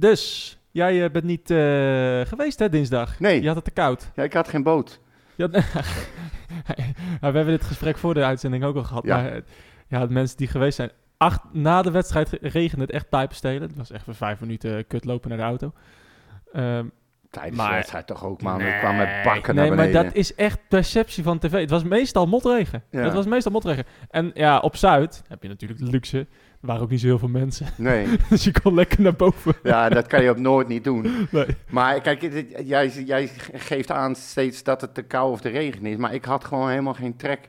[0.00, 1.56] Dus, jij eh, bent niet eh,
[2.20, 3.20] geweest hè, dinsdag?
[3.20, 3.40] Nee.
[3.40, 4.10] Je had het te koud.
[4.14, 5.00] Ja, ik had geen boot.
[7.20, 9.04] We hebben dit gesprek voor de uitzending ook al gehad.
[9.04, 9.16] Ja.
[9.16, 9.42] Maar eh,
[9.88, 10.90] ja, de mensen die geweest zijn.
[11.16, 13.62] Acht, na de wedstrijd re- regende het echt pijpenstelen.
[13.62, 15.72] Het was echt voor vijf minuten kut lopen naar de auto.
[16.52, 16.86] Ehm,
[17.30, 18.58] Tijdens Maar- de wedstrijd toch ook, man.
[18.58, 20.04] nee, Ik kwam met bakken nee, naar maar beneden.
[20.04, 21.52] dat is echt perceptie van tv.
[21.52, 22.82] Het was meestal motregen.
[22.90, 23.00] Ja.
[23.00, 23.84] Het was meestal motregen.
[24.10, 26.18] En ja, op Zuid heb je natuurlijk de luxe.
[26.18, 27.66] Er waren ook niet zo heel veel mensen.
[27.76, 29.54] Nee, dus je kon lekker naar boven.
[29.62, 31.06] ja, dat kan je op Noord niet doen.
[31.30, 31.46] Nee.
[31.70, 32.20] Maar kijk,
[32.64, 35.96] jij, jij geeft aan steeds dat het de kou of de regen is.
[35.96, 37.48] Maar ik had gewoon helemaal geen trek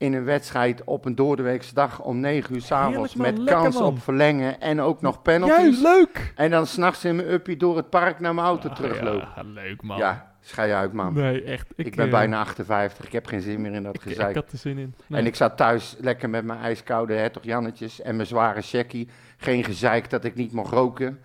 [0.00, 3.14] in een wedstrijd op een doordeweekse dag om 9 uur s'avonds.
[3.14, 3.84] Met kans man.
[3.84, 5.58] op verlengen en ook nog penalties.
[5.58, 6.32] Juist, leuk!
[6.36, 9.28] En dan s'nachts in mijn uppie door het park naar mijn auto teruglopen.
[9.36, 9.98] Ja, leuk man.
[9.98, 11.14] Ja, schei uit, man.
[11.14, 11.66] Nee, echt.
[11.76, 13.06] Ik, ben eh, bijna 58.
[13.06, 14.34] Ik heb geen zin meer in dat Ik, ik gezeik.
[14.34, 14.94] had er zin in.
[15.06, 15.20] Nee.
[15.20, 19.08] En ik zat thuis lekker met mijn ijskoude hertog Jannetjes en mijn zware checkie.
[19.36, 21.18] Geen gezeik dat ik niet mocht roken.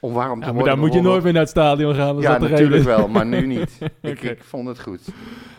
[0.00, 2.20] Om warm te ja, maar dan moet je nooit meer naar het stadion gaan.
[2.20, 3.78] Ja, natuurlijk wel, maar nu niet.
[4.00, 5.00] Ik, ik vond het goed.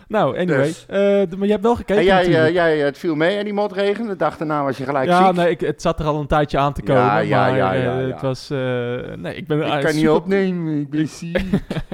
[0.08, 0.64] Nou, anyway.
[0.64, 0.86] Dus.
[0.86, 0.98] eh,
[1.38, 4.08] maar je hebt wel gekeken En jij, eh, jij, het viel mee en die motregen.
[4.08, 5.36] De dag daarna was je gelijk ja, ziek.
[5.36, 7.02] nee, ik, het zat er al een tijdje aan te komen.
[7.02, 8.08] Ja, ja, maar ja, eh, ja, ja.
[8.08, 8.50] het was...
[8.50, 8.58] eh,
[9.16, 9.58] nee, ik ben...
[9.62, 11.44] ik kan niet super- opnemen, ik ben ziek.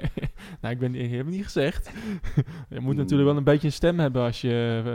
[0.62, 0.96] nou, ik ben...
[0.96, 1.90] Ik heb het niet gezegd.
[2.70, 2.96] je moet Hmm.
[2.96, 4.82] natuurlijk wel een beetje een stem hebben als je...
[4.86, 4.92] eh,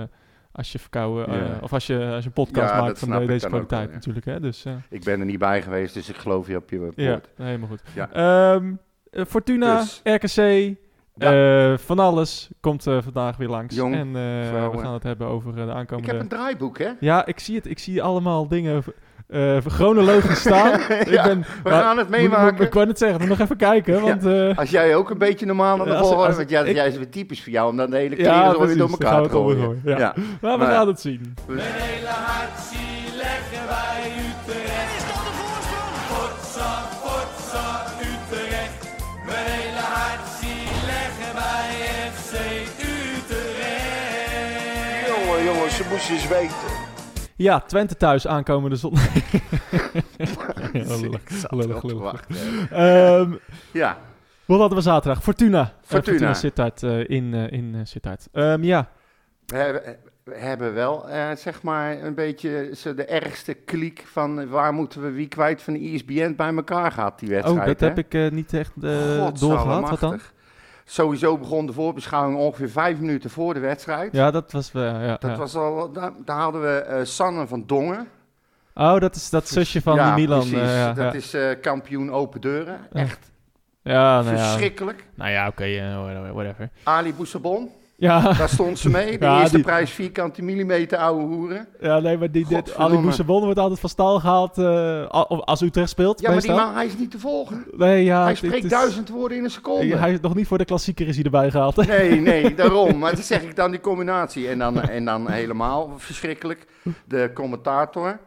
[0.52, 1.26] als je verkouden...
[1.28, 1.58] eh, Ja.
[1.60, 3.94] of als je, als je een podcast Ja, maakt van de- deze kwaliteit wel, ja.
[3.94, 4.24] natuurlijk.
[4.26, 4.40] Hè?
[4.40, 6.92] Dus, eh, ik ben er niet bij geweest, dus ik geloof je op je woord.
[6.96, 7.82] ja, helemaal goed.
[7.94, 8.08] Ja.
[8.12, 8.72] Ehm,
[9.10, 10.00] eh, Fortuna, Dus.
[10.04, 10.74] RKC,
[11.18, 11.70] Ja.
[11.72, 13.74] eh, van alles komt eh, vandaag weer langs.
[13.74, 16.10] Jong, en eh, we gaan het hebben over de Ik aankomende...
[16.10, 16.88] heb een draaiboek, hè?
[17.00, 17.66] Ja, ik zie het.
[17.66, 18.82] Ik zie allemaal dingen
[19.28, 20.72] eh, chronologisch staan.
[20.90, 22.66] ik Ja, ben, We maar- gaan het moet- moet- meemaken.
[22.66, 24.00] Ik wou net zeggen, moet nog even kijken.
[24.06, 26.44] Want, eh, Als jij ook een beetje normaal aan de volgorde...
[26.48, 28.76] ja, ik- jij is weer typisch voor jou, om dan de hele kleren zo weer
[28.76, 29.80] door elkaar te het gooien.
[29.84, 30.14] Ja.
[30.40, 31.34] Maar we Maar- gaan het zien.
[31.48, 33.05] Een hele hartzie leggen
[45.96, 46.56] eens weten.
[47.36, 49.08] Ja, Twente thuis aankomende zondag.
[51.50, 52.26] Lullig, lullig.
[52.70, 53.32] Ehm,
[53.72, 53.98] Ja,
[54.44, 55.22] wat hadden we zaterdag?
[55.22, 55.60] Fortuna.
[55.60, 56.34] Eh, Fortuna.
[56.34, 58.28] Sittard eh, in, eh, in Sittard.
[58.32, 58.88] Ehm, ja,
[59.46, 61.04] we hebben, we hebben wel,
[61.36, 65.72] zeg maar, een beetje zo de ergste kliek van waar moeten we wie kwijt van
[65.72, 67.60] de E ISBN bij elkaar gehad, die wedstrijd.
[67.60, 67.86] oh, dat hè?
[67.86, 69.90] heb ik niet echt eh doorgehad.
[69.90, 70.20] Wat dan?
[70.88, 74.12] Sowieso begon de voorbeschouwing ongeveer vijf minuten voor de wedstrijd.
[74.12, 74.72] Ja, dat was...
[74.72, 75.36] wel ja, Dat ja.
[75.36, 78.08] was al, daar, daar hadden we eh, Sanne van Dongen.
[78.74, 80.38] Oh, dat is dat zusje van ja, Milan.
[80.38, 80.58] Precies.
[80.58, 82.78] eh, ja, dat is eh, kampioen open deuren.
[82.92, 83.30] Echt
[83.82, 84.42] ja, nou ja.
[84.42, 85.06] verschrikkelijk.
[85.14, 86.70] Nou ja, oké, eh, whatever.
[86.82, 89.18] Ali Boussabon, Ja, daar stond ze mee.
[89.18, 91.68] De Ja, eerste die- prijs vierkante millimeter oude hoeren.
[91.80, 92.76] ja nee, maar die, dit.
[92.76, 92.96] Ali
[93.26, 96.20] wordt altijd van stal gehaald eh, al- of als Utrecht speelt.
[96.20, 97.64] Ja, maar die man, hij is niet te volgen.
[97.76, 99.96] Nee, ja, hij spreekt is- duizend woorden in een seconde.
[99.96, 101.86] Hij is nog niet voor de klassieker is hij erbij gehaald.
[101.86, 102.98] Nee, nee, daarom.
[102.98, 104.48] Maar dat zeg ik dan, die combinatie.
[104.48, 106.66] En dan, en dan helemaal verschrikkelijk.
[107.04, 108.18] De commentator,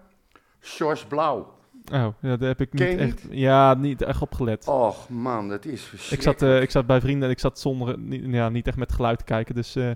[0.61, 1.57] Sjors Blauw.
[1.91, 4.67] Oh, ja, daar heb ik niet echt, ja, niet echt op gelet.
[4.67, 6.39] Och man, dat is ik, verschrikkelijk.
[6.39, 8.91] zat, eh, ik zat bij vrienden en ik zat zonder, niet, ja, niet echt met
[8.91, 9.55] geluid te kijken.
[9.55, 9.89] Dus eh,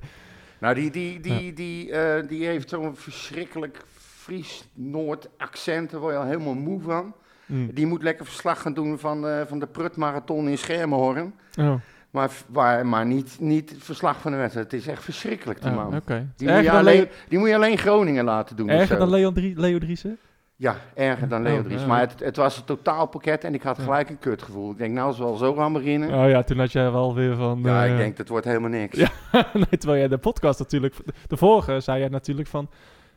[0.59, 5.91] Nou, die, die, die, die, eh, die heeft zo'n verschrikkelijk Fries-Noord accent.
[5.91, 7.13] Daar word je al helemaal moe van.
[7.45, 7.69] mm.
[7.73, 11.33] Die moet lekker verslag gaan doen van, van de Prutmarathon in Schermenhorn.
[11.59, 11.73] oh,
[12.11, 14.71] Maar, waar, maar niet, niet verslag van de wedstrijd.
[14.71, 16.01] Het is echt verschrikkelijk, die oh, man.
[16.35, 18.69] Die, moet alleen, die moet je alleen Groningen laten doen.
[18.69, 20.17] erger dan Leo, Drie, Leo Driessen?
[20.63, 21.81] Ja, erger dan Leo Oh, Dries.
[21.81, 21.87] ja.
[21.87, 24.71] Maar het, het was een totaalpakket en ik had gelijk een kutgevoel.
[24.71, 26.09] Ik denk, nou, als we al zo gaan beginnen.
[26.23, 27.59] Oh ja, toen had jij wel weer van...
[27.63, 28.97] ja, eh, ik denk, dat wordt helemaal niks.
[28.97, 29.09] Ja.
[29.53, 30.95] nee, terwijl jij de podcast natuurlijk...
[31.27, 32.69] De vorige zei jij natuurlijk van...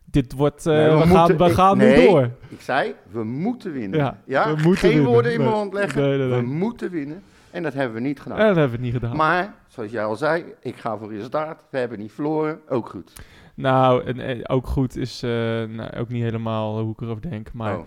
[0.04, 0.66] Dit wordt...
[0.66, 2.08] eh, Nee, we, we gaan, moeten- we ik- gaan nu nee.
[2.08, 2.30] door.
[2.48, 3.98] Ik zei, we moeten winnen.
[3.98, 5.10] Ja, Ja, we moeten geen winnen.
[5.12, 6.30] woorden in mijn mond leggen.
[6.30, 7.22] We moeten winnen.
[7.50, 8.38] En dat hebben we niet gedaan.
[8.38, 9.16] Ja, dat hebben we niet gedaan.
[9.16, 11.64] Maar, zoals jij al zei, ik ga voor resultaat.
[11.70, 13.12] We hebben niet verloren, ook goed.
[13.56, 15.30] Nou, en, en ook goed is uh,
[15.64, 17.52] nou, ook niet helemaal hoe ik erover denk.
[17.52, 17.86] Maar Oh.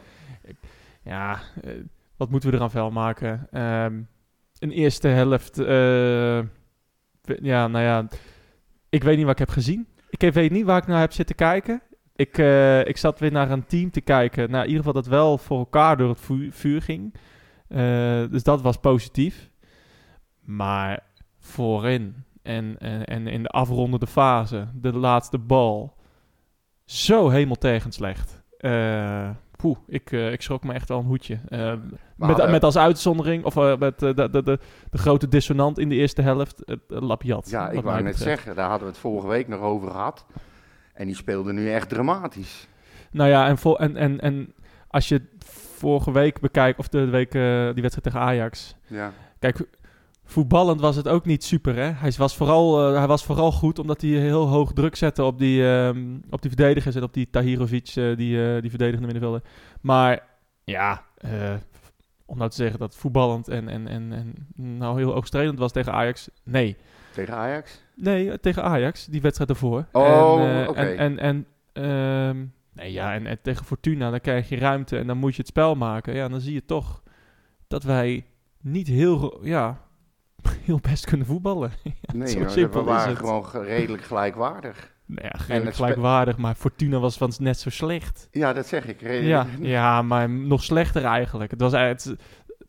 [1.04, 1.72] ja, uh,
[2.18, 3.48] wat moeten we eraan vuil maken?
[3.84, 4.08] Um,
[4.60, 6.40] een eerste helft, uh,
[7.24, 8.08] ja, nou ja,
[8.90, 9.88] ik weet niet wat ik heb gezien.
[10.10, 11.82] Ik weet niet waar ik naar heb zitten kijken.
[12.16, 12.38] Ik,
[12.88, 14.50] ik zat weer naar een team te kijken.
[14.50, 17.14] Nou, in ieder geval dat wel voor elkaar door het vuur, vuur ging.
[18.32, 19.50] Dus dat was positief.
[20.40, 21.04] Maar
[21.38, 25.96] voorin en, en, en in de afrondende fase, de laatste bal,
[26.86, 28.42] zo hemeltegend slecht.
[28.60, 31.40] Uh, poeh, ik, uh, ik schrok me echt wel een hoedje.
[31.50, 31.74] Uh,
[32.16, 34.60] met, met als uitzondering, of met de, de, de,
[34.90, 37.50] de, grote dissonant in de eerste helft, het Lapiat.
[37.50, 40.26] Ja, ik wou net zeggen, daar hadden we het vorige week nog over gehad.
[40.94, 42.68] En die speelde nu echt dramatisch.
[43.12, 44.54] Nou ja, en, vol, en, en, en
[44.88, 45.22] als je
[45.80, 47.42] vorige week bekijk, of de week eh,
[47.74, 48.76] die wedstrijd tegen Ajax.
[48.88, 49.12] Ja.
[49.40, 49.68] Kijk,
[50.30, 51.92] voetballend was het ook niet super, hè.
[51.92, 55.40] Hij was vooral, eh, hij was vooral goed omdat hij heel hoog druk zette op
[55.40, 59.42] die, ehm, op die verdedigers en op die Tahirovic, eh, die, eh, die verdedigende middenvelder.
[59.82, 60.28] Maar
[60.64, 61.04] ja,
[62.26, 64.48] om nou te zeggen dat voetballend en, en, en, en
[64.78, 66.78] nou heel oogstrelend was tegen Ajax, nee.
[67.14, 67.84] Tegen Ajax?
[67.96, 69.86] Nee, tegen Ajax, die wedstrijd ervoor.
[69.92, 70.80] Oh, en, oké.
[70.80, 75.08] En, en, en, ehm, nee, ja, en, en tegen Fortuna, dan krijg je ruimte en
[75.08, 76.14] dan moet je het spel maken.
[76.16, 77.04] Ja, dan zie je toch
[77.68, 78.26] dat wij
[78.62, 79.89] niet heel, ja,
[80.66, 81.72] heel best kunnen voetballen.
[82.14, 82.40] Nee, zo
[82.70, 84.92] we waren gewoon ge- redelijk gelijkwaardig.
[85.06, 88.28] Nou ja, redelijk gelijkwaardig, maar Fortuna was van net zo slecht.
[88.32, 89.02] Ja, dat zeg ik.
[89.02, 91.52] Redelijk- Ja, ja, maar nog slechter eigenlijk.
[91.52, 92.06] Het was, het-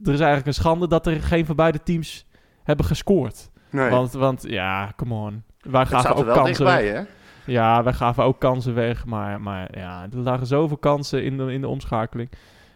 [0.02, 2.26] er is eigenlijk een schande dat er geen van beide teams
[2.62, 3.50] hebben gescoord.
[3.70, 5.42] Nee, Want, want ja, come on.
[5.60, 7.02] Wij gaven ook wel kansen dichtbij, hè?
[7.46, 9.06] Ja, wij gaven ook kansen weg.
[9.06, 12.30] Maar, maar ja, er lagen zoveel kansen in de, in de omschakeling.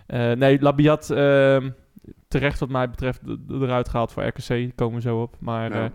[0.07, 1.71] Eh, nee, Labiat ehm,
[2.39, 4.73] terecht wat mij betreft eruit gehaald voor RKC.
[4.75, 5.37] Komen we zo op.
[5.39, 5.91] Maar Ja.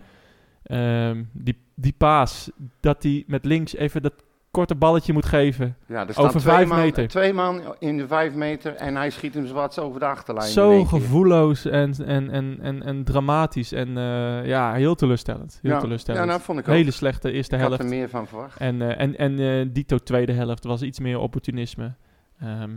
[0.62, 2.50] eh, ehm, die, die paas,
[2.80, 4.12] dat hij met links even dat
[4.50, 5.76] korte balletje moet geven.
[5.86, 7.08] Ja, er staan Over twee vijf man, meter.
[7.08, 10.48] Twee man in de vijf meter en hij schiet hem zwart over de achterlijn.
[10.50, 13.72] Zo gevoelloos en, en, en, en, en dramatisch.
[13.72, 15.58] En eh, ja, heel teleurstellend.
[15.62, 16.24] Heel Ja, teleurstellend.
[16.24, 16.74] Ja, nou vond ik ook.
[16.74, 17.84] Hele slechte eerste ik had helft.
[17.84, 18.58] er meer van verwacht.
[18.60, 21.94] En, eh, en, en Dito tweede helft was iets meer opportunisme.
[22.40, 22.70] Ehm,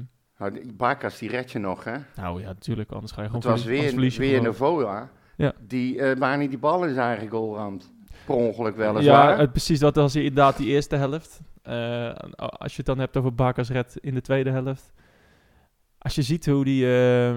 [0.43, 1.95] Nou, die Barkas, die red je nog, hè?
[2.15, 2.91] nou ja, natuurlijk.
[2.91, 4.41] Anders ga je gewoon Het was weer, je weer.
[4.41, 5.09] Novoa.
[5.35, 5.53] Ja.
[5.67, 7.91] Die, waar niet die bal in zijn eigen goal ramt.
[8.25, 9.39] Per ongeluk Ja, weliswaar.
[9.39, 9.79] het, precies.
[9.79, 11.41] Dat was inderdaad die eerste helft.
[11.61, 14.93] Eh, als je het dan hebt over Bakas red in de tweede helft.
[15.97, 17.35] Als je ziet hoe die, eh,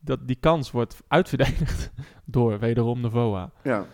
[0.00, 1.90] dat die kans wordt uitverdedigd
[2.24, 3.50] door wederom Novoa.
[3.62, 3.86] ja.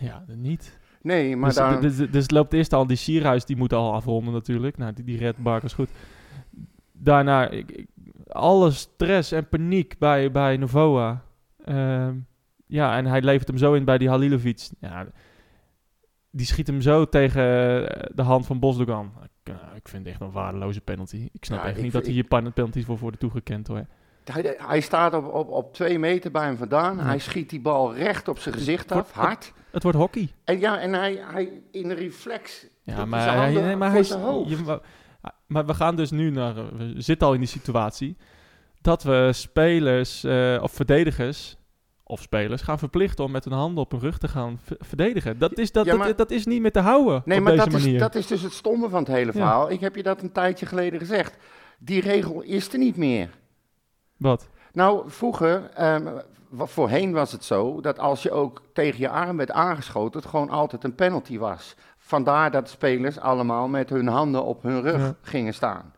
[0.00, 0.78] Ja, niet.
[1.02, 1.80] Nee, maar dus, dan...
[1.80, 4.76] dus, dus loopt eerst al die Sierhuis, die moet al afronden natuurlijk.
[4.76, 5.90] Nou, die, die redt Barkers goed.
[7.02, 7.88] Daarna, ik, ik-
[8.28, 11.22] alle stress en paniek bij, bij Novoa.
[11.64, 12.14] Ehm,
[12.66, 14.68] ja, en hij levert hem zo in bij die Halilovic.
[14.80, 15.06] Ja,
[16.30, 17.42] die schiet hem zo tegen
[17.88, 19.12] eh, de hand van Bosdogan.
[19.22, 21.28] Ik, eh, ik vind het echt een waardeloze penalty.
[21.32, 23.86] Ik snap Ja, echt ik niet dat hier pan- penalties voor worden toegekend hoor.
[24.24, 26.96] Hij, hij staat op, op, op twee meter bij hem vandaan.
[26.96, 27.02] Ja.
[27.04, 29.52] Hij schiet die bal recht op zijn gezicht af, Wordt- hard.
[29.70, 30.28] Het wordt hockey.
[30.44, 32.66] En ja, en hij, hij in een reflex.
[32.82, 34.80] Ja, maar, hij, nee, maar hij is, je-
[35.46, 38.16] maar- we gaan dus nu naar, we zitten al in die situatie
[38.80, 41.56] dat we spelers eh, of verdedigers
[42.04, 45.38] of spelers gaan verplichten om met hun handen op hun rug te gaan verdedigen.
[45.38, 47.52] Dat is, dat, Ja, dat, maar- dat is niet meer te houden Nee, op maar
[47.56, 49.32] deze dat is, dat is dus het stomme van het hele Ja.
[49.32, 49.70] verhaal.
[49.70, 51.36] Ik heb je dat een tijdje geleden gezegd.
[51.78, 53.28] Die regel is er niet meer.
[54.16, 54.48] Wat?
[54.72, 56.06] Nou, vroeger, ehm,
[56.52, 60.50] voorheen was het zo dat als je ook tegen je arm werd aangeschoten, het gewoon
[60.50, 61.74] altijd een penalty was.
[62.10, 65.14] Vandaar dat spelers allemaal met hun handen op hun rug Ja.
[65.22, 65.92] gingen staan.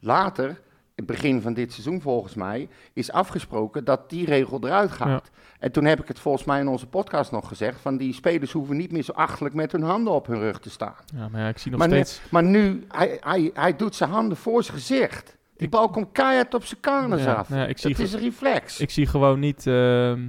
[0.00, 0.60] Later,
[0.94, 5.30] het begin van dit seizoen volgens mij, is afgesproken dat die regel eruit gaat.
[5.58, 8.52] En toen heb ik het volgens mij in onze podcast nog gezegd, van die spelers
[8.52, 10.94] hoeven niet meer zo achtelijk met hun handen op hun rug te staan.
[11.14, 12.20] Ja, maar ja, ik zie nog Maar, steeds...
[12.30, 15.36] maar nu, hij, hij, hij doet zijn handen voor zijn gezicht.
[15.56, 17.48] Die bal komt keihard op zijn kanus af.
[17.48, 18.80] nou ik zie dat is een reflex.
[18.80, 19.66] Ik zie gewoon niet.
[19.66, 20.20] ehm,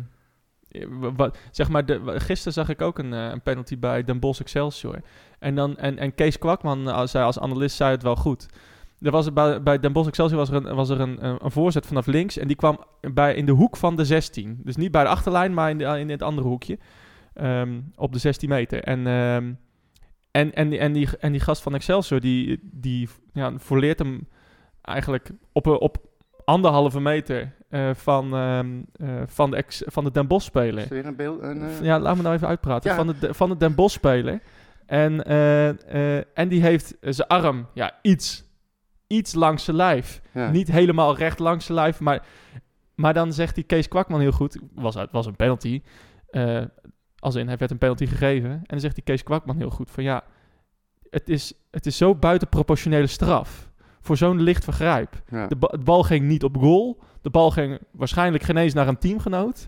[1.52, 5.02] zeg maar, gisteren zag ik ook een, eh, een penalty bij Den Bosch Excelsior.
[5.40, 8.48] En, dan, en, en Kees Kwakman eh, zei als analist zei het wel goed.
[9.02, 11.86] Er was bij, bij Den Bosch Excelsior was er, een, was er een, een, voorzet
[11.86, 12.38] vanaf links.
[12.38, 14.60] En die kwam bij, in de hoek van de 16.
[14.64, 16.78] Dus niet bij de achterlijn, maar in, in het andere hoekje.
[17.34, 18.84] Ehm, op de 16 meter.
[18.84, 19.54] En, ehm,
[20.32, 24.28] en, en, die, en, die, en die gast van Excelsior, die, die ja, hem
[24.82, 25.98] eigenlijk op, op
[26.46, 30.84] anderhalve meter eh, van, ehm, eh, van, de ex, van de Den Bosch speler.
[30.84, 31.42] Is er weer een beeld?
[31.42, 32.90] Een, eh, Ja, laat me nou even uitpraten.
[32.90, 32.96] Ja.
[32.96, 34.42] Van, de, van de Den Bosch speler.
[34.86, 35.24] En,
[36.34, 38.44] en die heeft zijn arm ja, iets,
[39.08, 40.22] iets langs zijn lijf.
[40.34, 40.52] ja.
[40.52, 42.26] Niet helemaal recht langs zijn lijf, maar,
[42.96, 44.60] maar dan zegt die Kees Kwakman heel goed.
[44.74, 45.82] Was, het was een penalty.
[47.20, 48.50] als in, hij werd een penalty gegeven.
[48.50, 50.24] En dan zegt die Kees Kwakman heel goed van ja,
[51.10, 53.70] het is, het is zo buitenproportionele straf.
[54.02, 55.22] Voor zo'n licht vergrijp.
[55.30, 55.48] Ja.
[55.48, 57.00] De, ba- de bal ging niet op goal.
[57.22, 59.68] De bal ging waarschijnlijk geen eens naar een teamgenoot.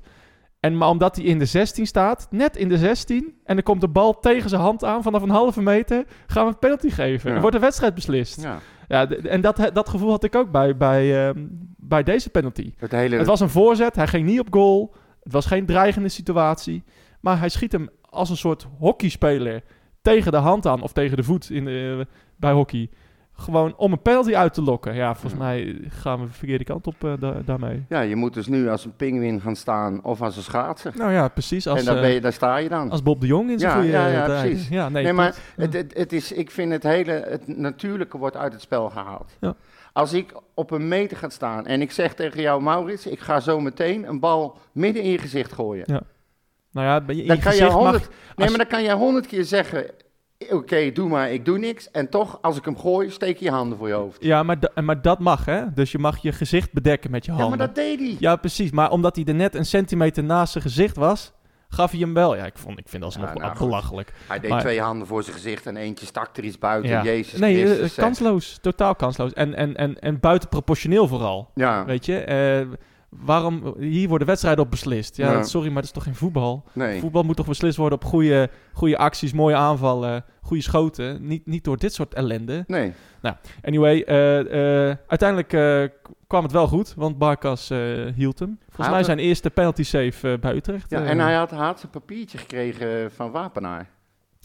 [0.59, 3.81] En maar omdat hij in de 16 staat, net in de 16, en er komt
[3.81, 7.29] de bal tegen zijn hand aan vanaf een halve meter, gaan we een penalty geven.
[7.29, 7.35] Ja.
[7.35, 8.41] En wordt de wedstrijd beslist.
[8.41, 8.59] Ja.
[8.87, 11.45] Ja, en dat, dat gevoel had ik ook bij, bij, ehm,
[11.77, 12.73] bij deze penalty.
[12.77, 14.95] Het hele, Het was een voorzet, hij ging niet op goal.
[15.23, 16.83] Het was geen dreigende situatie.
[17.21, 19.63] Maar hij schiet hem als een soort hockeyspeler
[20.01, 22.89] tegen de hand aan, of tegen de voet in de, bij hockey.
[23.39, 24.95] Gewoon om een penalty uit te lokken.
[24.95, 25.47] Ja, volgens Ja.
[25.47, 27.85] mij gaan we de verkeerde kant op eh, da- daarmee.
[27.89, 30.93] ja, je moet dus nu als een pinguïn gaan staan of als een schaatser.
[30.97, 31.67] Nou ja, precies.
[31.67, 32.89] Als, en dan eh, ben je, daar sta je dan.
[32.91, 34.49] als Bob de Jong in zijn Ja, goede ja, ja, tijd.
[34.49, 34.67] precies.
[34.69, 38.35] Ja, nee, nee, maar het, het, het is, ik vind het hele, het natuurlijke wordt
[38.37, 39.31] uit het spel gehaald.
[39.39, 39.53] Ja.
[39.93, 43.39] Als ik op een meter ga staan en ik zeg tegen jou, Maurits, ik ga
[43.39, 45.83] zo meteen een bal midden in je gezicht gooien.
[45.87, 46.01] Ja.
[46.71, 48.67] Nou ja, ben je in Dan je kan je gezicht mag- honderd, nee, maar dan
[48.67, 49.85] kan jij honderd keer zeggen,
[50.49, 51.91] oké, doe maar, ik doe niks.
[51.91, 54.23] En toch, als ik hem gooi, steek je je handen voor je hoofd.
[54.23, 55.73] Ja, maar, da- maar dat mag, hè?
[55.73, 57.57] Dus je mag je gezicht bedekken met je Ja, handen.
[57.57, 58.15] maar dat deed hij.
[58.19, 58.71] Ja, precies.
[58.71, 61.33] Maar omdat hij er net een centimeter naast zijn gezicht was,
[61.69, 62.35] gaf hij hem wel.
[62.35, 64.13] Ja, ik, vond, ik vind dat alsnog Ja, wel nou, belachelijk.
[64.27, 66.89] Hij deed Maar- twee handen voor zijn gezicht en eentje stak er iets buiten.
[66.89, 67.03] Ja.
[67.03, 68.57] Jezus nee, eh, Christus, kansloos.
[68.61, 69.33] Totaal kansloos.
[69.33, 71.49] En, en, en, en buitenproportioneel vooral.
[71.55, 72.17] Ja, Weet je?
[72.17, 72.67] Eh,
[73.09, 73.75] waarom...
[73.79, 75.17] Hier worden wedstrijden op beslist.
[75.17, 76.63] Ja, sorry, maar dat is toch geen voetbal?
[76.73, 76.99] nee.
[76.99, 81.27] Voetbal moet toch beslist worden op goede, goede acties, mooie aanvallen, goede schoten.
[81.27, 82.63] Niet, niet door dit soort ellende.
[82.67, 82.93] Nee.
[83.61, 84.39] Anyway, eh,
[84.89, 85.83] eh, uiteindelijk eh,
[86.27, 87.69] kwam het wel goed, want Barkas
[88.15, 88.59] hield hem.
[88.69, 90.89] Volgens mij zijn eerste penalty save bij Utrecht.
[90.89, 93.89] Ja, en hij had, had zijn papiertje gekregen van Wapenaar.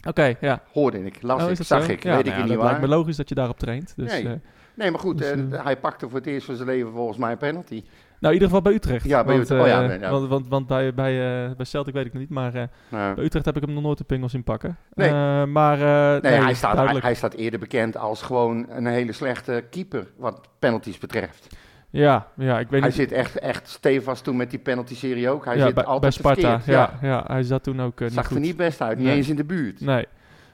[0.07, 0.61] Oké, ja.
[0.71, 1.91] Hoorde ik, las Oh, ik, zag zo?
[1.91, 2.65] ik, Ja, weet nou ik ja, niet dat waar.
[2.65, 3.93] lijkt me logisch dat je daarop traint.
[3.95, 4.39] Dus, Nee.
[4.75, 7.37] Nee, maar goed, Dus, hij pakte voor het eerst van zijn leven volgens mij een
[7.37, 7.83] penalty.
[8.19, 9.05] Nou, in ieder geval bij Utrecht.
[9.05, 9.61] Ja, bij want, Utrecht.
[9.61, 10.09] Oh ja, eh, ja.
[10.09, 13.23] Want, want, want bij, bij, eh, bij Celtic weet ik het niet, maar eh, bij
[13.23, 14.77] Utrecht heb ik hem nog nooit de pingels in pakken.
[14.93, 15.45] Nee.
[15.45, 15.77] Maar
[16.21, 20.97] nee, hij, staat, hij, staat eerder bekend als gewoon een hele slechte keeper, wat penalties
[20.97, 21.55] betreft.
[21.89, 22.97] Ja, ja, ik weet Hij niet.
[22.97, 25.45] zit echt, echt stevast toen met die penalty-serie ook.
[25.45, 26.61] Hij ja, zit bij, bij altijd Sparta.
[26.65, 27.23] Ja, ja.
[27.27, 28.35] hij zat toen ook niet Zag goed.
[28.35, 29.15] er niet best uit, niet Nee.
[29.15, 29.81] eens in de buurt.
[29.81, 30.05] Nee.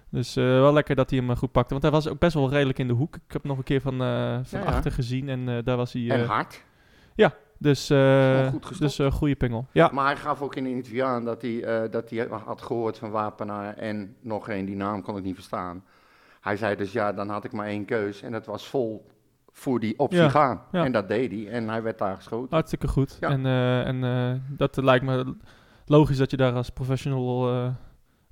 [0.09, 1.69] Dus wel lekker dat hij hem goed pakte.
[1.69, 3.15] Want hij was ook best wel redelijk in de hoek.
[3.15, 4.63] Ik heb hem nog een keer van, van Ja, ja.
[4.63, 5.29] achter gezien.
[5.29, 6.09] En daar was hij...
[6.09, 6.63] En hard.
[7.61, 7.97] Dus eh
[8.45, 9.65] Gewoon goed dus eh goede pingel.
[9.71, 12.61] Ja, Maar hij gaf ook in een interview aan dat hij, eh, dat hij had
[12.61, 15.83] gehoord van Wapenaar en nog één, die naam kon ik niet verstaan.
[16.41, 19.05] Hij zei dus ja, dan had ik maar één keus en dat was vol
[19.51, 20.61] voor die optie Ja, gaan.
[20.71, 20.83] ja.
[20.85, 22.47] En dat deed hij en hij werd daar geschoten.
[22.55, 23.17] hartstikke goed.
[23.19, 23.29] Ja.
[23.29, 25.35] En, eh, en eh, dat lijkt me
[25.85, 27.65] logisch dat je daar als professional eh,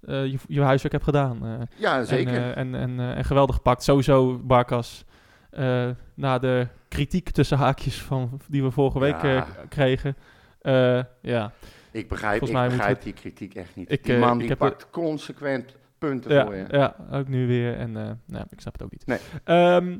[0.01, 1.45] eh, je, je huiswerk hebt gedaan.
[1.45, 1.51] eh.
[1.75, 2.51] Ja, zeker.
[2.53, 3.83] En, en, en, en geweldig gepakt.
[3.83, 5.05] Sowieso, Barkas,
[5.49, 9.35] eh, na de kritiek tussen haakjes van, die we vorige week Ja.
[9.35, 10.15] eh, kregen.
[10.61, 11.51] eh, ja,
[11.91, 13.91] ik begrijp, ik begrijp die kritiek echt niet.
[13.91, 16.65] Ik, die man ik die heb pakt consequent punten ja, voor je.
[16.71, 17.75] ja, ook nu weer.
[17.77, 17.91] En
[18.25, 19.05] nou, ik snap het ook niet.
[19.05, 19.19] Nee.
[19.43, 19.97] Ehm,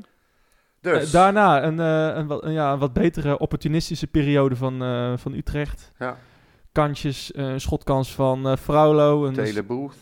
[0.80, 4.78] Dus, daarna een, een, wat, een, ja, een wat betere opportunistische periode van,
[5.18, 5.92] van Utrecht.
[5.98, 6.16] Ja.
[6.72, 9.26] Kantjes, eh, een schotkans van eh Fraulo.
[9.26, 9.34] Een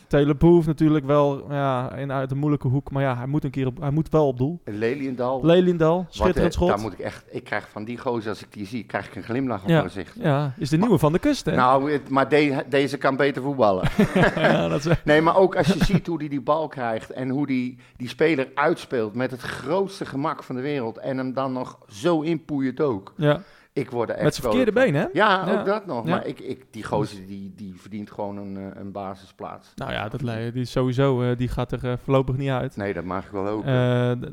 [0.09, 2.91] Taylor Booth natuurlijk wel ja, in, uit een moeilijke hoek.
[2.91, 4.61] Maar ja, hij moet, een keer op, hij moet wel op doel.
[4.65, 5.41] Leliendal.
[5.45, 6.69] Lelindal, Wat, schitterend eh, schot.
[6.69, 9.17] Daar moet ik echt, ik krijg van die gozer, als ik die zie, krijg ik
[9.17, 9.75] een glimlach op Ja.
[9.77, 10.15] mijn gezicht.
[10.21, 11.55] Ja, is de nieuwe van de kust, hè?
[11.57, 13.89] Nou, het- maar de- deze kan beter voetballen.
[14.35, 17.29] ja, dat is, Nee, maar ook als je ziet hoe hij die bal krijgt en
[17.29, 21.53] hoe die, die speler uitspeelt met het grootste gemak van de wereld en hem dan
[21.53, 23.13] nog zo inpoeit ook.
[23.17, 23.41] ja.
[23.73, 25.07] Ik word er echt Met zijn verkeerde been, hè?
[25.13, 25.59] Ja, Ja.
[25.61, 26.05] ook dat nog.
[26.05, 26.11] Ja.
[26.11, 29.73] Maar ik, ik, die gozer die, die verdient gewoon een, eh, een basisplaats.
[29.75, 32.77] Nou ja, dat, die is sowieso, eh, die gaat er eh, voorlopig niet uit.
[32.77, 33.65] Nee, dat mag ik wel ook.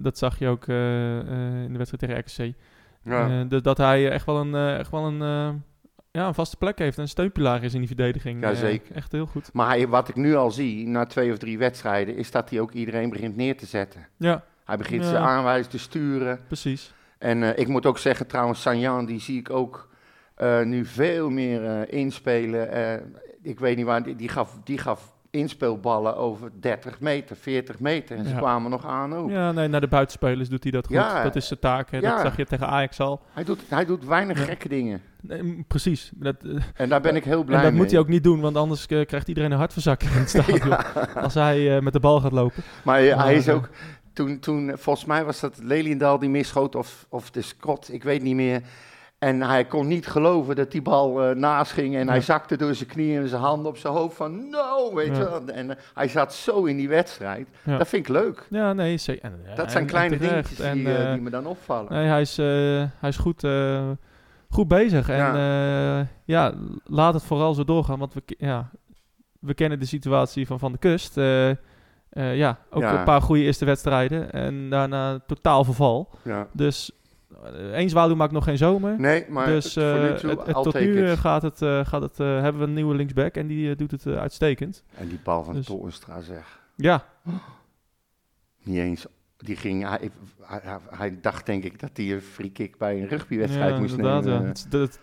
[0.04, 2.56] Dat zag je ook in de wedstrijd tegen RKC.
[3.04, 3.30] ja.
[3.30, 5.18] Eh, d- dat hij echt wel een, echt wel een,
[6.12, 6.98] ja, een vaste plek heeft.
[6.98, 8.42] en Een steunpilaar is in die verdediging.
[8.42, 8.96] Ja, zeker.
[8.96, 9.50] echt heel goed.
[9.54, 12.60] Maar hij- wat ik nu al zie, na twee of drie wedstrijden, is dat hij
[12.60, 14.08] ook iedereen begint neer te zetten.
[14.18, 16.40] Ja, Hij begint ze aanwijzen te sturen.
[16.48, 16.94] precies.
[17.26, 19.88] En eh, ik moet ook zeggen, trouwens, Sanjan, die zie ik ook
[20.36, 22.70] eh, nu veel meer eh, inspelen.
[23.42, 28.18] Ik weet niet waar, die, die, gaf, die gaf inspeelballen over 30 meter, 40 meter.
[28.18, 29.30] En ze kwamen nog aan ook.
[29.30, 30.96] Ja, nee, naar de buitenspelers doet hij dat goed.
[30.96, 31.24] Ja.
[31.24, 31.92] dat is zijn taak.
[31.92, 31.98] Hè.
[31.98, 32.12] Ja.
[32.12, 33.22] Dat zag je tegen Ajax al.
[33.34, 35.02] Hij, doet, hij doet weinig gekke dingen.
[35.22, 36.12] Nee, precies.
[36.16, 36.36] Dat,
[36.74, 37.82] En daar ben ik heel blij en dat mee.
[37.82, 40.78] moet hij ook niet doen, want anders krijgt iedereen een hartverzakking in het stadion.
[41.16, 42.64] Als hij met de bal gaat lopen.
[42.84, 43.70] Maar eh, hij is Maar, ook...
[44.16, 48.22] Toen, toen, volgens mij was dat Leliendal die misschoot of, of de Scott, ik weet
[48.22, 48.62] niet meer.
[49.18, 51.96] En hij kon niet geloven dat die bal eh, naast ging.
[51.96, 55.08] En hij zakte door zijn knieën en zijn handen op zijn hoofd van no, weet
[55.08, 55.14] Ja.
[55.14, 55.48] je wel.
[55.48, 57.48] En eh, hij zat zo in die wedstrijd.
[57.64, 57.78] Ja.
[57.78, 58.48] Dat vind ik leuk.
[58.50, 59.32] Ja, nee, zeker.
[59.46, 61.92] Eh, Dat zijn en- kleine en dingetjes En, die, die me dan opvallen.
[61.94, 62.38] Nee, hij is,
[63.00, 63.48] hij is goed,
[64.50, 65.10] goed bezig.
[65.10, 66.08] En ja.
[66.26, 66.54] ja,
[66.84, 68.00] laat het vooral zo doorgaan.
[68.00, 68.70] Want we, ja,
[69.40, 71.16] we kennen de situatie van Van de Kust.
[72.16, 72.98] Eh, eh, ja, ook Ja.
[73.00, 74.32] een paar goede eerste wedstrijden.
[74.32, 76.10] En daarna totaal verval.
[76.22, 76.48] ja.
[76.54, 76.92] Dus
[77.44, 79.00] eh, één zwaluw maakt nog geen zomer.
[79.00, 81.10] Nee, maar dus het- voor eh, nu toe, het- het- I'll tot nu it.
[81.10, 83.36] eh, gaat het, eh, gaat het, eh, hebben we een nieuwe linksback.
[83.36, 84.84] En die eh, doet het eh, uitstekend.
[84.96, 86.60] En die bal van dus- Toornstra zeg.
[86.76, 87.04] Ja,
[88.64, 89.06] Niet eens...
[89.38, 90.10] Die ging, hij,
[90.90, 94.24] hij, dacht denk ik dat hij een free kick bij een rugbywedstrijd ja, moest inderdaad.
[94.24, 94.42] nemen.
[94.42, 94.48] Ja.
[94.48, 95.00] Het- het-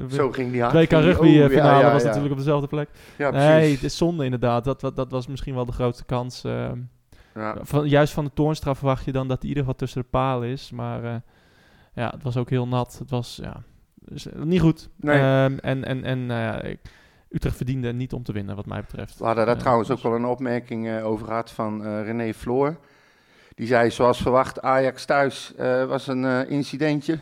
[0.00, 0.72] het- Zo ging die hard.
[0.74, 2.88] 2K ging die- rugby oh, eh, finale ja, was natuurlijk op dezelfde plek.
[3.18, 4.64] Ja, nee, het is zonde inderdaad.
[4.64, 6.44] Dat, dat, dat was misschien wel de grootste kans.
[6.44, 6.78] ehm.
[7.62, 10.08] Van, juist van de Toornstra verwacht je dan dat hij in ieder geval tussen de
[10.10, 10.70] palen is.
[10.70, 11.14] Maar eh,
[11.94, 12.96] ja, het was ook heel nat.
[12.98, 13.62] Het was ja,
[13.94, 14.88] dus, eh, niet goed.
[14.96, 15.18] Nee.
[15.18, 16.76] Ehm, en en, en nou
[17.30, 19.18] Utrecht verdiende niet om te winnen, wat mij betreft.
[19.18, 22.76] We hadden daar trouwens dus- ook wel een opmerking over gehad van René Floor.
[23.56, 27.20] Die zei, zoals verwacht, Ajax thuis eh, was een eh, incidentje.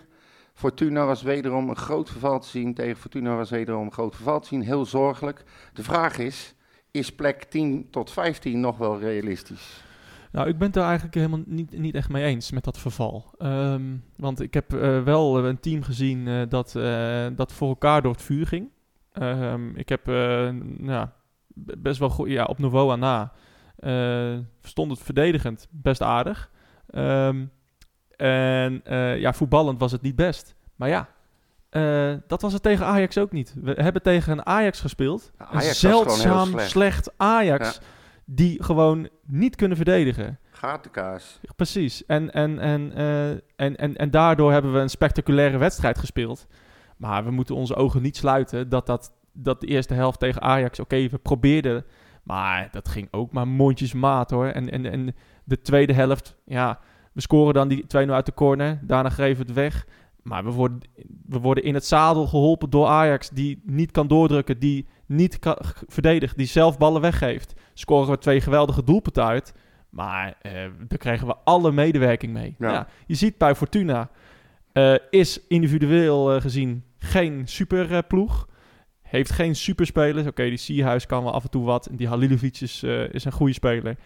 [0.54, 2.74] Fortuna was wederom een groot verval te zien.
[2.74, 4.62] Tegen Fortuna was wederom een groot verval te zien.
[4.62, 5.44] Heel zorgelijk.
[5.72, 6.54] De vraag is,
[6.90, 9.84] is plek 10 tot 15 nog wel realistisch?
[10.32, 13.30] Nou, ik ben het er eigenlijk helemaal niet, niet echt mee eens met dat verval.
[13.38, 16.72] Ehm, want ik heb eh, wel een team gezien dat,
[17.36, 18.68] dat voor elkaar door het vuur ging.
[19.12, 20.06] Ehm, ik heb
[20.78, 21.08] nou,
[21.78, 23.32] best wel goed, ja, op Novoa na.
[23.84, 26.50] Eh, stond het verdedigend best aardig.
[26.90, 27.44] Ehm,
[28.16, 30.56] en eh, ja, voetballend was het niet best.
[30.76, 31.08] Maar ja,
[31.70, 33.54] eh, dat was het tegen Ajax ook niet.
[33.62, 35.32] We hebben tegen een Ajax gespeeld.
[35.36, 36.70] Ajax een zeldzaam slecht.
[36.70, 37.12] slecht.
[37.16, 37.80] Ajax.
[38.24, 40.38] Die gewoon niet kunnen verdedigen.
[40.50, 41.40] Gatenkaas.
[41.56, 42.06] Precies.
[42.06, 42.92] En, en, en,
[43.56, 46.46] en, en, en daardoor hebben we een spectaculaire wedstrijd gespeeld.
[46.96, 50.80] Maar we moeten onze ogen niet sluiten dat, dat, dat de eerste helft tegen Ajax,
[50.80, 51.84] oké, we probeerden.
[52.24, 54.46] Maar dat ging ook maar mondjesmaat hoor.
[54.46, 55.14] En, en, en
[55.44, 56.78] de tweede helft, ja,
[57.12, 58.80] we scoren dan die 2-0 uit de corner.
[58.82, 59.86] Daarna geven we het weg.
[60.22, 60.80] Maar we worden,
[61.26, 65.56] we worden in het zadel geholpen door Ajax, die niet kan doordrukken, die niet kan,
[65.86, 67.54] verdedigt, die zelf ballen weggeeft.
[67.74, 69.54] Scoren we twee geweldige doelpunten uit.
[69.90, 70.52] Maar eh,
[70.88, 72.54] daar kregen we alle medewerking mee.
[72.58, 72.72] Ja.
[72.72, 72.86] Ja.
[73.06, 74.10] je ziet bij Fortuna
[74.72, 78.48] eh, is individueel eh, gezien geen superploeg.
[79.14, 80.26] Heeft geen superspelers.
[80.26, 81.87] Oké, die Sierhuis kan wel af en toe wat.
[81.87, 83.97] En die Halilovic is, eh, is een goede speler.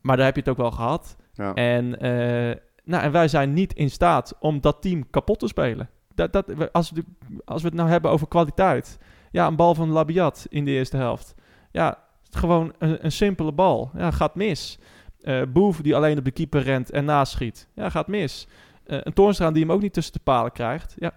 [0.00, 1.16] Maar daar heb je het ook wel gehad.
[1.32, 1.54] Ja.
[1.54, 5.88] En, eh, nou, en wij zijn niet in staat om dat team kapot te spelen.
[6.14, 7.04] Dat, dat, als, we,
[7.44, 8.98] als we het nou hebben over kwaliteit.
[9.30, 11.34] Ja, een bal van Labiat in de eerste helft.
[11.70, 11.98] Ja,
[12.30, 13.90] gewoon een, een simpele bal.
[13.96, 14.78] Ja, gaat mis.
[15.20, 17.68] Eh Boef die alleen op de keeper rent en naschiet.
[17.74, 18.48] Ja, gaat mis.
[18.84, 20.94] Een Toornstra die hem ook niet tussen de palen krijgt.
[20.96, 21.12] Ja.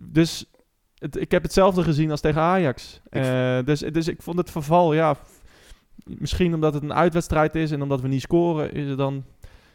[0.00, 0.49] Dus
[1.00, 3.00] het, ik heb hetzelfde gezien als tegen Ajax.
[3.10, 5.16] Eh, dus, dus ik vond het verval, ja...
[6.04, 9.24] Misschien omdat het een uitwedstrijd is en omdat we niet scoren, is het dan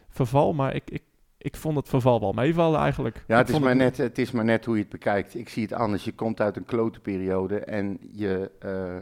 [0.10, 0.54] verval.
[0.54, 1.04] Maar ik, ik,
[1.38, 3.24] ik vond het verval wel meevallen eigenlijk.
[3.28, 5.36] Ja, het is, maar net, het is maar net hoe je het bekijkt.
[5.36, 6.04] Ik zie het anders.
[6.04, 8.96] Je komt uit een klote periode en je, eh,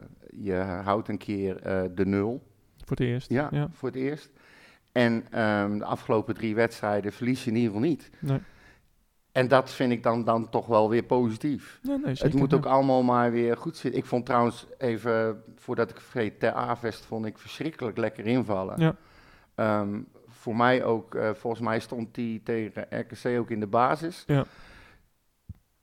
[0.43, 0.53] je
[0.83, 2.43] houdt een keer eh, de nul.
[2.77, 3.29] Voor het eerst.
[3.29, 3.67] Ja, ja.
[3.71, 4.29] voor het eerst.
[4.91, 8.09] En ehm, de afgelopen drie wedstrijden verlies je in ieder geval niet.
[8.19, 8.39] Nee.
[9.33, 11.79] En dat vind ik dan, dan toch wel weer positief.
[11.81, 13.99] Nee, nee, het moet ook allemaal maar weer goed zitten.
[14.01, 18.79] Ik vond trouwens, even voordat ik vergeet, ter A-vest vond ik verschrikkelijk lekker invallen.
[18.79, 18.95] Ja.
[19.55, 24.23] Ehm, voor mij ook, eh, volgens mij stond die tegen RKC ook in de basis.
[24.27, 24.45] Ja.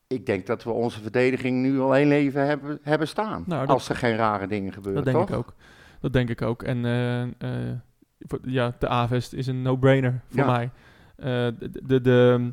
[0.07, 3.45] Ik denk dat we onze verdediging nu al één leven hebben, hebben staan.
[3.47, 5.39] Nou, als er geen rare dingen gebeuren, Dat denk toch?
[5.39, 5.55] ik ook.
[6.01, 6.63] Dat denk ik ook.
[6.63, 6.85] En
[7.39, 7.49] eh,
[8.19, 10.71] voor- ja, de A-vest is een no-brainer voor mij.
[11.17, 12.53] De, de, de,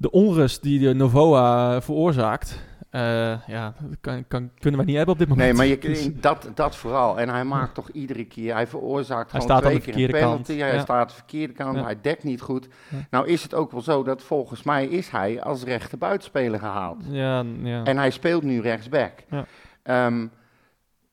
[0.00, 2.58] de onrust die de Novoa veroorzaakt,
[2.90, 3.00] eh,
[3.46, 5.46] ja, kan, kan, kunnen wij niet hebben op dit moment.
[5.48, 7.20] Nee, maar je, Dus- dat, dat vooral.
[7.20, 10.34] En hij maakt toch iedere keer, hij veroorzaakt Hij gewoon twee de keer een penalty.
[10.36, 10.46] kant.
[10.60, 10.80] Hij Ja.
[10.80, 11.82] staat aan de verkeerde kant, Ja.
[11.84, 12.68] hij dekt niet goed.
[12.88, 12.96] Ja.
[13.10, 17.02] Nou is het ook wel zo dat volgens mij is hij als rechter buitenspeler gehaald.
[17.10, 17.84] ja, ja.
[17.84, 19.12] En hij speelt nu rechtsback.
[19.30, 19.44] Ja.
[19.82, 20.26] Ehm,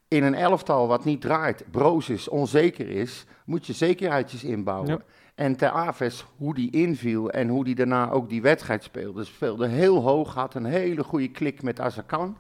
[0.08, 5.02] in een elftal wat niet draait, broos is, onzeker is, moet je zekerheidjes inbouwen.
[5.38, 9.68] En Ter Aves, hoe die inviel en hoe die daarna ook die wedstrijd speelde, speelde
[9.68, 12.38] heel hoog, had een hele goede klik met Azarkan.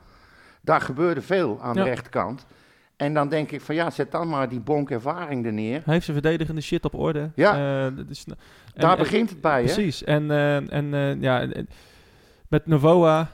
[0.61, 1.83] Daar gebeurde veel aan Ja.
[1.83, 2.45] de rechterkant.
[2.95, 5.81] En dan denk ik van ja, zet dan maar die bonk ervaring er neer.
[5.83, 7.31] Hij heeft zijn verdedigende shit op orde.
[7.35, 7.89] Ja.
[7.89, 8.37] Dat is, en-
[8.81, 9.73] Daar en- begint het bij, hè?
[9.73, 10.03] Precies.
[10.03, 11.47] En, eh, en eh, ja,
[12.47, 13.29] met Novoa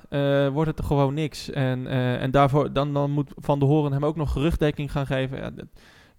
[0.51, 1.49] wordt het er gewoon niks.
[1.49, 1.87] En,
[2.19, 5.37] en daarvoor dan, dan moet Van der Horen hem ook nog geruchtdekking gaan geven.
[5.37, 5.65] Ja, dat-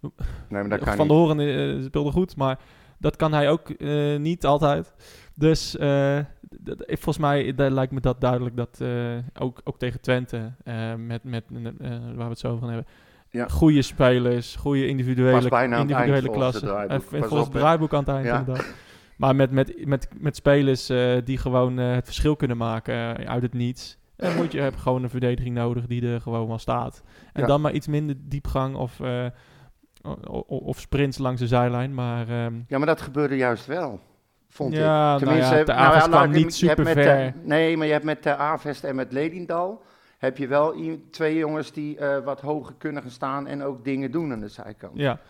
[0.00, 0.12] Nee,
[0.48, 1.08] maar dat kan Van niet.
[1.08, 2.58] der Horen eh, speelde goed, maar
[3.04, 4.94] dat kan hij ook eh, niet altijd.
[5.34, 5.70] Dus
[6.64, 8.88] d- volgens mij daar lijkt me dat duidelijk dat eh,
[9.38, 10.52] ook, ook tegen Twente,
[10.96, 11.44] met, met,
[12.14, 12.86] waar we het zo gaan hebben,
[13.30, 13.48] Ja.
[13.48, 15.32] goede spelers, goede individuele,
[15.80, 16.14] individuele
[16.76, 18.38] eind volgens het volgens het draaiboek aan het eind Ja.
[18.38, 18.74] inderdaad.
[19.16, 20.86] Maar met, met, met, met spelers
[21.24, 23.98] die gewoon het verschil kunnen maken uit het niets.
[24.16, 27.02] Dan moet je heb gewoon een verdediging nodig die er gewoon wel staat.
[27.32, 27.46] En Ja.
[27.46, 29.00] dan maar iets minder diepgang of,
[30.46, 31.94] of sprints langs de zijlijn.
[31.94, 34.00] Maar ehm, Ja, maar dat gebeurde juist wel,
[34.48, 34.78] vond ik.
[34.78, 37.34] ja, nou ja, de nou ja, ik- niet super met ver.
[37.42, 39.82] nee, maar je hebt met de Avest en met Ledindal...
[40.18, 40.74] heb je wel
[41.10, 43.46] twee jongens die eh, wat hoger kunnen gaan staan...
[43.46, 44.92] en ook dingen doen aan de zijkant.
[44.98, 45.20] Ja,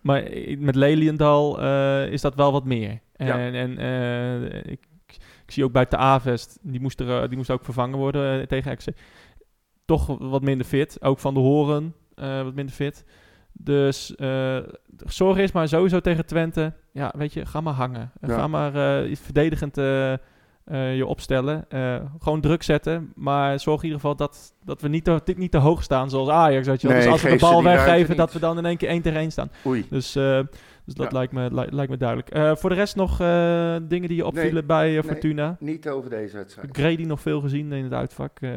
[0.00, 0.22] maar
[0.58, 2.98] met Leliendal eh, is dat wel wat meer.
[3.16, 3.38] En, Ja.
[3.52, 4.86] en eh, ik,
[5.44, 8.76] ik zie ook bij de Avest, die moest, er, die moest ook vervangen worden tegen
[8.76, 8.88] XC.
[9.84, 11.02] Toch wat minder fit.
[11.02, 13.04] Ook van de Horen wat minder fit.
[13.58, 14.56] Dus eh
[15.06, 16.72] zorg is maar sowieso tegen Twente.
[16.92, 18.10] Ja, weet je, ga maar hangen.
[18.20, 18.34] Ja.
[18.34, 21.64] Ga maar eh, iets verdedigend eh, eh, je opstellen.
[21.68, 23.12] Eh, gewoon druk zetten.
[23.14, 26.10] Maar zorg in ieder geval dat, dat we niet te, dit niet te hoog staan
[26.10, 26.66] zoals Ajax.
[26.66, 26.96] Weet je wel.
[26.96, 29.18] Nee, dus als we de bal weggeven, dat we dan in één keer 1 tegen
[29.20, 29.50] 1 staan.
[29.66, 29.86] Oei.
[29.90, 30.40] Dus, eh,
[30.84, 31.16] dus dat Ja.
[31.18, 32.30] lijkt, me, li- lijkt me duidelijk.
[32.30, 35.02] Eh, voor de rest nog eh, dingen die je opvielen bij eh, nee.
[35.12, 35.56] Fortuna.
[35.60, 36.76] Niet over deze wedstrijd.
[36.76, 38.50] Grady nog veel gezien in het uitvak eh,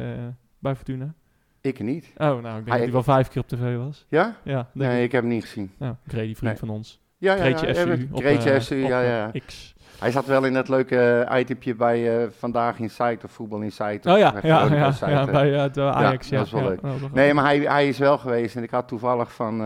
[0.58, 1.14] bij Fortuna.
[1.62, 2.10] Ik niet.
[2.16, 4.06] Oh, nou, ik denk Hij- dat hij wel vijf keer op tv was.
[4.08, 4.36] Ja?
[4.42, 5.04] Ja, Nee, ik.
[5.04, 5.70] ik heb hem niet gezien.
[5.78, 6.56] Nou, Grady, vriend Nee.
[6.56, 7.00] van ons.
[7.18, 7.56] Ja, ja, ja.
[7.56, 8.08] Greetje ja, SU.
[8.12, 9.30] op, Greetje eh, ja, ja.
[9.46, 9.74] X.
[9.98, 13.60] Hij zat wel in dat leuke eh, itempje bij eh, Vandaag in Site of Voetbal
[13.60, 14.08] in Site.
[14.08, 16.28] Oh of ja, ja, ja, ja, bij de Ajax.
[16.28, 16.80] Ja, dat is wel ja, leuk.
[16.80, 18.56] wel Nee, maar hij, hij is wel geweest.
[18.56, 19.62] En ik had toevallig van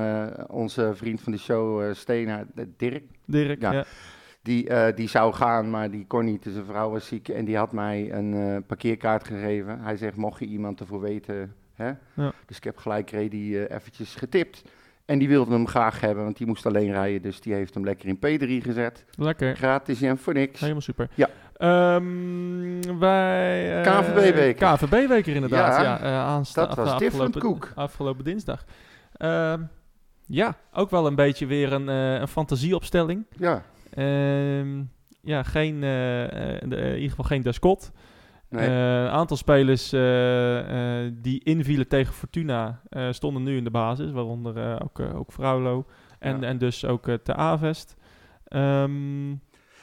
[0.48, 2.44] onze vriend van de show, Stena,
[2.76, 3.04] Dirk.
[3.26, 3.72] Dirk, Ja.
[3.72, 3.84] ja.
[4.42, 6.42] Die, die zou gaan, maar die kon niet.
[6.42, 7.28] Dus zijn vrouw was ziek.
[7.28, 9.80] En die had mij een parkeerkaart gegeven.
[9.80, 11.54] Hij zegt, mocht je iemand ervoor weten.
[11.76, 11.86] Hè?
[12.14, 12.32] Ja.
[12.46, 14.62] Dus ik heb gelijk Redi eh eventjes getipt.
[15.04, 17.22] En die wilde hem graag hebben, want die moest alleen rijden.
[17.22, 19.04] Dus die heeft hem lekker in P3 gezet.
[19.16, 19.56] Lekker.
[19.56, 20.60] Gratis en voor niks.
[20.60, 21.08] Helemaal super.
[21.14, 21.28] Ja.
[21.56, 23.82] Ehm, wij...
[23.82, 24.68] eh, KNVB-weker.
[24.76, 26.00] KNVB-weker inderdaad, Ja, ja.
[26.00, 27.72] eh, aansta- dat was afgelopen- different koek.
[27.74, 28.64] Afgelopen dinsdag.
[29.12, 29.62] Ehm,
[30.26, 33.26] ja, ook wel een beetje weer een, een fantasieopstelling.
[33.36, 34.82] Ja, Ehm,
[35.22, 37.92] ja, geen, in ieder geval geen Descott.
[38.56, 38.68] Nee.
[38.68, 44.10] Een aantal spelers eh, eh, die invielen tegen Fortuna eh, stonden nu in de basis,
[44.12, 45.84] waaronder eh, ook, eh, ook Fraulo
[46.18, 46.46] en, Ja.
[46.46, 47.96] en dus ook eh Te Avest.
[48.44, 49.30] Ehm,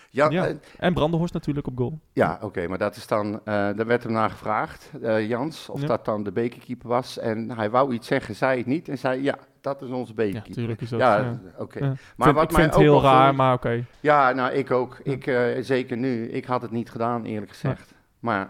[0.10, 0.48] ja, ja.
[0.48, 2.00] eh, en Brandenhorst natuurlijk op goal.
[2.14, 5.82] Ja, oké, maar dat is dan, eh, daar werd hem naar gevraagd, eh, Jans, of
[5.82, 5.88] Ja.
[5.88, 7.18] dat dan de bekerkeeper was.
[7.20, 10.16] En hij wou iets zeggen, zei het niet en zei, ja, dat is onze Ja,
[10.16, 10.50] bekerkeeper.
[10.50, 11.00] natuurlijk is dat.
[11.00, 11.40] Ja, ja.
[11.58, 11.80] oké.
[11.80, 11.86] Ja.
[11.88, 13.86] Maar vind, wat ik mij vind het ook heel raar, maar oké.
[14.00, 15.00] Ja, nou, ik ook.
[15.04, 16.28] Ik, eh, zeker nu.
[16.30, 17.94] Ik had het niet gedaan, eerlijk gezegd.
[18.24, 18.50] Maar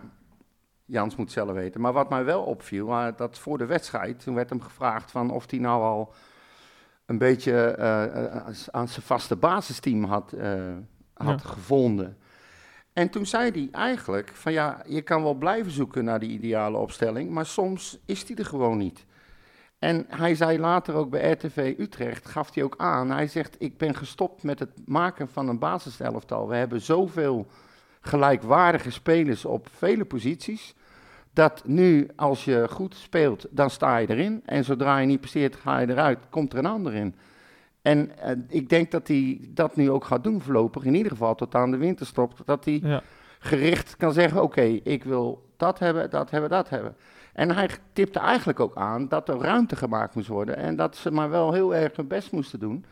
[0.86, 1.81] Jans moet zelf weten.
[1.81, 5.31] Maar wat mij wel opviel, maar dat voor de wedstrijd, toen werd hem gevraagd van
[5.31, 6.13] of hij nou al
[7.05, 10.71] een beetje eh, eh, aan zijn vaste basisteam had, eh,
[11.13, 12.17] had gevonden.
[12.93, 16.77] En toen zei hij eigenlijk van ja, je kan wel blijven zoeken naar die ideale
[16.77, 19.05] opstelling, maar soms is die er gewoon niet.
[19.79, 23.77] En hij zei later ook bij RTV Utrecht, gaf hij ook aan, hij zegt ik
[23.77, 26.47] ben gestopt met het maken van een basiselftal.
[26.47, 27.47] We hebben zoveel
[28.03, 30.73] gelijkwaardige spelers op vele posities,
[31.33, 34.41] dat nu als je goed speelt, dan sta je erin.
[34.45, 37.15] En zodra je niet presteert, ga je eruit, komt er een ander in.
[37.81, 41.35] En eh, ik denk dat hij dat nu ook gaat doen voorlopig, in ieder geval
[41.35, 43.01] tot aan de winterstop, dat hij Ja.
[43.39, 46.95] gericht kan zeggen, oké, ik wil dat hebben, dat hebben, dat hebben.
[47.33, 51.11] En hij tipte eigenlijk ook aan dat er ruimte gemaakt moest worden en dat ze
[51.11, 52.85] maar wel heel erg hun best moesten doen.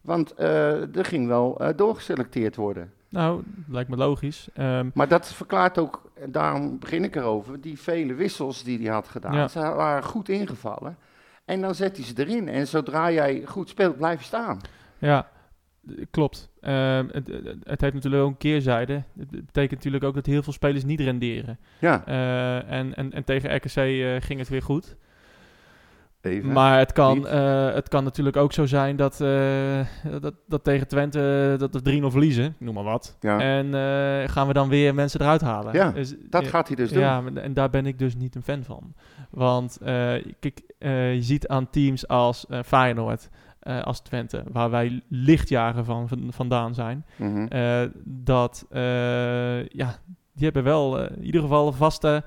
[0.00, 2.92] Want eh, er ging wel eh, doorgeselecteerd worden.
[3.14, 4.48] Nou, lijkt me logisch.
[4.54, 8.92] Ehm, Maar dat verklaart ook, en daarom begin ik erover, die vele wissels die hij
[8.94, 9.34] had gedaan.
[9.34, 9.48] Ja.
[9.48, 10.96] Ze waren goed ingevallen.
[11.44, 12.48] En dan zet hij ze erin.
[12.48, 14.60] En zodra jij goed speelt, blijf je staan.
[14.98, 15.28] Ja,
[16.10, 16.50] klopt.
[16.60, 19.02] Ehm, het, het- het heeft natuurlijk ook een keerzijde.
[19.18, 21.58] Het betekent natuurlijk ook dat heel veel spelers niet renderen.
[21.78, 24.96] Ja, Eh, en, en, en tegen RKC eh, ging het weer goed.
[26.24, 26.52] Even.
[26.52, 29.80] Maar het kan, eh, het kan natuurlijk ook zo zijn dat, eh,
[30.20, 33.16] dat, dat tegen Twente eh, dat we 3-0 verliezen, noem maar wat.
[33.20, 33.40] Ja.
[33.40, 33.72] En
[34.30, 35.72] gaan we dan weer mensen eruit halen.
[35.72, 37.00] Ja, Dus, dat gaat hij dus doen.
[37.02, 38.94] Ja, en daar ben ik dus niet een fan van.
[39.30, 39.78] Want
[40.40, 43.28] kijk, je ziet aan teams als Feyenoord,
[43.82, 47.46] als Twente, waar wij lichtjaren van, van vandaan zijn, Mhm.
[48.04, 48.66] dat
[49.68, 49.98] ja,
[50.34, 52.24] die hebben wel in ieder geval een vaste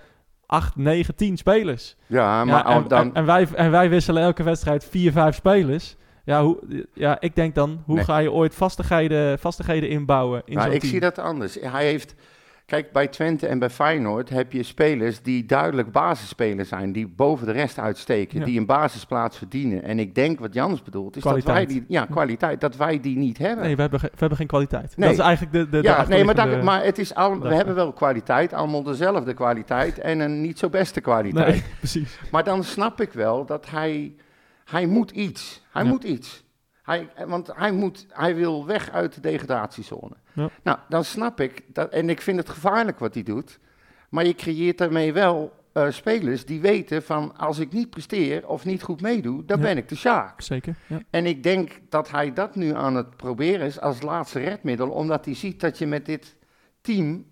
[0.48, 1.96] 8, 9, 10 spelers.
[2.08, 3.00] ja, maar Ja, en, dan...
[3.02, 5.96] en, en wij, en wij wisselen elke wedstrijd 4, 5 spelers.
[6.24, 8.04] Ja, hoe, ja, ik denk dan, hoe Nee.
[8.04, 10.92] ga je ooit vastigheden, vastigheden inbouwen in Nou, ik team?
[10.92, 11.58] zie dat anders.
[11.62, 12.16] Hij heeft,
[12.68, 17.46] kijk, bij Twente en bij Feyenoord heb je spelers die duidelijk basisspelers zijn, die boven
[17.46, 18.46] de rest uitsteken, Ja.
[18.46, 19.84] die een basisplaats verdienen.
[19.84, 23.18] En ik denk wat Jans bedoelt, is dat wij die, ja, kwaliteit, dat wij die
[23.18, 23.66] niet hebben.
[23.66, 24.98] Nee, we hebben, we hebben geen kwaliteit.
[24.98, 25.10] Nee.
[25.10, 27.54] Dat is eigenlijk de, de, de ja, nee, maar, dat, maar het is al, we
[27.56, 31.48] hebben wel kwaliteit, allemaal dezelfde kwaliteit en een niet zo beste kwaliteit.
[31.48, 32.20] Nee, precies.
[32.32, 34.14] Maar dan snap ik wel dat hij,
[34.66, 35.64] hij moet iets.
[35.72, 35.90] Hij Ja.
[35.90, 36.44] moet iets.
[36.88, 40.16] Hij, want hij, moet, hij wil weg uit de degradatiezone.
[40.34, 40.50] Ja.
[40.64, 43.60] Nou, dan snap ik, dat, en ik vind het gevaarlijk wat hij doet.
[44.10, 48.66] Maar je creëert daarmee wel eh, spelers die weten van als ik niet presteer of
[48.66, 49.64] niet goed meedoe, dan Ja.
[49.64, 50.42] ben ik de Sjaak.
[50.42, 51.00] Zeker, ja.
[51.10, 55.26] En ik denk dat hij dat nu aan het proberen is als laatste redmiddel, omdat
[55.26, 56.36] hij ziet dat je met dit
[56.82, 57.26] team,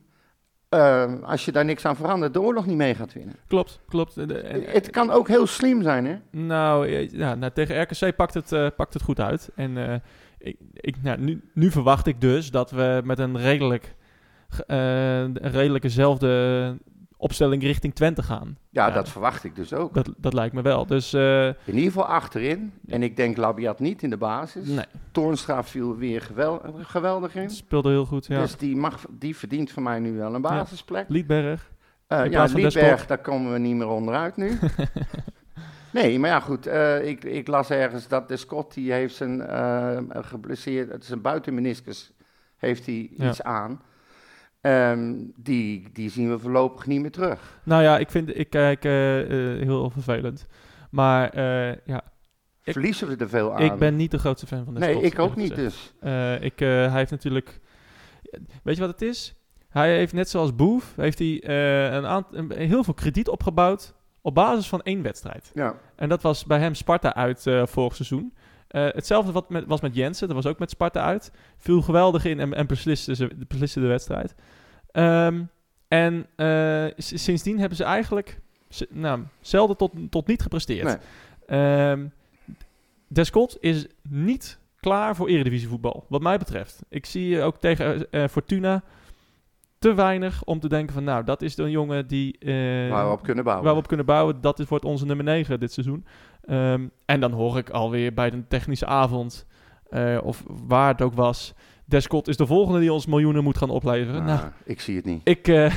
[0.75, 3.35] eh, als je daar niks aan verandert, de oorlog niet mee gaat winnen.
[3.47, 4.17] Klopt, klopt.
[4.17, 6.15] En- en- het kan ook heel slim zijn, hè?
[6.31, 9.49] Nou, eh, ja, nou, tegen RKC pakt het, eh, pakt het goed uit.
[9.55, 9.95] En eh,
[10.37, 13.95] ik, ik, nou, nu, nu verwacht ik dus dat we met een redelijk,
[14.67, 16.77] eh, redelijkezelfde
[17.17, 18.57] opstelling richting Twente gaan.
[18.69, 18.93] Ja, Ja.
[18.93, 19.93] dat verwacht ik dus ook.
[19.93, 20.85] Dat, dat lijkt me wel.
[20.85, 22.73] Dus eh, In ieder geval achterin.
[22.87, 24.67] En ik denk Labiat niet in de basis.
[24.67, 27.49] nee, Toornstra viel weer gewel- geweldig in.
[27.49, 28.25] speelde heel goed.
[28.25, 28.39] Ja.
[28.41, 31.05] Dus die, mag, die verdient voor mij nu wel een basisplek.
[31.09, 31.71] Liedberg.
[32.07, 34.59] Eh, ja, van Liedberg, daar komen we niet meer onderuit nu.
[35.93, 36.67] nee, maar ja, goed.
[36.67, 39.41] eh, ik, ik las ergens dat de Scott, die heeft zijn
[40.25, 42.11] geblesseerd, het is een buitenmeniscus,
[42.57, 43.29] heeft hij Ja.
[43.29, 43.81] iets aan.
[44.65, 47.59] Ehm, die, die zien we voorlopig niet meer terug.
[47.63, 50.45] Nou ja, ik vind ik kijk eh, eh, heel vervelend.
[50.89, 52.01] Maar eh, ja,
[52.63, 53.61] Ik- Verliezen we er veel aan?
[53.61, 55.93] ik ben niet de grootste fan van de Nee, ik ook niet dus.
[56.39, 57.59] Ik, hij heeft natuurlijk...
[58.63, 59.35] Weet je wat het is?
[59.69, 61.47] Hij heeft net zoals Boef, heeft hij
[61.93, 65.51] een aant- een, heel veel krediet opgebouwd op basis van één wedstrijd.
[65.53, 68.33] Ja, En dat was bij hem Sparta uit vorig seizoen.
[68.67, 71.31] Hetzelfde wat met, was met Jensen, dat was ook met Sparta uit.
[71.57, 74.35] Viel geweldig in en, en besliste, ze, besliste de wedstrijd.
[74.95, 75.43] Ehm,
[75.87, 78.39] en eh, sindsdien hebben ze eigenlijk
[78.89, 80.83] nou, zelden tot, tot niet gepresteerd.
[80.83, 80.97] Nee.
[81.45, 82.05] Ehm,
[83.07, 86.83] Descott is niet klaar voor eredivisievoetbal, wat mij betreft.
[86.89, 88.83] Ik zie ook tegen eh, Fortuna
[89.79, 91.03] te weinig om te denken van...
[91.03, 92.37] nou, dat is een jongen die...
[92.37, 93.65] eh, waar we op kunnen bouwen.
[93.65, 94.41] waar we op kunnen bouwen.
[94.41, 96.05] Dat is, wordt onze nummer 9 dit seizoen.
[97.05, 99.45] En dan hoor ik alweer bij de technische avond,
[99.89, 101.53] eh, of waar het ook was...
[101.85, 104.19] Descott is de volgende die ons miljoenen moet gaan opleveren.
[104.21, 105.21] Ah, nou, ik zie het niet.
[105.23, 105.65] ik, eh,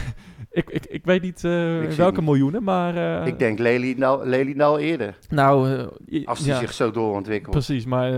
[0.50, 3.20] ik, ik, ik weet niet eh, welke miljoenen, maar...
[3.20, 5.86] eh, ik denk Lelydal eerder, Nou, eh,
[6.20, 7.50] i- als hij ja, zich zo doorontwikkelt.
[7.54, 7.84] precies.
[7.84, 8.10] Maar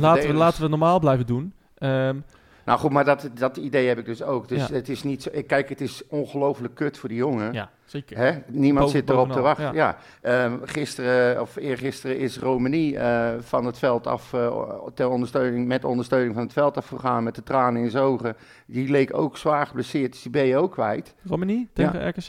[0.00, 1.52] laten, we, laten we normaal blijven doen.
[1.78, 2.16] Ehm,
[2.64, 4.48] Nou goed, maar dat, dat idee heb ik dus ook.
[4.48, 4.74] Dus Ja.
[4.74, 5.28] het is niet zo...
[5.32, 7.52] ik- Kijk, het is ongelooflijk kut voor die jongen.
[7.52, 8.16] ja, zeker.
[8.16, 8.30] Hè?
[8.46, 9.74] Niemand Boven- zit erop te wachten.
[9.74, 9.96] Ja.
[10.20, 15.84] Ehm, gisteren, of eergisteren, is Romani eh, van het veld af, eh, ter ondersteuning, met
[15.84, 18.36] ondersteuning van het veld afgegaan met de tranen in zijn ogen.
[18.66, 21.14] Die leek ook zwaar geblesseerd, dus die ben je ook kwijt.
[21.24, 22.28] Romani tegen RKC?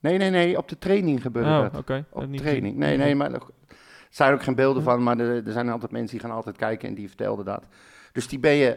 [0.00, 1.76] Nee, nee, nee, op de training gebeurde Oh, dat.
[1.76, 2.04] oké.
[2.10, 2.64] Op niet training.
[2.64, 2.78] gezien.
[2.78, 3.42] Nee, nee, maar er
[4.10, 4.88] zijn ook geen beelden Ja.
[4.90, 7.64] van, maar er, er zijn altijd mensen die gaan altijd kijken en die vertelden dat.
[8.12, 8.76] Dus die ben je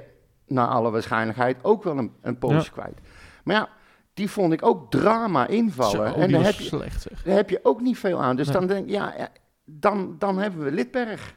[0.49, 2.63] naar alle waarschijnlijk ook wel een, een Ja.
[2.71, 2.99] kwijt.
[3.43, 3.69] Maar ja,
[4.13, 5.91] die vond ik ook drama invallen.
[5.91, 8.35] Zo, en daar heb, je, slecht daar heb je ook niet veel aan.
[8.35, 8.55] Dus Nee.
[8.57, 9.27] dan denk ik, ja, ja,
[9.65, 11.35] dan, dan hebben we Lidberg.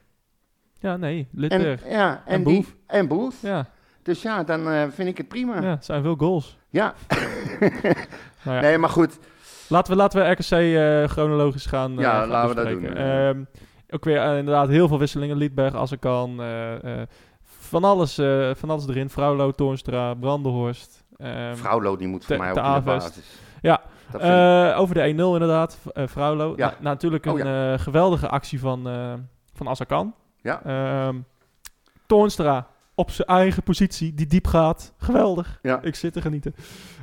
[0.78, 1.88] Ja, nee, En, Lidberg.
[1.88, 2.74] ja, en, En die- Boef.
[2.86, 3.42] En Boef.
[3.42, 3.66] Ja,
[4.02, 5.54] Dus ja, dan eh, vind ik het prima.
[5.54, 5.70] ja, Ja.
[5.70, 6.58] het zijn veel goals.
[8.44, 8.60] Nou ja.
[8.60, 9.18] Nee, maar goed.
[9.68, 12.94] Laten we, laten we RKC eh, chronologisch gaan, eh, Ja, gaan laten we dat doen.
[12.96, 13.44] Ehm,
[13.90, 15.36] ook weer inderdaad heel veel wisselingen.
[15.36, 17.02] Liedberg, Assekan, eh
[17.72, 19.10] van, alles, eh, van alles erin.
[19.10, 21.04] Vrouwlo, Toornstra, Brandenhorst.
[21.16, 23.38] ehm, Vrouwlo, die moet voor mij ook te in de basis.
[23.62, 23.80] Ja,
[24.18, 25.78] eh, over de 1-0 inderdaad.
[25.94, 26.52] Vrouwlo.
[26.56, 26.66] Ja.
[26.80, 28.88] Na- natuurlijk een Oh eh, geweldige actie van,
[29.54, 30.14] van Assekan.
[30.42, 30.62] Ja.
[30.64, 31.16] Ehm,
[32.06, 34.94] Toornstra op zijn eigen positie, die diep gaat.
[34.96, 35.58] Geweldig.
[35.62, 35.80] ja.
[35.82, 36.54] Ik zit te genieten.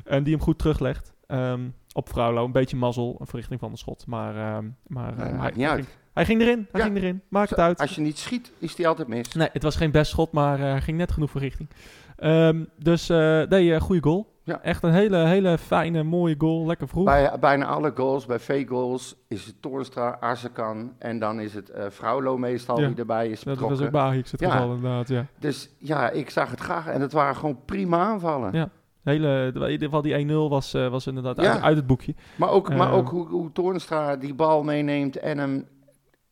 [0.04, 1.14] En die hem goed teruglegt.
[1.26, 1.60] Ehm,
[1.92, 2.44] op Vrouwlo.
[2.44, 3.16] Een beetje mazzel.
[3.20, 4.06] Een verrichting van de schot.
[4.06, 5.98] Maar, maar maakt niet uit.
[6.20, 6.66] Hij ging erin.
[6.72, 6.86] Hij Ja.
[6.86, 7.22] ging erin.
[7.28, 7.80] Maakt het uit.
[7.80, 9.32] Als je niet schiet, is die altijd mis.
[9.34, 10.32] Nee, het was geen best schot.
[10.32, 11.68] Maar eh, hij ging net genoeg verrichting.
[12.16, 14.38] Ehm, dus eh nee, uh, goede goal.
[14.44, 14.62] Ja.
[14.62, 16.66] Echt een hele, hele fijne, mooie goal.
[16.66, 17.04] Lekker vroeg.
[17.04, 21.84] Bij bijna alle goals, bij V-goals, is het Toornstra, Arzekan en dan is het eh
[21.88, 22.86] Vrouwlo meestal Ja.
[22.88, 24.00] die erbij is dat was betrokken.
[24.00, 24.50] ook Ajax het Ja.
[24.50, 25.08] geval inderdaad.
[25.08, 25.26] Ja.
[25.38, 28.52] Dus ja, ik zag het graag en het waren gewoon prima aanvallen.
[28.52, 28.68] Ja.
[29.02, 31.52] Hele, in ieder geval die 1-0 was, eh, was inderdaad Ja.
[31.52, 32.14] uit, uit het boekje.
[32.36, 32.94] Maar ook, maar Eh.
[32.96, 35.66] ook hoe, hoe Toornstra die bal meeneemt en hem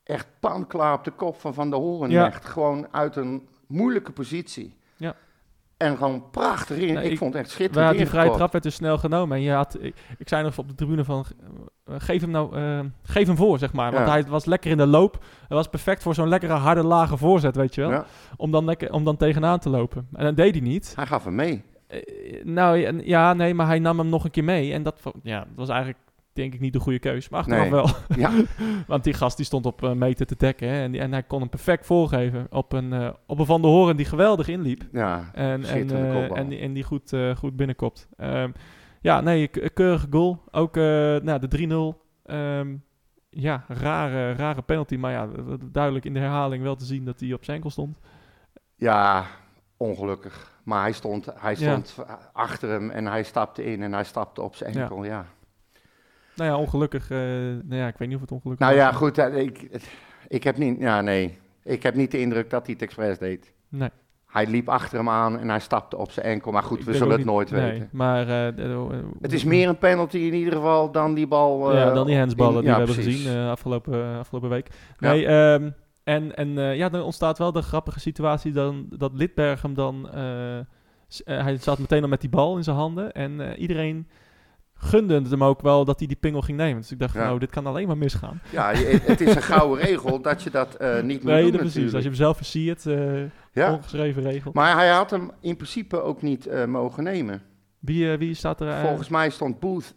[0.09, 2.23] echt panklaar op de kop van Van der Hoorn Ja.
[2.23, 2.45] legt.
[2.45, 4.77] Gewoon uit een moeilijke positie.
[4.97, 5.15] Ja.
[5.77, 6.95] En gewoon prachtig in.
[6.95, 9.37] Nee, ik, ik- vond het echt Ja, schitterend die vrije trap werd dus snel genomen.
[9.37, 11.25] En je had, ik, ik zei nog op de tribune van,
[11.85, 13.93] eh, geef hem nou, eh, geef hem voor, zeg maar.
[13.93, 14.13] Want Ja.
[14.13, 15.25] hij was lekker in de loop.
[15.49, 17.91] Hij was perfect voor zo'n lekkere, harde, lage voorzet, weet je wel.
[17.91, 18.05] Ja,
[18.37, 20.09] Om, dan lekker, om dan tegenaan te lopen.
[20.13, 20.93] En dat deed hij niet.
[20.97, 21.65] hij gaf hem mee.
[21.87, 24.73] Eh, nou, ja, ja, nee, maar hij nam hem nog een keer mee.
[24.73, 25.99] En dat, ja, dat was eigenlijk,
[26.39, 27.29] denk ik, niet de goede keus.
[27.29, 27.71] Maar achteraf Nee.
[27.71, 27.89] wel.
[28.17, 28.31] Ja,
[28.87, 30.69] Want die gast die stond op een meter te dekken.
[30.69, 33.63] Hè, en, die, en hij kon hem perfect voorgeven op een, eh, op een Van
[33.63, 34.83] der Horen die geweldig inliep.
[34.93, 35.31] ja.
[35.35, 38.09] En, en, eh, en, die- en die goed, eh, goed binnenkopt.
[38.17, 38.51] Ehm,
[39.01, 40.43] ja, nee, keurige goal.
[40.51, 40.83] Ook eh,
[41.17, 42.01] nou, de 3-0.
[42.25, 42.77] Ehm,
[43.31, 44.97] ja, rare, rare penalty.
[44.97, 45.29] Maar ja,
[45.65, 47.99] duidelijk in de herhaling wel te zien dat hij op zijn enkel stond.
[48.77, 49.25] Ja,
[49.77, 50.57] ongelukkig.
[50.65, 51.81] Maar hij stond, hij Ja.
[51.81, 51.97] stond
[52.33, 54.81] achter hem en hij stapte in en hij stapte op zijn Ja.
[54.81, 55.05] enkel.
[55.05, 55.27] Ja.
[56.39, 57.11] Nou ja, ongelukkig.
[57.11, 58.87] eh, nou ja, ik weet niet of het ongelukkig Nou was.
[58.91, 59.19] ja, goed.
[59.19, 59.81] eh, Ik,
[60.29, 61.39] ik heb niet, ja, nee.
[61.65, 63.53] Ik heb niet de indruk dat hij het expres deed.
[63.69, 63.89] Nee.
[64.27, 66.53] Hij liep achter hem aan en hij stapte op zijn enkel.
[66.53, 67.89] Maar goed, Ik we zullen het niet- nooit nee, weten.
[67.93, 71.75] Maar eh, Het is meer een penalty in ieder geval dan die bal.
[71.75, 74.69] ja, dan die handsballen in- die ja, we hebben gezien afgelopen, afgelopen week.
[74.99, 75.11] Ja.
[75.13, 75.71] Nee, ehm,
[76.05, 80.09] en, en ja, dan ontstaat wel de grappige situatie dan, dat Lidberg hem dan...
[81.25, 84.09] hij zat meteen al met die bal in zijn handen en iedereen
[84.79, 86.81] gunde het hem ook wel dat hij die pingel ging nemen.
[86.81, 87.25] Dus ik dacht, Ja.
[87.25, 88.41] nou, dit kan alleen maar misgaan.
[88.51, 91.51] Ja, je- het is een gouden regel dat je dat eh, niet moet Nee, doen
[91.51, 91.65] precies.
[91.75, 91.95] natuurlijk.
[91.95, 93.21] Als je hem zelf versiert, eh
[93.53, 94.51] Ja, ongeschreven regel.
[94.55, 97.43] maar hij had hem in principe ook niet eh, mogen nemen.
[97.79, 98.75] Wie, wie staat er?
[98.87, 99.95] Volgens mij stond Booth...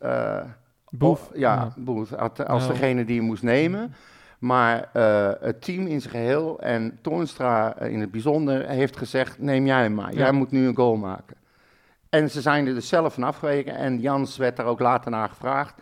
[0.99, 2.73] Oh, ja, Booth had- als Nou.
[2.73, 3.93] degene die hem moest nemen.
[4.39, 4.89] Maar
[5.41, 9.81] het team in zijn geheel en Toornstra eh, in het bijzonder heeft gezegd: neem jij
[9.81, 10.13] hem maar.
[10.13, 11.35] Jij moet nu een goal maken.
[12.11, 13.75] En ze zijn er dus zelf van afgeweken.
[13.75, 15.73] En Jans werd daar ook later naar gevraagd.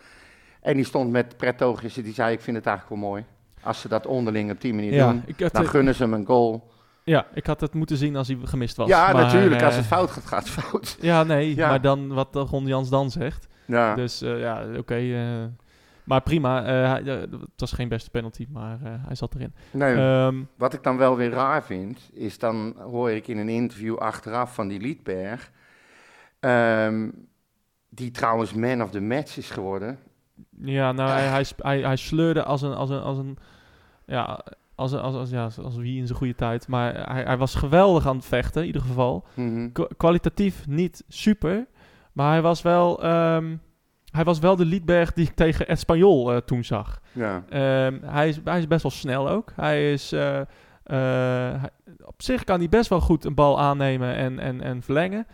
[0.60, 1.94] En die stond met prettoogjes.
[1.94, 3.24] Die zei: Ik vind het eigenlijk wel mooi.
[3.62, 6.26] Als ze dat onderling op die manier Ja, doen, dan eh, gunnen ze hem een
[6.26, 6.70] goal.
[7.04, 8.88] ja, ik had het moeten zien als hij gemist was.
[8.88, 9.62] ja, Maar, natuurlijk.
[9.62, 10.96] Als eh, het fout gaat, gaat het fout.
[11.10, 11.68] Ja, nee, Ja.
[11.68, 13.46] maar dan wat Ron Jans dan zegt.
[13.66, 13.94] Ja.
[13.94, 14.94] Dus eh, ja, oké.
[14.94, 15.44] eh,
[16.04, 16.64] maar prima.
[16.64, 19.54] eh, eh, het was geen beste penalty, maar eh, hij zat erin.
[19.70, 23.48] nee, Ehm, Wat ik dan wel weer raar vind, is dan hoor ik in een
[23.48, 25.50] interview achteraf van die Liedberg,
[26.40, 27.08] ehm,
[27.88, 29.98] die trouwens man of the match is geworden.
[30.60, 33.38] ja, nou, hij, hij, hij, hij sleurde als een, als een, als een,
[34.06, 36.68] ja, als, als, als, ja, als wie in zijn goede tijd.
[36.68, 39.26] Maar hij, hij was geweldig aan het vechten, in ieder geval.
[39.72, 41.66] Kwa- kwalitatief niet super,
[42.12, 43.56] maar hij was wel, ehm,
[44.10, 47.00] hij was wel de Liedberg die ik tegen Espanyol eh, toen zag.
[47.12, 47.44] Ja.
[47.48, 49.52] Ehm, hij, is, hij is best wel snel ook.
[49.56, 50.40] Hij is, eh,
[50.82, 51.62] eh,
[52.04, 55.26] op zich kan hij best wel goed een bal aannemen en, en, en verlengen.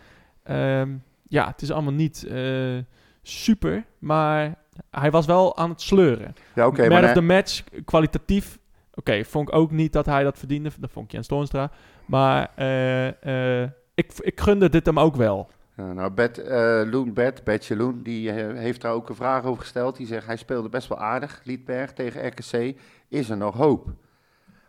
[0.47, 0.89] Ehm,
[1.27, 2.77] ja, het is allemaal niet eh,
[3.21, 4.55] super, maar
[4.91, 6.35] hij was wel aan het sleuren.
[6.55, 6.87] ja, oké.
[6.89, 8.59] Maar of the match, kwalitatief.
[8.93, 10.71] Oké, vond ik ook niet dat hij dat verdiende.
[10.79, 11.71] Dat vond ik Jens Toornstra.
[12.05, 15.49] Maar eh, eh, ik, ik gunde dit hem ook wel.
[15.77, 19.61] ja, nou, Bet, eh Loen Bet, Betje Loen, die heeft daar ook een vraag over
[19.61, 19.97] gesteld.
[19.97, 22.77] Die zegt, hij speelde best wel aardig, Liedberg, tegen RKC.
[23.07, 23.87] Is er nog hoop?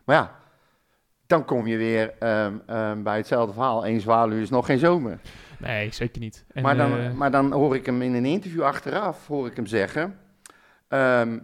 [0.05, 0.35] Maar ja,
[1.29, 3.87] dan kom je weer ehm, ehm, bij hetzelfde verhaal.
[3.87, 5.19] Eén zwaluw is nog geen zomer.
[5.59, 6.45] Nee, zeker niet.
[6.53, 9.55] En, maar, dan, eh, maar dan hoor ik hem in een interview achteraf, hoor ik
[9.55, 10.17] hem zeggen...
[10.87, 11.39] ehm,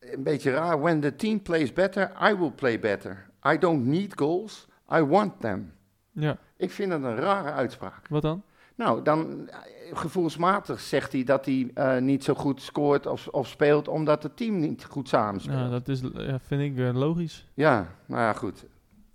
[0.00, 3.26] een beetje raar, when the team plays better, I will play better.
[3.46, 5.72] I don't need goals, I want them.
[6.12, 8.08] ja, Ik vind dat een rare uitspraak.
[8.08, 8.42] wat dan?
[8.74, 9.56] Nou, dan eh,
[9.92, 13.88] gevoelsmatig zegt hij dat hij eh, niet zo goed scoort of, of speelt...
[13.88, 15.58] omdat het team niet goed samenspeelt.
[15.58, 17.48] Nou, dat is, ja, vind ik logisch.
[17.54, 18.64] Ja, nou ja, goed.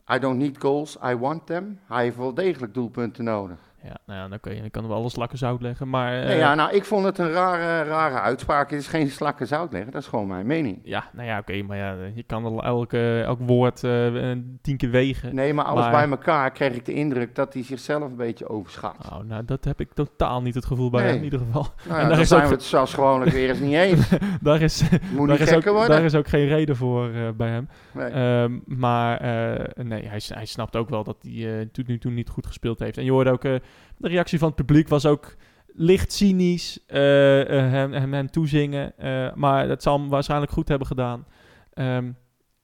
[0.10, 1.80] I don't need goals, I want them.
[1.88, 3.73] Hij heeft wel degelijk doelpunten nodig.
[3.84, 5.90] Ja, nou ja, dan kun je, dan kan wel alle slakken zout leggen.
[5.90, 8.70] Maar eh, Nee, ja, nou, ik vond het een rare, rare uitspraak.
[8.70, 10.80] Het is geen slakken zout leggen, dat is gewoon mijn mening.
[10.84, 14.90] Ja, nou ja, oké, maar ja, je kan elke, elk woord eh, eh, tien keer
[14.90, 15.36] wegen.
[15.36, 18.50] Nee, maar alles Maar- bij elkaar kreeg ik de indruk dat hij zichzelf een beetje
[18.50, 18.96] overschat.
[19.12, 21.10] Oh, nou, dat heb ik totaal niet het gevoel bij Nee.
[21.10, 21.62] hem in ieder geval.
[21.88, 24.10] Nou, en daar dan is zijn ook- we het zelfs gewoonlijk weer eens niet eens.
[24.42, 25.90] daar, is, Moet daar, niet is ook, worden.
[25.90, 27.70] daar is ook geen reden voor eh, bij hem.
[27.94, 28.08] Nee.
[28.10, 32.12] Ehm, maar eh, nee, hij, hij snapt ook wel dat hij eh, tot nu toe
[32.12, 32.98] niet goed gespeeld heeft.
[32.98, 33.56] En je hoorde ook, eh,
[33.98, 35.36] de reactie van het publiek was ook
[35.76, 38.98] licht cynisch eh, eh, hem, hem, hem toezingen.
[38.98, 41.26] eh, maar dat zal hem waarschijnlijk goed hebben gedaan.
[41.74, 42.12] Ehm,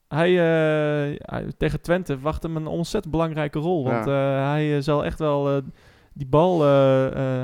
[0.08, 0.32] hij,
[1.18, 3.84] hij- tegen Twente wacht hem een ontzettend belangrijke rol.
[3.84, 4.06] Want
[4.46, 5.62] hij zal echt wel
[6.14, 6.62] die bal...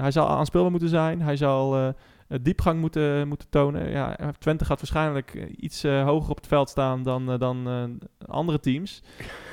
[0.02, 1.22] hij zal aanspeelbaar moeten zijn.
[1.22, 1.94] Hij zal
[2.42, 3.90] diepgang moeten, moeten tonen.
[3.90, 7.68] Ja, Twente gaat waarschijnlijk iets hoger op het veld staan dan, dan
[8.28, 9.02] andere teams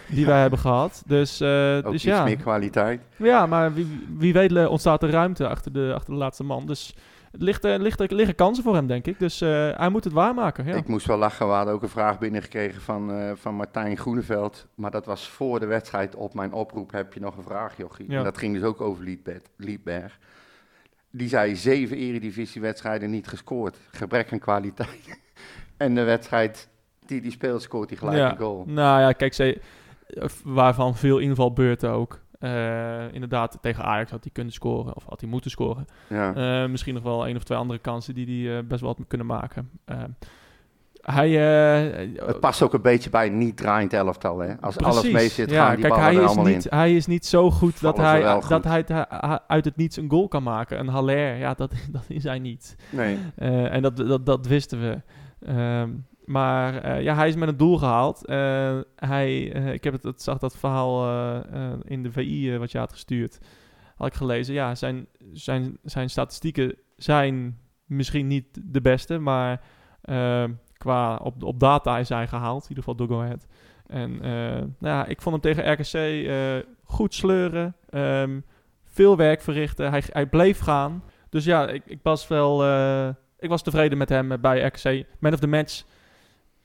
[0.09, 1.03] die wij hebben gehad.
[1.07, 2.25] Dus, eh, Ook dus iets ja.
[2.25, 3.01] meer kwaliteit.
[3.17, 6.67] ja, maar wie, wie weet ontstaat er ruimte achter de, achter de laatste man.
[6.67, 6.95] Dus
[7.33, 9.19] het ligt, eh, ligt, er liggen kansen voor hem, denk ik.
[9.19, 10.67] Dus eh, hij moet het waarmaken.
[10.67, 10.75] Ja.
[10.75, 11.47] Ik moest wel lachen.
[11.47, 14.67] We hadden ook een vraag binnengekregen van, eh, van Martijn Groeneveld.
[14.75, 16.93] Maar dat was voor de wedstrijd op mijn oproep.
[16.93, 18.11] Heb je nog een vraag, Jochie?
[18.11, 18.19] Ja.
[18.19, 20.19] En dat ging dus ook over Liedbed- Liedberg.
[21.11, 23.77] Die zei zeven eredivisiewedstrijden niet gescoord.
[23.91, 25.21] Gebrek aan kwaliteit.
[25.77, 26.69] en de wedstrijd
[27.07, 28.31] die die speelt, scoort hij gelijk ja.
[28.31, 28.65] een goal.
[28.67, 29.61] Nou ja, kijk, ze,
[30.45, 32.21] waarvan veel invalbeurten ook.
[32.39, 35.87] Eh, inderdaad, tegen Ajax had hij kunnen scoren, of had hij moeten scoren.
[36.09, 36.35] Ja.
[36.63, 39.07] Eh, misschien nog wel één of twee andere kansen die hij eh, best wel had
[39.09, 39.71] kunnen maken.
[39.85, 39.97] Eh,
[41.03, 41.29] hij...
[42.17, 44.39] eh, Het past ook een beetje bij een niet draaiend elftal.
[44.39, 44.55] Hè?
[44.61, 46.77] Als alles mee zit, ja, gaan die kijk, ballen hij er is, allemaal niet, in.
[46.79, 50.11] hij is niet zo goed dat Vallen hij, dat hij hij uit het niets een
[50.11, 50.79] goal kan maken.
[50.79, 52.77] Een Haller, ja, dat, dat is hij niet.
[52.91, 53.19] Nee.
[53.37, 55.01] Eh, en dat, dat, dat wisten we.
[55.47, 55.91] Ehm,
[56.25, 58.27] maar eh, ja, hij is met een doel gehaald.
[58.27, 61.05] Eh, hij, eh, ik heb het, zag dat verhaal
[61.85, 63.39] in de VI wat je had gestuurd.
[63.97, 64.55] Had ik gelezen.
[64.55, 69.61] Ja, zijn, zijn, zijn statistieken zijn misschien niet de beste, maar
[70.77, 72.63] qua op, op data is hij gehaald.
[72.63, 73.37] In ieder geval door Go.
[73.87, 74.19] En
[74.79, 76.25] nou ja, ik vond hem tegen RKC
[76.85, 77.77] goed sleuren.
[77.89, 78.41] ehm,
[78.85, 79.91] veel werk verrichten.
[79.91, 81.05] Hij, hij bleef gaan.
[81.29, 82.65] Dus ja, ik, ik was wel...
[83.39, 85.07] ik was tevreden met hem bij RKC.
[85.19, 85.85] Man of the match.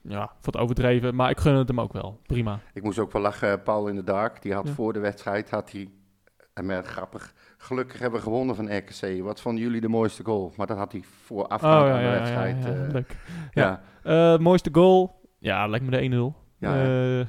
[0.10, 1.16] Ja, wat overdreven.
[1.16, 2.20] Maar ik gun het hem ook wel.
[2.26, 2.60] Prima.
[2.74, 4.42] Ik moest ook wel lachen, Paul in de Dark.
[4.42, 4.74] Die had Ja.
[4.74, 5.90] voor de wedstrijd had hij
[6.54, 9.22] En met grappig, gelukkig hebben we gewonnen van RKC.
[9.24, 10.54] Wat vonden jullie de mooiste goal?
[10.56, 12.64] Maar dat had hij voor Oh, ja, aan de ja, ja, wedstrijd.
[12.64, 13.16] ja, eh, leuk.
[13.52, 13.82] ja.
[14.04, 15.22] Eh, mooiste goal?
[15.40, 16.36] Ja, lijkt me de 1-0.
[16.58, 16.84] Ja,
[17.20, 17.26] Eh,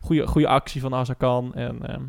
[0.00, 1.54] goeie, goeie actie van Azarkan.
[1.54, 2.02] En, ehm,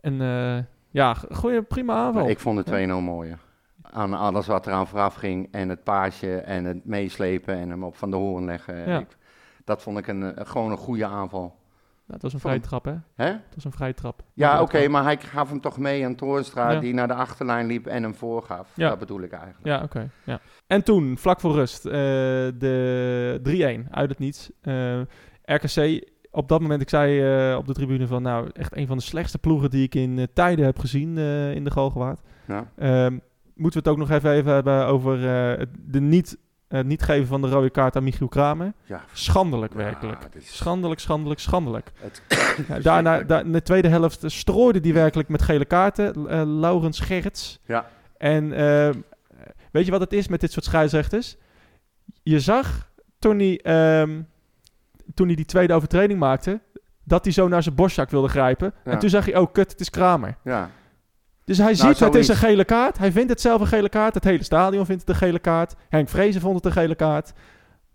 [0.00, 2.22] en eh, ja, goeie, prima aanval.
[2.22, 3.38] Maar ik vond de 2-0 mooier.
[3.82, 5.48] Aan alles wat eraan vooraf ging.
[5.50, 8.88] En het paasje en het meeslepen en hem op van de hoorn leggen.
[8.88, 8.98] Ja.
[8.98, 9.16] Ik-
[9.66, 11.40] dat vond ik een, eh, gewoon een goede aanval.
[11.40, 12.94] Nou, dat was een vrije trap, hè?
[13.14, 13.30] Hè?
[13.30, 14.22] Dat was een vrije trap.
[14.34, 16.80] Ja, oké, maar hij gaf hem toch mee aan Toornstra, Ja.
[16.80, 18.70] die naar de achterlijn liep en hem voorgaf.
[18.74, 18.88] Ja.
[18.88, 19.66] Dat bedoel ik eigenlijk.
[19.66, 20.10] Ja, oké.
[20.24, 20.40] ja.
[20.66, 21.92] En toen, vlak voor rust, eh,
[22.58, 24.50] de 3-1 uit het niets.
[24.60, 25.00] Eh,
[25.44, 28.22] RKC, op dat moment, ik zei op de tribune van...
[28.22, 31.18] nou, echt een van de slechtste ploegen die ik in tijden heb gezien
[31.54, 32.20] in de Galgenwaard.
[32.46, 32.70] Ja.
[32.76, 33.18] Ehm,
[33.54, 35.20] moeten we het ook nog even, even hebben over
[35.58, 36.38] het- de niet,
[36.68, 38.72] het niet geven van de rode kaart aan Michiel Kramer.
[38.84, 39.04] Ja.
[39.12, 40.18] Schandelijk, werkelijk.
[40.32, 41.90] is- Schandelijk, schandelijk, schandelijk.
[42.00, 42.22] Het-
[42.68, 46.28] Ja, daarna, da- in de tweede helft strooide die werkelijk met gele kaarten.
[46.28, 47.60] eh Laurens Gerrits.
[47.64, 47.86] Ja.
[48.18, 48.90] En eh,
[49.70, 51.36] weet je wat het is met dit soort scheidsrechters?
[52.22, 54.20] Je zag toen hij, ehm,
[55.14, 56.60] toen hij die tweede overtreding maakte...
[57.04, 58.72] dat hij zo naar zijn borstzak wilde grijpen.
[58.84, 60.36] En toen zag hij, oh kut, het is Kramer.
[60.44, 60.70] ja.
[61.46, 62.98] Dus hij Nou, ziet, het is een gele kaart.
[62.98, 64.14] Hij vindt het zelf een gele kaart.
[64.14, 65.74] Het hele stadion vindt het een gele kaart.
[65.88, 67.32] Henk Vrezen vond het een gele kaart.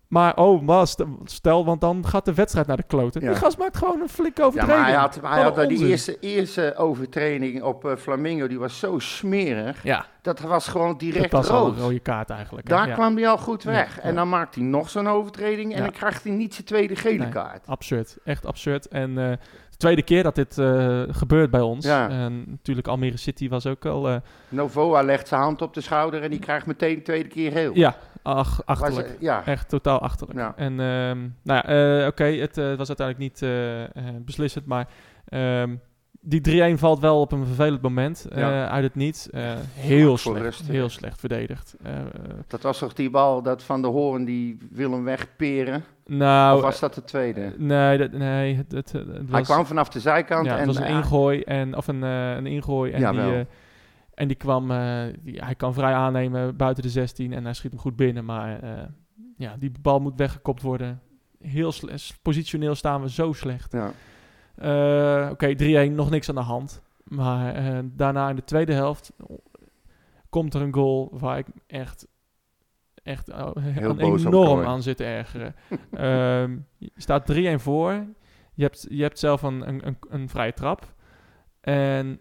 [0.07, 3.21] Maar oh, st- stel, want dan gaat de wedstrijd naar de kloten.
[3.21, 3.27] Ja.
[3.29, 4.79] Die gast maakt gewoon een flinke Ja, overtreding.
[4.79, 8.99] maar hij had, hij had die eerste, eerste overtreding op eh, Flamingo, die was zo
[8.99, 9.83] smerig.
[9.83, 11.75] Ja, Dat was gewoon direct dat was al rood.
[11.75, 12.67] een rode kaart eigenlijk.
[12.67, 12.75] hè.
[12.75, 12.93] Daar Ja.
[12.93, 13.95] kwam hij al goed Ja, weg.
[13.95, 14.01] ja.
[14.01, 15.83] En dan maakt hij nog zo'n overtreding en Ja.
[15.83, 17.29] dan krijgt hij niet zijn tweede gele Nee.
[17.29, 17.67] kaart.
[17.67, 18.87] Absurd, echt absurd.
[18.87, 19.37] En eh,
[19.81, 21.85] tweede keer dat dit eh, gebeurt bij ons.
[21.85, 22.09] Ja.
[22.09, 24.09] En natuurlijk Almere City was ook al...
[24.09, 24.15] eh,
[24.49, 27.71] Novoa legt zijn hand op de schouder en die krijgt meteen de tweede keer geel.
[27.75, 29.17] ja, ach, achterlijk.
[29.19, 29.45] ja.
[29.45, 30.39] Echt totaal achterlijk.
[30.39, 30.53] Ja.
[30.55, 33.45] En ehm, nou ja, eh, oké, het was uiteindelijk niet
[34.25, 34.87] beslissend, maar
[35.27, 35.75] ehm,
[36.21, 39.27] die 3-1 valt wel op een vervelend moment uit het niets.
[39.73, 41.75] Heel slecht, rust, heel slecht verdedigd.
[42.47, 45.83] Dat was toch die bal dat Van de Hoorn die wil hem wegperen?
[46.17, 47.53] Nou, of was dat de tweede?
[47.57, 50.67] nee, dat, nee, het, het, het was, Hij kwam vanaf de zijkant ja, en het
[50.67, 53.45] was een eh, ingooi en of een, eh, een ingooi en die, eh,
[54.13, 54.67] en die kwam,
[55.21, 58.59] die, hij kan vrij aannemen buiten de 16 en hij schiet hem goed binnen, maar
[59.37, 61.01] ja, die bal moet weggekopt worden.
[61.39, 62.19] Heel slecht.
[62.21, 63.71] Positioneel staan we zo slecht.
[63.73, 63.91] ja.
[65.31, 65.55] Oké,
[65.89, 66.81] 3-1, nog niks aan de hand.
[67.03, 69.13] Maar daarna in de tweede helft
[70.29, 72.07] komt er een goal waar ik echt,
[73.03, 73.47] echt aan
[73.89, 75.55] op enorm aan zit te ergeren.
[75.91, 78.05] Ehm, je staat 3-1 voor.
[78.53, 80.93] Je hebt, je hebt zelf een, een, een, vrije trap.
[81.61, 82.19] En,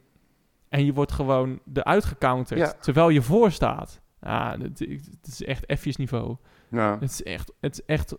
[0.68, 2.72] en je wordt gewoon eruit gecounterd Ja.
[2.80, 4.00] terwijl je voor staat.
[4.20, 6.36] Ja, het, het is echt F's niveau.
[6.70, 6.98] Ja.
[7.00, 8.16] Het is echt, het is echt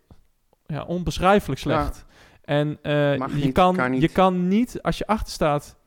[0.65, 2.05] ja, onbeschrijfelijk slecht.
[2.41, 5.79] En eh, je, niet, kan, je kan niet, als je achter staat,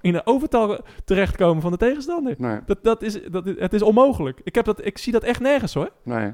[0.00, 2.34] in een overtal terechtkomen van de tegenstander.
[2.38, 4.40] Nee, Dat, dat is, dat, het is onmogelijk.
[4.44, 5.90] Ik, heb dat, ik zie dat echt nergens hoor.
[6.02, 6.32] nee.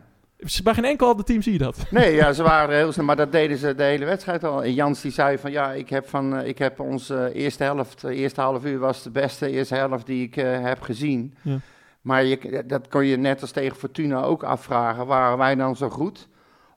[0.63, 1.87] Bij geen enkel ander team zie je dat.
[1.91, 4.65] Nee, ja, ze waren heel snel, maar dat deden ze de hele wedstrijd al.
[4.65, 8.01] En Jans die zei van ja, ik heb, van, eh, ik heb onze eerste helft,
[8.01, 11.35] de eerste half uur was de beste eerste helft die ik eh, heb gezien.
[11.43, 11.59] Ja.
[12.01, 15.07] Maar je, dat kon je net als tegen Fortuna ook afvragen.
[15.07, 16.29] Waren wij dan zo goed?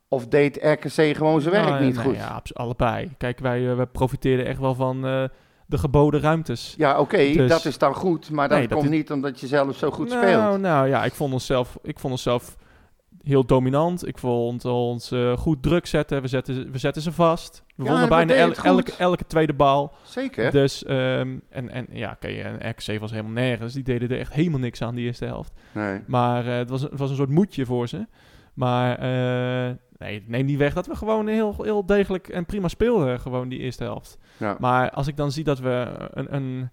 [0.07, 2.15] Of deed RKC gewoon zijn werk Nou, niet nee, goed?
[2.15, 3.11] Ja, allebei.
[3.17, 5.23] Kijk, wij, eh, wij profiteerden echt wel van eh,
[5.73, 6.73] de geboden ruimtes.
[6.77, 8.29] Ja, oké, Dus- dat is dan goed.
[8.31, 10.61] Maar dat Nee, dat komt is- niet omdat je zelf zo goed nou, speelt.
[10.61, 12.55] Nou ja, ik vond onszelf, ik vond onszelf
[13.23, 14.07] heel dominant.
[14.07, 16.21] Ik vond ons eh, goed druk zetten.
[16.21, 17.63] We zetten, we zetten ze vast.
[17.75, 19.91] We Ja, wonnen bijna el- elke, elke tweede bal.
[20.03, 20.51] Zeker.
[20.51, 23.73] Dus, ehm, en, en ja, oké, en RKC was helemaal nergens.
[23.73, 25.51] Die deden er echt helemaal niks aan die eerste helft.
[25.71, 25.99] Nee.
[26.07, 28.05] Maar eh, het, was, het was een soort moedje voor ze.
[28.53, 33.19] Maar eh, nee, neem niet weg dat we gewoon heel, heel degelijk en prima speelden.
[33.19, 34.17] Gewoon die eerste helft.
[34.37, 34.57] Ja.
[34.59, 36.69] Maar als ik dan zie dat we een, een,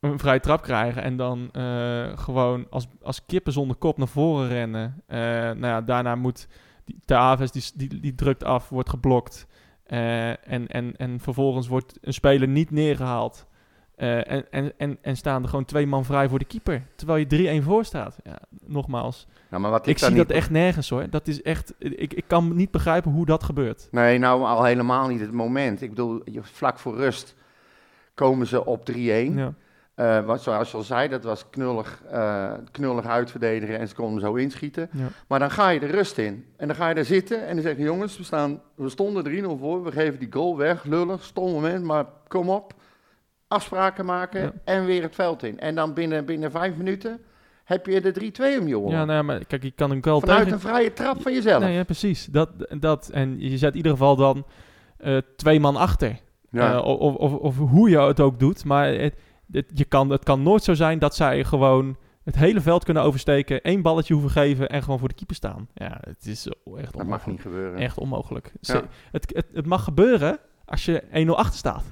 [0.00, 4.48] een vrije trap krijgen en dan eh, gewoon als, als kippen zonder kop naar voren
[4.48, 5.02] rennen.
[5.06, 6.48] eh, nou ja, daarna moet
[6.84, 9.46] die, de Aves die, die, die drukt af, wordt geblokt.
[9.84, 13.46] eh, en, en, en vervolgens wordt een speler niet neergehaald.
[13.96, 16.82] Eh, en, en, en, en staan er gewoon twee man vrij voor de keeper.
[16.94, 18.16] Terwijl je 3-1 voor staat.
[18.24, 19.26] Ja, nogmaals.
[19.48, 21.10] Nou, maar wat Ik, dan zie niet dat echt nergens hoor.
[21.10, 21.74] Dat is echt.
[21.78, 23.88] Ik, ik kan niet begrijpen hoe dat gebeurt.
[23.90, 25.82] Nee, nou al helemaal niet het moment.
[25.82, 27.34] Ik bedoel, vlak voor rust
[28.14, 28.94] komen ze op 3-1.
[28.94, 29.54] Ja.
[29.94, 34.20] Eh, wat, zoals je al zei, dat was knullig, eh, knullig uitverdedigen en ze konden
[34.20, 34.88] zo inschieten.
[34.92, 35.06] Ja.
[35.26, 36.46] Maar dan ga je de rust in.
[36.56, 39.24] En dan ga je daar zitten en dan zeg je, jongens, we, staan, we stonden
[39.24, 39.84] 3-0 voor.
[39.84, 40.84] We geven die goal weg.
[40.84, 42.74] Lullig, stom moment, maar kom op.
[43.52, 44.52] Afspraken maken Ja.
[44.64, 45.60] en weer het veld in.
[45.60, 47.20] En dan binnen, binnen vijf minuten
[47.64, 48.12] heb je de
[48.56, 48.90] 3-2 om je oren.
[48.98, 50.52] Ja, nou ja, maar kijk, je kan een goal Vanuit tegen...
[50.52, 51.62] een vrije trap van jezelf.
[51.62, 52.26] Nee, ja, precies.
[52.26, 52.48] Dat,
[52.80, 53.08] dat.
[53.08, 54.46] En je zet in ieder geval dan
[54.96, 56.18] eh, twee man achter.
[56.50, 56.72] Ja.
[56.72, 58.64] Eh, of, of, of hoe je het ook doet.
[58.64, 59.14] Maar het,
[59.74, 63.62] je kan, het kan nooit zo zijn dat zij gewoon het hele veld kunnen oversteken,
[63.62, 65.68] één balletje hoeven geven en gewoon voor de keeper staan.
[65.74, 67.26] Ja, het is echt Dat mag onmogelijk.
[67.26, 67.78] niet gebeuren.
[67.78, 68.52] Echt onmogelijk.
[68.60, 68.82] Ja.
[69.10, 71.84] het, het, het mag gebeuren als je 1-0 achter staat.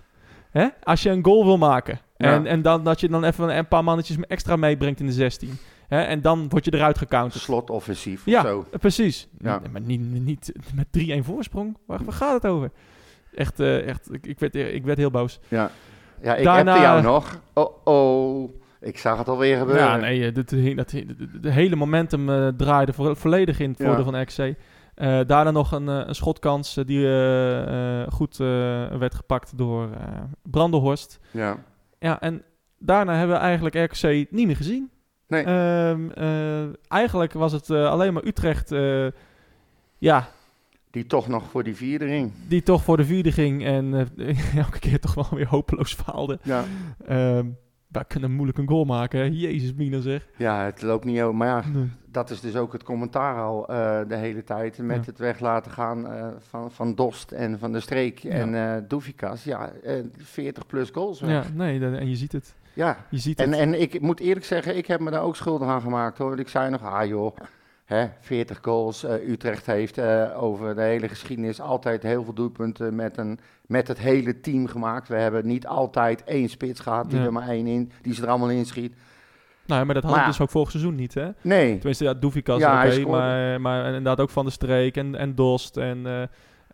[0.51, 0.67] Hè?
[0.83, 2.01] Als je een goal wil maken.
[2.17, 2.33] Ja.
[2.33, 5.59] En, en dan, dat je dan even een paar mannetjes extra meebrengt in de 16.
[5.89, 6.01] Hè?
[6.03, 7.43] En dan word je eruit gecounterd.
[7.43, 8.67] Slotoffensief Ja, of zo.
[8.79, 9.29] precies.
[9.39, 9.61] Ja.
[9.73, 10.87] Maar niet, niet met
[11.21, 11.77] 3-1 voorsprong.
[11.87, 12.71] Waar, waar gaat het over?
[13.35, 15.41] Echt, eh, echt ik, ik, werd, ik werd heel boos.
[15.49, 15.71] Ja,
[16.23, 17.41] ja ik Daarna- heb jou nog.
[17.53, 18.51] Oh, oh.
[18.81, 19.85] Ik zag het alweer gebeuren.
[19.85, 23.85] Ja, nee, eh, dat, de, hele momentum eh, draaide vo- volledig in het Ja.
[23.87, 24.55] voordeel van RKC.
[25.01, 27.07] Eh, daarna nog een, eh, een schotkans eh, die
[28.11, 28.37] goed
[28.99, 29.89] werd gepakt door
[30.43, 31.19] Brandenhorst.
[31.31, 31.65] Ja.
[31.99, 32.43] Ja, en
[32.79, 34.91] daarna hebben we eigenlijk RKC niet meer gezien.
[35.29, 35.45] Nee.
[35.45, 38.75] Ehm, eh, eigenlijk was het alleen maar Utrecht
[39.99, 40.29] ja,
[40.91, 42.33] Die toch nog voor die vierde ring.
[42.49, 43.95] die toch voor de vierde ging en
[44.65, 46.39] elke keer toch wel weer hopeloos faalde.
[46.43, 46.65] Ja.
[47.07, 47.47] Ehm
[47.91, 49.19] wij kunnen moeilijk een goal maken.
[49.21, 49.25] hè.
[49.33, 50.27] Jezus, Mina zeg.
[50.37, 51.35] ja, het loopt niet over.
[51.37, 51.91] Maar ja, Nee.
[52.07, 54.79] dat is dus ook het commentaar al eh, de hele tijd.
[54.79, 55.03] Met Ja.
[55.11, 58.31] het weg laten gaan eh, van, van Dost en van de Streek Ja.
[58.31, 59.45] en eh Doefikas.
[59.45, 61.21] Ja, eh 40 plus goals.
[61.21, 61.31] weg.
[61.31, 62.55] Ja, nee, dat- en je ziet het.
[62.75, 62.97] ja.
[63.11, 63.61] Je ziet En, het.
[63.61, 66.39] en ik moet eerlijk zeggen, ik heb me daar ook schuldig aan gemaakt hoor.
[66.39, 67.37] Ik zei nog, ah joh,
[67.91, 69.05] hè, 40 goals.
[69.05, 73.89] eh, Utrecht heeft eh, over de hele geschiedenis altijd heel veel doelpunten met, een, met
[73.89, 75.09] het hele team gemaakt.
[75.09, 77.25] We hebben niet altijd één spits gehad die Ja.
[77.25, 78.95] er maar één in, die ze er allemaal in schiet.
[79.67, 80.27] nou, maar dat had ja.
[80.27, 81.29] dus ook vorig seizoen niet, hè?
[81.41, 85.35] Nee, Tenminste, ja, Doefikas, Ja, hij maar, maar inderdaad ook Van de Streek en, en
[85.35, 86.23] Dost en eh,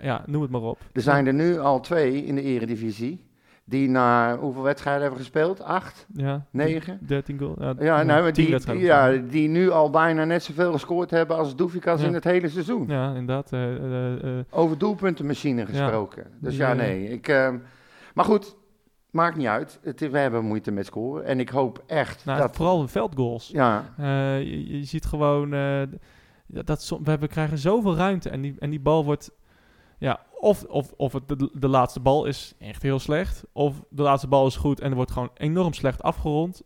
[0.07, 0.79] ja, noem het maar op.
[0.93, 3.25] er zijn er nu al twee in de eredivisie
[3.69, 5.63] die na hoeveel wedstrijden hebben gespeeld?
[5.63, 6.07] Acht?
[6.15, 6.99] Ja, Negen?
[7.07, 7.57] 13 goal.
[7.59, 8.85] Ja, Ja, nou, maar 10 die, wedstrijden.
[8.85, 12.07] ja, die nu al bijna net zoveel gescoord hebben als Doefikas Ja.
[12.07, 12.87] in het hele seizoen.
[12.89, 13.53] Ja, inderdaad.
[13.53, 16.27] eh, Over doelpuntenmachine gesproken.
[16.41, 17.09] Dus ja, nee.
[17.09, 17.59] Ik, ehm,
[18.15, 18.57] maar goed,
[19.11, 19.79] maakt niet uit.
[19.83, 21.25] Het, we hebben moeite met scoren.
[21.25, 22.57] En ik hoop echt nou, dat...
[22.57, 23.49] vooral de veldgoals.
[23.53, 23.85] Ja,
[24.39, 25.51] je, je ziet gewoon,
[26.47, 29.31] dat- dat som- we hebben, krijgen zoveel ruimte en die, en die bal wordt,
[29.99, 34.03] ja, of, of, of het de, de laatste bal is echt heel slecht, of de
[34.03, 36.63] laatste bal is goed en er wordt gewoon enorm slecht afgerond,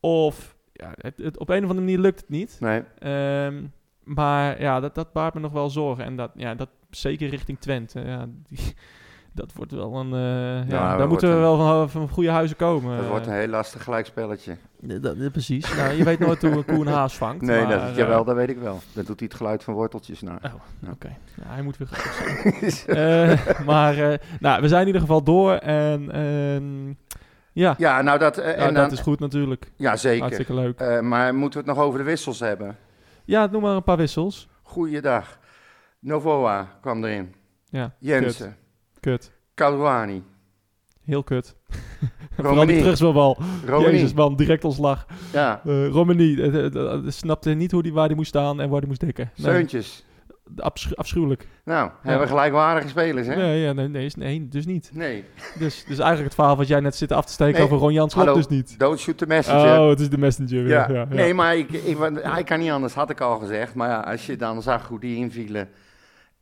[0.00, 2.56] of ja, het, het- op een of andere manier lukt het niet.
[2.60, 2.82] nee.
[2.98, 3.64] Ehm,
[4.02, 7.58] maar ja, dat, dat baart me nog wel zorgen en dat, ja, dat zeker richting
[7.60, 8.74] Twente, ja, die,
[9.34, 12.56] dat wordt wel een, eh, ja, dat daar moeten we wel van, van goede huizen
[12.56, 12.96] komen.
[12.96, 14.56] Dat wordt een Eh, heel lastig gelijkspelletje.
[14.80, 15.74] dat- dat- precies.
[15.76, 17.42] Nou, je weet nooit hoe een koe een haas vangt.
[17.42, 18.78] Nee, maar, dat, eh, jawel, dat weet ik wel.
[18.92, 20.38] Dan doet hij het geluid van worteltjes naar.
[20.44, 20.90] Oh, Ja.
[20.90, 21.08] oké.
[21.36, 21.88] Ja, hij moet weer.
[22.86, 25.52] Eh, maar eh, nou, we zijn in ieder geval door.
[25.54, 26.94] En ehm,
[27.52, 28.36] ja, Ja, nou dat...
[28.36, 29.70] nou, en dan, dat is goed natuurlijk.
[29.76, 30.20] Ja, zeker.
[30.20, 30.80] Hartstikke leuk.
[30.80, 32.76] Eh, maar moeten we het nog over de wissels hebben?
[33.24, 34.48] Ja, noem maar een paar wissels.
[34.62, 35.38] Goeiedag.
[36.00, 37.34] Novoa kwam erin.
[37.68, 38.56] Ja, Jensen.
[39.02, 39.32] Kut.
[39.54, 40.22] Caruani.
[41.04, 41.56] Heel kut.
[42.36, 43.38] Vooral die terugspeelbal.
[43.66, 43.92] Romani.
[43.92, 45.06] Jezus man, direct ontslag.
[45.32, 45.60] Ja.
[45.64, 48.88] Uh, Romani eh, eh, snapte niet hoe die, waar hij moest staan en waar hij
[48.88, 49.30] moest dekken.
[49.36, 49.66] Nee,
[50.56, 51.48] abschu- afschuwelijk.
[51.64, 53.36] Nou, hebben we gelijkwaardige spelers, hè?
[53.36, 54.90] Nee, ja, nee, nee, nee, dus niet.
[54.94, 55.24] Nee.
[55.58, 57.92] Dus, dus eigenlijk het verhaal wat jij net zit af te steken Nee, over Ron
[57.92, 58.78] Jans klopt dus niet.
[58.78, 59.80] Don't shoot the messenger.
[59.80, 61.06] Oh, het is de messenger ja.
[61.08, 63.74] Nee, maar ik, ik, hij kan niet anders, had ik al gezegd.
[63.74, 65.68] Maar ja, als je dan zag hoe die invielen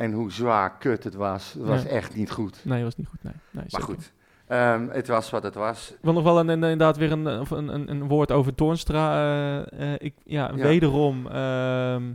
[0.01, 2.61] en hoe zwaar kut het was, het was echt niet goed.
[2.65, 3.23] Nee, was niet goed.
[3.23, 4.13] Nee, nee Maar goed,
[4.47, 5.91] ehm, het was wat het was.
[5.91, 9.15] Ik wil nog wel een, inderdaad weer een, een, een, een woord over Toornstra.
[9.15, 10.63] eh, eh, ik, ja, Ja.
[10.63, 12.13] wederom ehm,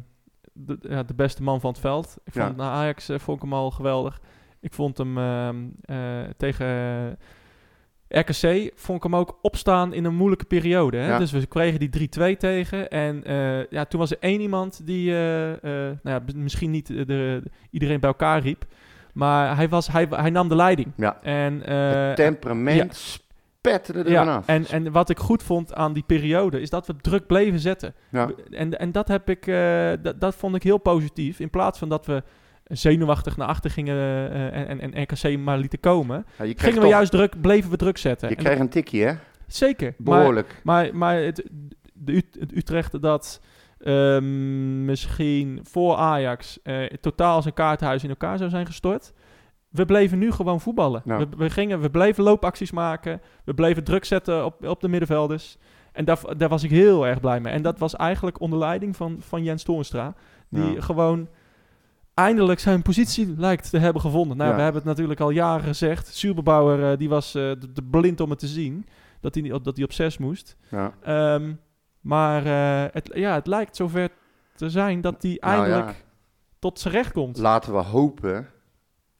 [0.53, 2.17] de, ja, de beste man van het veld.
[2.23, 2.55] Ik vond Ja.
[2.55, 4.19] na Ajax eh, vond ik hem al geweldig.
[4.59, 5.97] Ik vond hem ehm, eh,
[6.37, 6.65] tegen
[8.19, 10.97] RKC vond ik hem ook opstaan in een moeilijke periode.
[10.97, 11.07] Hè?
[11.07, 11.17] Ja.
[11.17, 12.89] Dus we kregen die 3-2 tegen.
[12.89, 15.59] En eh, ja, toen was er één iemand die eh, eh,
[16.03, 18.65] nou ja, misschien niet de, de- iedereen bij elkaar riep.
[19.13, 20.91] Maar hij, was, hij, hij nam de leiding.
[20.95, 21.19] Ja.
[21.21, 26.61] En, het temperament spetterde er ja, en, en wat ik goed vond aan die periode
[26.61, 27.93] is dat we druk bleven zetten.
[28.09, 28.29] Ja.
[28.51, 29.45] En, en dat, heb ik,
[30.03, 31.39] dat, dat vond ik heel positief.
[31.39, 32.23] In plaats van dat we
[32.67, 36.87] zenuwachtig naar achter gingen eh, en, en, en RKC maar lieten komen, Ja, gingen we
[36.87, 38.29] juist druk, bleven we druk zetten.
[38.29, 39.13] Je En kreeg een tikje, hè?
[39.47, 39.93] zeker.
[39.97, 40.61] Maar, Behoorlijk.
[40.63, 41.49] maar, maar het,
[41.93, 43.41] de het Utrecht dat
[43.79, 49.13] ehm, misschien voor Ajax eh, totaal zijn kaarthuis in elkaar zou zijn gestort.
[49.69, 51.01] We bleven nu gewoon voetballen.
[51.05, 53.21] We, we, gingen, we bleven loopacties maken.
[53.43, 55.57] We bleven druk zetten op, op de middenvelders.
[55.91, 57.53] En daar, daar was ik heel erg blij mee.
[57.53, 60.13] En dat was eigenlijk onder leiding van, van Jens Toornstra.
[60.49, 61.27] Die gewoon
[62.15, 64.37] eindelijk zijn positie lijkt te hebben gevonden.
[64.37, 64.55] Nou, Ja.
[64.55, 66.15] we hebben het natuurlijk al jaren gezegd.
[66.15, 68.85] Zuberbauer eh, die was eh, de, de blind om het te zien.
[69.21, 70.55] Dat hij, dat hij op zes moest.
[70.71, 70.93] Ja.
[71.03, 71.53] Ehm,
[72.01, 74.09] maar eh, het, ja, het lijkt zover
[74.55, 75.95] te zijn dat hij Nou eindelijk ja,
[76.59, 77.37] tot zijn recht komt.
[77.37, 78.47] laten we hopen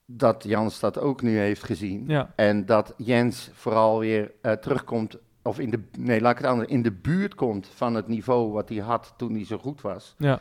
[0.05, 2.25] dat Jans dat ook nu heeft gezien.
[2.35, 6.69] En dat Jens vooral weer eh, terugkomt of in de, nee, laat ik het anders,
[6.69, 10.15] in de buurt komt van het niveau wat hij had toen hij zo goed was.
[10.17, 10.39] Ja,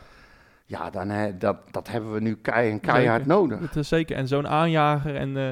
[0.65, 3.37] Ja, dan, hè, dat, dat hebben we nu kei en keihard Zeker.
[3.39, 3.59] nodig.
[3.59, 4.15] dat is zeker.
[4.17, 5.37] En zo'n aanjager en...
[5.37, 5.49] eh,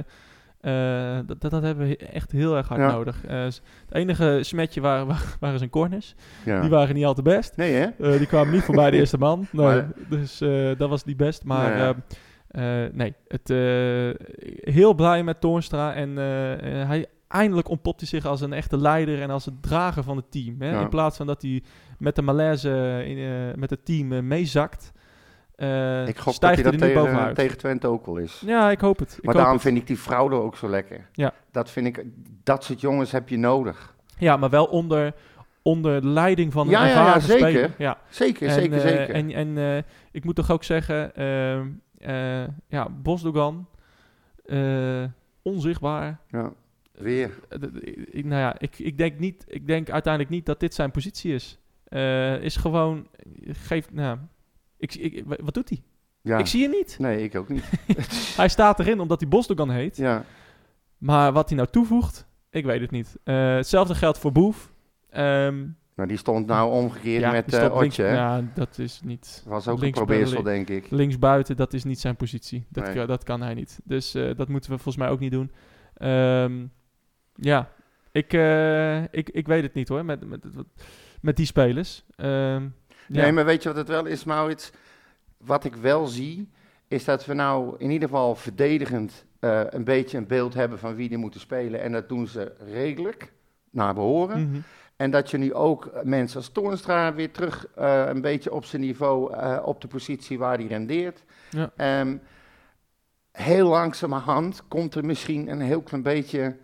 [0.62, 2.92] eh, dat, dat, dat hebben we echt heel erg hard Ja.
[2.92, 3.26] nodig.
[3.26, 3.62] Eh, het
[3.92, 6.16] enige smetje waren, waren, waren zijn corners.
[6.46, 6.62] Ja.
[6.62, 7.56] Die waren niet al te best.
[7.58, 7.86] Nee, hè?
[8.12, 9.48] Eh, die kwamen niet voorbij de eerste man.
[9.52, 11.44] Nee, Maar- dus eh, dat was niet best.
[11.44, 11.96] Maar Nou ja.
[12.48, 14.28] eh, eh, nee, het, eh,
[14.74, 15.94] heel blij met Toornstra.
[15.94, 19.62] En eh, eh, hij eindelijk ontpopt hij zich als een echte leider en als het
[19.62, 20.56] drager van het team.
[20.62, 20.70] Hè?
[20.72, 20.82] Ja.
[20.82, 21.64] In plaats van dat hij
[21.98, 24.92] met de malaise in, eh, met het team eh, meezakt.
[25.56, 27.36] Eh, Ik gok dat hij dat nu tegen, bovenuit.
[27.36, 28.42] tegen Twente ook wel is.
[28.46, 29.10] Ja, ik hoop het.
[29.12, 29.62] Ik Maar hoop daarom het.
[29.62, 31.08] vind ik die fraude ook zo lekker.
[31.12, 31.34] Ja.
[31.52, 32.04] Dat vind ik,
[32.44, 33.96] dat soort jongens heb je nodig.
[34.18, 35.14] Ja, maar wel onder,
[35.62, 37.48] onder leiding van een Ja, ja, zeker.
[37.50, 37.72] speler.
[37.78, 37.98] Ja.
[38.10, 39.10] Zeker, En, zeker, eh, zeker.
[39.16, 41.12] En, en eh, ik moet toch ook zeggen,
[42.68, 43.68] ja, Bosdogan,
[45.42, 46.20] onzichtbaar.
[46.28, 46.52] ja,
[46.92, 47.32] weer.
[48.12, 51.34] Ik, nou ja, ik, ik, denk niet, ik denk uiteindelijk niet dat dit zijn positie
[51.34, 51.60] is.
[52.42, 53.08] Is gewoon,
[53.48, 54.18] geeft, nou,
[54.84, 55.84] ik, ik, wat doet hij?
[56.22, 56.38] Ja.
[56.38, 56.96] Ik zie je niet.
[57.00, 57.64] Nee, ik ook niet.
[58.38, 59.98] Hij staat erin omdat hij Bosdogan heet.
[59.98, 60.24] ja.
[60.98, 63.16] Maar wat hij nou toevoegt, ik weet het niet.
[63.24, 64.72] Eh, hetzelfde geldt voor Boef.
[65.10, 65.66] Ehm,
[65.96, 68.04] Nou, die stond nou omgekeerd ja, met die eh links- Otje.
[68.06, 69.44] Ja, dat is niet...
[69.48, 70.90] was ook een probeersel, denk ik.
[70.92, 72.66] Linksbuiten, dat is niet zijn positie.
[72.70, 72.94] Dat, Nee.
[72.94, 73.80] kan, dat kan hij niet.
[73.84, 75.52] Dus eh, dat moeten we volgens mij ook niet doen.
[75.94, 76.66] Ehm,
[77.36, 77.70] ja,
[78.12, 78.34] ik,
[79.12, 80.46] ik, ik weet het niet hoor, met, met,
[81.22, 82.04] met die spelers.
[82.16, 82.68] Ehm,
[83.08, 83.22] ja.
[83.22, 84.72] Nee, maar weet je wat het wel is, Maurits?
[85.38, 86.50] Wat ik wel zie,
[86.88, 90.96] is dat we nou in ieder geval verdedigend eh, een beetje een beeld hebben van
[90.96, 91.82] wie die moeten spelen.
[91.82, 93.32] En dat doen ze redelijk,
[93.70, 94.50] naar behoren.
[94.50, 94.60] Mhm.
[94.96, 98.66] En dat je nu ook eh, mensen als Toornstra weer terug eh, een beetje op
[98.66, 101.24] zijn niveau, op de positie waar hij rendeert.
[101.50, 101.72] Ja.
[101.76, 102.18] Ehm,
[103.32, 106.56] heel langzamerhand komt er misschien een heel klein beetje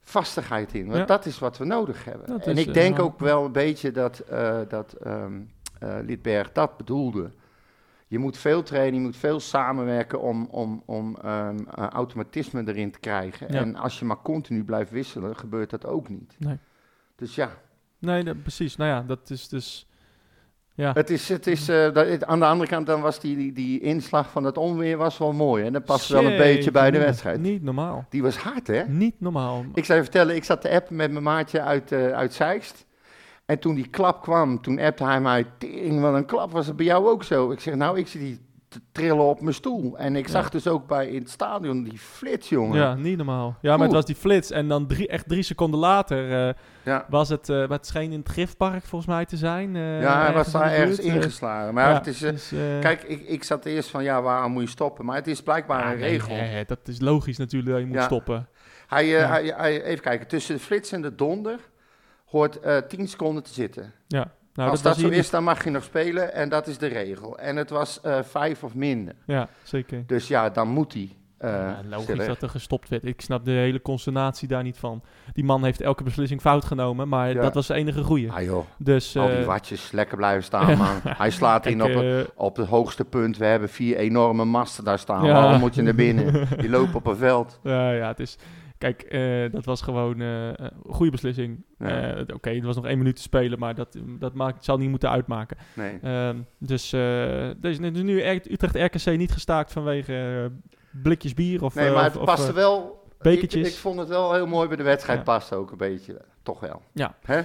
[0.00, 0.86] vastigheid in.
[0.86, 1.04] Want Ja.
[1.04, 2.26] dat is wat we nodig hebben.
[2.26, 4.22] Dat en ik denk ook wel een beetje dat,
[4.68, 5.40] dat ehm
[5.80, 7.30] eh, Lidberg dat bedoelde.
[8.06, 12.90] Je moet veel trainen, je moet veel samenwerken om, om, om ehm, eh, automatisme erin
[12.90, 13.52] te krijgen.
[13.52, 13.60] Ja.
[13.60, 16.34] En als je maar continu blijft wisselen, gebeurt dat ook niet.
[16.38, 16.58] Nee.
[17.16, 17.50] Dus ja,
[17.98, 18.76] Nee, dat- precies.
[18.76, 19.84] Nou ja, dat is dus...
[20.74, 23.36] Ja, het is, het is, eh, dat, het- aan de andere kant dan was die,
[23.36, 25.64] die, die inslag van het onweer was wel mooi.
[25.64, 27.40] En dat past wel een beetje bij de niet- wedstrijd.
[27.40, 28.06] Niet normaal.
[28.08, 28.82] Die was hard, hè?
[28.88, 29.64] Niet normaal.
[29.74, 32.86] Ik zou je vertellen, ik zat te appen met mijn maatje uit, eh uit Zeist.
[33.50, 36.76] En toen die klap kwam, toen appte hij mij, tering, wat een klap, was het
[36.76, 37.50] bij jou ook zo?
[37.50, 39.98] Ik zeg, nou, ik zie die te trillen op mijn stoel.
[39.98, 40.32] En ik Ja.
[40.32, 42.78] zag dus ook bij in het stadion die flits, jongen.
[42.78, 43.56] Ja, niet normaal.
[43.60, 44.50] Ja, maar het was die flits.
[44.50, 47.06] En dan drie, echt drie seconden later eh, Ja.
[47.08, 47.48] was het...
[47.48, 49.76] maar het scheen in het Griftpark volgens mij te zijn.
[49.76, 51.74] eh, Ja, hij was in daar ergens ingeslagen.
[51.74, 54.68] Maar Ja, het is, dus, kijk, ik, ik zat eerst van, ja, waarom moet je
[54.68, 55.04] stoppen?
[55.04, 56.34] Maar het is blijkbaar een regel.
[56.34, 58.48] nee, dat is logisch natuurlijk dat je moet stoppen.
[58.86, 61.58] Hij, hij, hij- even kijken, tussen de flits en de donder
[62.30, 63.92] hoort eh 10 seconden te zitten.
[64.06, 64.30] Ja.
[64.54, 66.86] Nou, Als dat dat zo is, dan mag je nog spelen en dat is de
[66.86, 67.38] regel.
[67.38, 69.14] En het was eh vijf of minder.
[69.26, 70.02] Ja, zeker.
[70.06, 71.08] Dus ja, dan moet hij.
[71.38, 72.26] eh ja, logisch stiller.
[72.26, 73.04] dat er gestopt werd.
[73.04, 75.02] Ik snap de hele consternatie daar niet van.
[75.32, 77.40] Die man heeft elke beslissing fout genomen, maar Ja.
[77.40, 78.30] dat was de enige goeie.
[78.32, 80.96] Ah joh, Dus, al die eh, watjes lekker blijven staan, man.
[81.22, 83.36] Hij slaat in op, het- eh, op het hoogste punt.
[83.36, 85.22] We hebben vier enorme masten daar staan.
[85.22, 86.46] Waarom moet je naar binnen?
[86.60, 87.58] Die lopen op een veld.
[87.62, 88.36] Ja, ja, het is...
[88.80, 91.64] Kijk, eh, dat was gewoon eh, een goede beslissing.
[91.78, 92.14] Ja.
[92.14, 94.90] Eh, Oké, er was nog één minuut te spelen, maar dat, dat maakt, zal niet
[94.90, 95.56] moeten uitmaken.
[95.74, 95.98] Nee.
[96.02, 97.00] Ehm, dus uh,
[97.56, 100.50] deze, dus nu Utrecht RKC niet gestaakt vanwege
[100.90, 101.74] blikjes bier of...
[101.74, 103.04] Nee, maar het of, paste wel.
[103.08, 103.68] Ik, bekertjes.
[103.68, 105.18] ik vond het wel heel mooi bij de wedstrijd.
[105.18, 105.24] Ja.
[105.24, 106.20] Past ook een beetje.
[106.42, 106.82] Toch wel.
[106.92, 107.14] Ja.
[107.22, 107.42] Hè?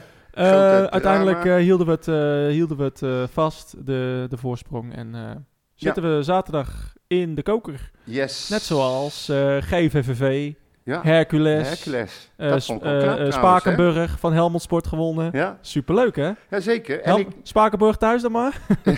[0.89, 2.05] uiteindelijk hielden we het,
[2.53, 4.95] hielden we het vast, de, de voorsprong.
[4.95, 7.91] En zitten we zaterdag in de koker.
[8.03, 8.49] Yes.
[8.49, 9.25] Net zoals
[9.59, 10.53] GVVV,
[10.85, 10.99] Ja.
[11.03, 12.31] Hercules, Hercules.
[12.65, 13.35] knap trouwens?
[13.35, 15.29] Spakenburg van Helmond Sport gewonnen.
[15.31, 16.31] Ja, Superleuk, hè?
[16.49, 17.01] ja, zeker.
[17.01, 18.59] En Hel- ik, Spakenburg thuis dan maar.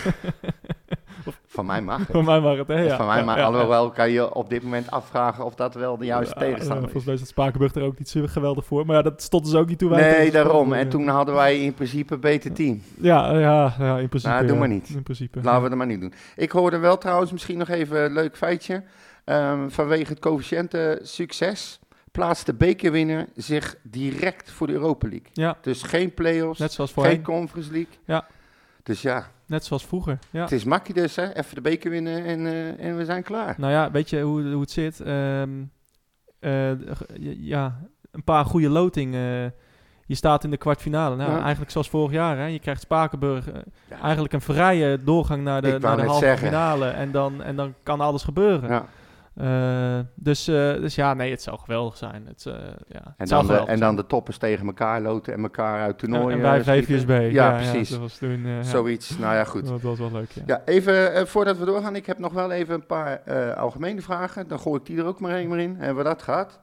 [1.48, 2.08] van mij mag het.
[2.12, 2.82] Van mij mag het, hè?
[2.82, 2.96] Ja.
[2.98, 3.40] van mij mag.
[3.40, 6.84] Alhoewel kan je op dit moment afvragen of dat wel de juiste Ja, eh, tegenstander
[6.84, 7.08] Volgens is.
[7.08, 8.86] mij staat Spakenburg er ook niet zo geweldig voor.
[8.86, 10.74] Maar ja, dat stond dus ook niet toe wij Nee, daarom.
[10.74, 12.82] En toen hadden wij in principe een beter team.
[12.98, 14.34] Ja, ja, ja, in principe.
[14.34, 14.90] Nou, doe maar niet.
[14.90, 15.40] In principe.
[15.42, 16.14] Laten we dat maar niet doen.
[16.36, 18.84] Ik hoorde wel trouwens misschien nog even een leuk feitje.
[19.28, 21.80] Ehm, vanwege het coëfficiënte succes
[22.12, 25.28] plaatst de bekerwinner zich direct voor de Europa League.
[25.34, 27.22] Ja, Dus geen play-offs, net zoals geen.
[27.24, 27.94] Conference League.
[28.06, 28.28] Ja.
[28.84, 30.20] Dus ja, Net zoals vroeger.
[30.30, 30.42] Ja.
[30.42, 31.34] het is makkie dus, hè.
[31.34, 33.56] Even de beker winnen en, eh, en we zijn klaar.
[33.58, 35.00] Nou ja, weet je hoe, hoe het zit?
[35.02, 35.50] Ehm,
[36.40, 36.72] eh,
[37.38, 37.80] ja,
[38.12, 39.14] een paar goede loting.
[39.14, 39.44] eh,
[40.06, 41.16] je staat in de kwartfinale.
[41.16, 41.42] Nou, Ja.
[41.42, 42.38] eigenlijk zoals vorig jaar.
[42.38, 42.46] Hè?
[42.46, 43.46] Je krijgt Spakenburg
[43.90, 44.02] Ja.
[44.02, 46.48] eigenlijk een vrije doorgang naar de, naar de halve zeggen.
[46.48, 46.88] finale.
[46.88, 48.70] En dan, en dan kan alles gebeuren.
[48.70, 48.86] Ja.
[49.38, 52.26] Eh, dus, eh, dus ja, nee, het zou geweldig zijn.
[52.28, 52.54] Het, eh,
[52.88, 55.98] ja, het En dan, de, en dan de toppers tegen elkaar loten en elkaar uit
[55.98, 56.44] toernooien.
[56.44, 57.00] en eh, schieten.
[57.00, 57.34] VVSB.
[57.34, 57.90] Ja, precies.
[57.90, 58.48] dat was toen.
[58.62, 59.18] Zoiets.
[59.18, 59.68] Nou ja, goed.
[59.68, 60.44] Dat was wel leuk, ja.
[60.46, 63.22] Ja, even voordat we doorgaan, ik heb nog wel even een paar
[63.54, 64.48] algemene vragen.
[64.48, 66.60] Dan gooi ik die er ook maar maar in, hebben we dat.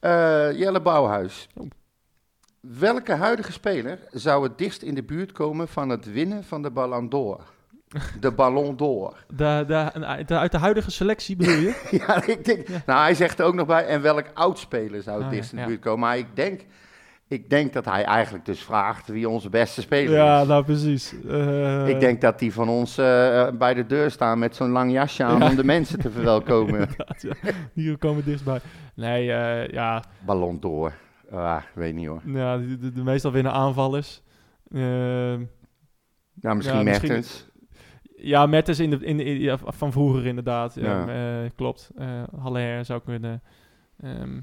[0.00, 1.48] Eh, Jelle Bouwhuis.
[1.54, 1.66] Oh.
[2.60, 6.70] Welke huidige speler zou het dichtst in de buurt komen van het winnen van de
[6.70, 7.40] Ballon d'Or?
[8.20, 9.24] De Ballon d'Or.
[9.28, 9.90] De, de,
[10.26, 11.86] de- uit de huidige selectie bedoel je?
[12.06, 12.82] ja, ik denk, Ja.
[12.86, 15.56] nou hij zegt er ook nog bij, en welk oud-speler zou het Oh, dichtst ja,
[15.56, 15.76] in de ja.
[15.76, 16.00] buurt komen?
[16.00, 16.60] Maar ik denk,
[17.28, 20.46] ik denk dat hij eigenlijk dus vraagt wie onze beste speler ja, is.
[20.48, 21.14] nou precies.
[21.28, 24.92] Eh, Ik denk dat die van ons eh, bij de deur staan met zo'n lang
[24.92, 25.48] jasje aan Ja.
[25.48, 26.88] om de mensen te verwelkomen.
[27.18, 27.32] ja.
[27.72, 28.60] Hier komen we dichtstbij.
[28.94, 30.92] Nee, eh, ja, Ballon door.
[31.30, 32.20] Ah, weet niet hoor.
[32.24, 34.22] ja de, de, de meestal winnen aanvallers.
[34.72, 35.40] Ehm,
[36.40, 37.46] Ja, misschien Ja, misschien- Mertens.
[38.16, 40.74] Ja, Mertens in de, in, in- ja, van vroeger inderdaad.
[40.74, 41.06] Ja,
[41.44, 41.90] eh, klopt.
[41.98, 43.42] Eh Haller zou kunnen.
[44.02, 44.40] Ehm,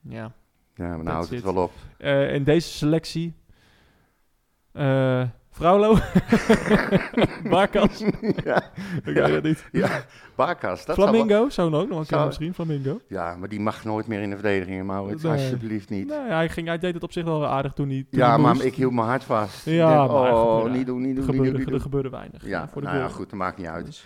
[0.00, 0.32] ja.
[0.74, 1.72] Ja, maar nou houdt het wel op.
[1.98, 3.34] Eh, in deze selectie.
[5.54, 5.94] Fraulo.
[7.50, 8.04] Barkas.
[8.44, 8.62] ja,
[9.04, 9.64] Ik weet het niet.
[9.72, 9.88] ja.
[10.34, 12.54] Barkas, dat Flamingo zou nog ook nog een keer misschien.
[12.54, 13.00] Flamingo.
[13.08, 15.22] Ja, maar die mag nooit meer in de verdediging, Maurits.
[15.22, 15.32] Nee.
[15.32, 16.08] Alsjeblieft niet.
[16.08, 18.06] Nee, hij, ging, hij deed het op zich wel aardig toen hij.
[18.10, 19.64] Toen ja, maar ik hield mijn hart vast.
[19.64, 22.46] Ja, denk, maar oh, gebeurde- niet doen, niet doen, niet doen, niet er gebeurde weinig.
[22.46, 23.84] Ja, voor de nou ja, goed, dat maakt niet uit.
[23.86, 24.04] Dus-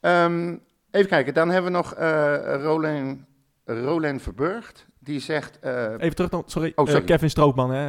[0.00, 0.56] Ehm,
[0.90, 3.18] even kijken, dan hebben we nog eh Roland,
[3.64, 4.86] Roland Verburgt.
[5.02, 5.58] Die zegt...
[5.58, 7.04] eh, Even terug dan, sorry, Oh, eh.
[7.04, 7.86] Kevin Stroopman, hè.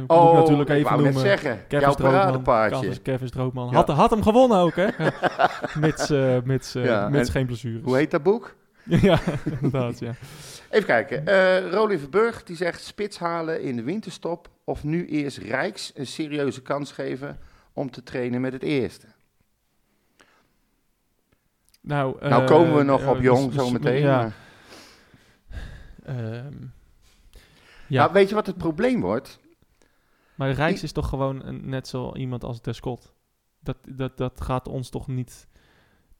[0.00, 1.20] Moet oh, ik natuurlijk ik even net noemen.
[1.20, 3.02] zeggen, Kevin jouw Stroopman.
[3.02, 3.68] Kevin, Stroopman.
[3.70, 3.74] Ja.
[3.74, 4.86] Had, had hem gewonnen ook, hè.
[5.86, 6.08] mits
[6.44, 7.82] mits, Ja, mits en geen blessures.
[7.84, 8.54] Hoe heet dat boek?
[8.84, 10.12] ja, inderdaad, ja.
[10.70, 11.26] Even kijken.
[11.26, 16.06] eh Roland Verburg die zegt spits halen in de winterstop of nu eerst Rijks een
[16.06, 17.38] serieuze kans geven
[17.72, 19.06] om te trainen met het eerste.
[21.80, 24.00] Nou, nou komen we nog op dus- Jong dus- zo meteen.
[24.00, 24.32] Ja, maar-
[26.04, 26.54] ehm,
[27.88, 28.12] Ja.
[28.12, 29.40] weet je wat het probleem wordt?
[30.34, 33.12] maar Rijks is toch gewoon een, net zo iemand als Descott.
[33.60, 35.46] Dat, dat, dat gaat ons toch niet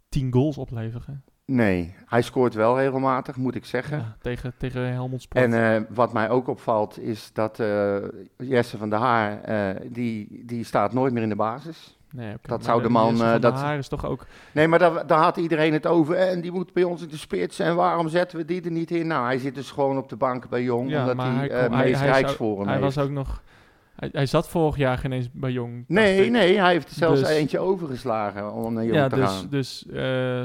[0.09, 1.25] tien goals opleveren?
[1.47, 3.99] Nee, hij scoort wel regelmatig, moet ik zeggen.
[3.99, 5.45] Ja, tegen, tegen Helmond Sport.
[5.45, 7.97] En eh, wat mij ook opvalt is dat eh,
[8.37, 11.99] Jesse van der Haar, eh, die, die staat nooit meer in de basis.
[12.15, 14.27] Nee, dat maar zou de man, eh, van dat- der Haar is toch ook...
[14.53, 16.17] Nee, maar daar, daar had iedereen het over.
[16.17, 17.59] En die moet bij ons in de spits.
[17.59, 19.07] En waarom zetten we die er niet in?
[19.07, 20.91] Nou, hij zit dus gewoon op de bank bij Jong.
[20.91, 22.95] Ja, omdat maar hij, hij eh kon- hij- meest hij zou- Hij heeft.
[22.95, 23.43] was ook nog...
[23.97, 25.85] Hij, hij zat vorig jaar geen eens bij Jong.
[25.89, 29.25] Nee, nee, hij heeft zelfs Dus- eentje overgeslagen om naar Jong Ja, te dus...
[29.31, 29.47] gaan.
[29.51, 29.95] dus eh,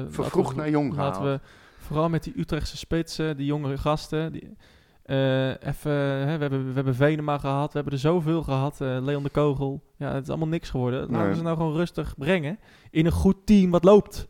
[0.09, 1.39] Vervroegd naar Jong Laten we
[1.78, 4.32] vooral met die Utrechtse spitsen, die jongere gasten...
[4.32, 4.55] Die,
[5.10, 8.82] eh, even, hè, we, hebben, we hebben Venema gehad, we hebben er zoveel gehad.
[8.82, 9.82] eh, Leon de Kogel.
[9.97, 10.99] Ja, het is allemaal niks geworden.
[10.99, 11.28] Laten Nee.
[11.28, 12.60] we ze nou gewoon rustig brengen.
[12.91, 14.28] In een goed team wat loopt.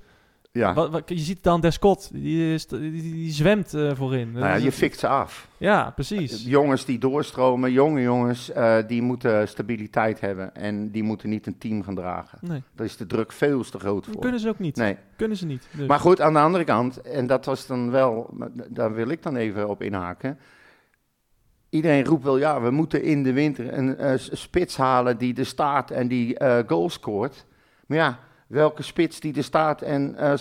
[0.52, 4.32] Ja, Wat, wat- je ziet dan Descott, die, is, die, zwemt eh, voorin.
[4.32, 5.48] nou ja, je fikt ze af.
[5.58, 6.44] Ja, precies.
[6.46, 8.52] Jongens die doorstromen, jonge jongens,
[8.88, 10.56] die moeten stabiliteit hebben.
[10.56, 12.38] En die moeten niet een team gaan dragen.
[12.42, 14.22] Nee, Daar is de druk veel te groot dat voor.
[14.22, 14.76] kunnen ze ook niet.
[14.76, 14.98] Nee.
[15.16, 15.68] Kunnen ze niet.
[15.78, 15.88] Dus.
[15.88, 18.34] Maar goed, aan de andere kant, en dat was dan wel,
[18.70, 20.38] daar wil ik dan even op inhaken.
[21.70, 25.46] Iedereen roept wel, ja, we moeten in de winter een eh, spits halen die er
[25.46, 27.46] staat en die eh goal scoort.
[27.86, 30.34] Maar ja, welke spits die er staat en eh,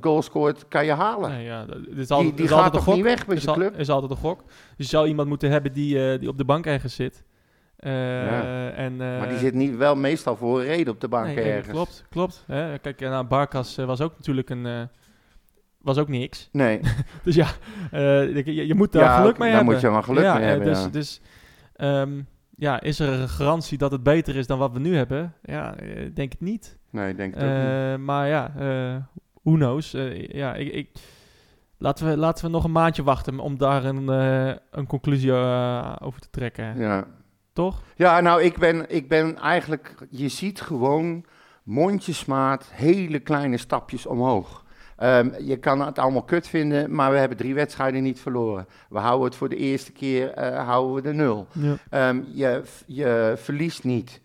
[0.00, 1.30] goal scoort, kan je halen?
[1.30, 2.94] Nee, ja, dit is die altijd, die is gaat altijd toch gok.
[2.94, 3.76] niet weg bij is, zijn club?
[3.78, 4.42] is altijd een gok.
[4.46, 7.24] Dus je zou iemand moeten hebben die, die op de bank ergens zit.
[7.78, 8.70] Ja.
[8.70, 11.44] en, maar die zit niet, wel meestal voor een reden op de bank nee, nee,
[11.44, 11.72] ergens.
[11.72, 12.44] Klopt, klopt.
[12.46, 12.78] Hè?
[12.78, 14.88] Kijk, nou, Barkas was ook natuurlijk een...
[15.84, 16.48] was ook niks.
[16.52, 16.80] Nee,
[17.24, 17.46] Dus ja,
[17.90, 19.72] eh, je, je moet daar Ja, geluk mee daar hebben.
[19.74, 20.88] moet je maar geluk mee eh, hebben, Dus, ja.
[20.88, 21.20] dus
[21.76, 22.20] ehm,
[22.56, 25.34] ja, is er een garantie dat het beter is dan wat we nu hebben?
[25.42, 26.78] Ja, eh, denk het niet.
[26.90, 28.06] nee, ik denk het ook niet.
[28.06, 28.96] Maar ja, eh
[29.42, 29.90] who knows?
[30.28, 30.90] Ja, ik, ik,
[31.78, 34.08] laten, we, laten we nog een maandje wachten om daar een,
[34.70, 35.32] een conclusie
[36.00, 36.78] over te trekken.
[36.78, 37.06] Ja.
[37.52, 37.82] Toch?
[37.96, 41.24] Ja, nou, ik ben, ik ben eigenlijk, je ziet gewoon
[41.62, 44.63] mondjesmaat, hele kleine stapjes omhoog.
[44.96, 48.66] Ehm, je kan het allemaal kut vinden, maar we hebben drie wedstrijden niet verloren.
[48.88, 51.46] We houden het voor de eerste keer, eh, houden we de nul.
[51.52, 51.74] Ja.
[51.90, 54.20] Ehm, je, je verliest niet.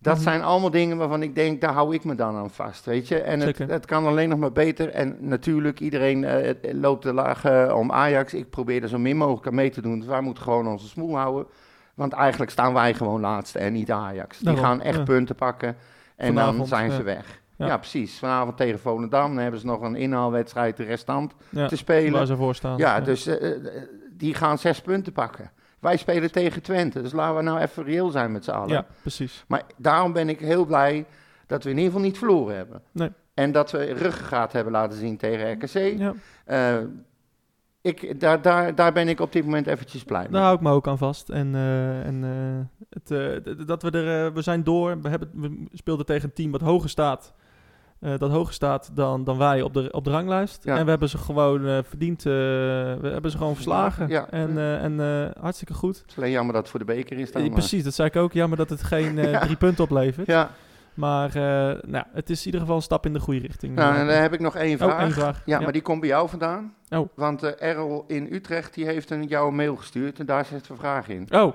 [0.00, 0.22] Dat Mhm.
[0.22, 3.20] zijn allemaal dingen waarvan ik denk, daar hou ik me dan aan vast, weet je.
[3.20, 4.88] En het, het kan alleen nog maar beter.
[4.90, 8.34] En natuurlijk, iedereen eh, loopt te lachen om Ajax.
[8.34, 9.98] Ik probeer er zo min mogelijk aan mee te doen.
[9.98, 11.46] Dus wij moeten gewoon onze smoel houden.
[11.94, 14.38] Want eigenlijk staan wij gewoon laatste en niet Ajax.
[14.38, 15.02] Die gaan echt ja.
[15.04, 15.76] punten pakken
[16.16, 17.02] en dan zijn ze ja.
[17.04, 17.40] weg.
[17.58, 17.66] Ja.
[17.66, 17.76] Ja.
[17.76, 18.18] precies.
[18.18, 22.12] Vanavond tegen Volendam dan hebben ze nog een inhaalwedstrijd, de restant, Ja, te spelen.
[22.12, 22.78] waar ze voor staan.
[22.78, 23.82] Ja, dus eh, eh,
[24.12, 25.50] die gaan zes punten pakken.
[25.78, 28.68] Wij spelen tegen Twente, dus laten we nou even reëel zijn met z'n allen.
[28.68, 29.44] Ja, precies.
[29.46, 31.06] Maar daarom ben ik heel blij
[31.46, 32.82] dat we in ieder geval niet verloren hebben.
[32.92, 33.10] Nee.
[33.34, 35.98] En dat we ruggengraat hebben laten zien tegen RKC.
[35.98, 36.14] Ja.
[36.44, 36.84] Eh,
[37.80, 40.30] ik, daar, daar, daar ben ik op dit moment eventjes blij mee.
[40.30, 41.28] Daar hou ik me ook aan vast.
[41.30, 41.54] En,
[42.04, 42.22] en
[42.90, 43.08] het,
[43.66, 45.00] dat we er, we zijn door.
[45.00, 47.34] We, hebben, we speelden tegen een team wat hoger staat.
[48.00, 50.64] Eh, dat hoger staat dan, dan wij op de, op de ranglijst.
[50.64, 50.76] Ja.
[50.76, 52.18] En we hebben ze gewoon eh, verdiend.
[52.26, 54.08] eh, we hebben ze gewoon verslagen.
[54.08, 54.30] Ja.
[54.30, 55.98] En, en hartstikke goed.
[55.98, 58.32] Het is alleen jammer dat het voor de beker is Precies, dat zei ik ook.
[58.32, 60.26] Jammer dat het geen drie punten oplevert.
[60.26, 60.50] Ja,
[60.94, 61.30] Maar
[61.86, 63.74] nou, het is in ieder geval een stap in de goede richting.
[63.74, 65.00] nou, en dan heb ik nog één oh, vraag.
[65.00, 65.42] één vraag.
[65.44, 66.74] Ja, maar die komt bij jou vandaan.
[66.88, 67.08] Oh.
[67.14, 70.76] Want Errol in Utrecht die heeft een, jou een mail gestuurd en daar zit een
[70.76, 71.26] vraag in.
[71.30, 71.54] Oh,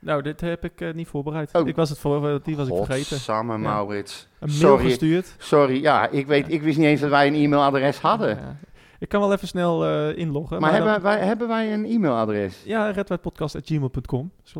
[0.00, 1.50] nou, dit heb ik eh, niet voorbereid.
[1.54, 1.68] Oh.
[1.68, 3.18] Ik was het voor, eh, die was ik vergeten.
[3.18, 3.68] Samen Ja.
[3.68, 4.28] Maurits.
[4.38, 4.84] Een mail Sorry.
[4.84, 5.34] gestuurd.
[5.38, 8.28] Sorry, ja, ik, weet, ik wist niet eens dat wij een e-mailadres hadden.
[8.28, 8.56] Ja.
[8.98, 10.60] Ik kan wel even snel eh, inloggen.
[10.60, 12.62] Maar, hebben, dan- wij, hebben wij een e-mailadres?
[12.64, 12.92] Ja,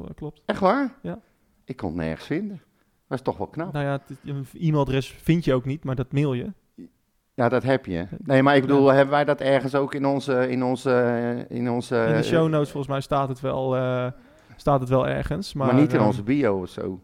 [0.06, 0.42] dat klopt.
[0.46, 0.94] Echt waar?
[1.02, 1.18] Ja.
[1.64, 2.62] Ik kon het nergens vinden.
[3.08, 3.72] Dat is toch wel knap.
[3.72, 6.52] Nou ja, een e-mailadres vind je ook niet, maar dat mail je.
[7.34, 8.06] Ja, dat heb je.
[8.24, 10.48] Nee, maar ik bedoel, hebben wij dat ergens ook in onze...
[10.48, 13.76] In, onze, in, onze, In de show notes volgens mij staat het wel,
[14.56, 15.54] staat het wel ergens.
[15.54, 17.00] Maar, maar, niet in eh, onze bio of zo.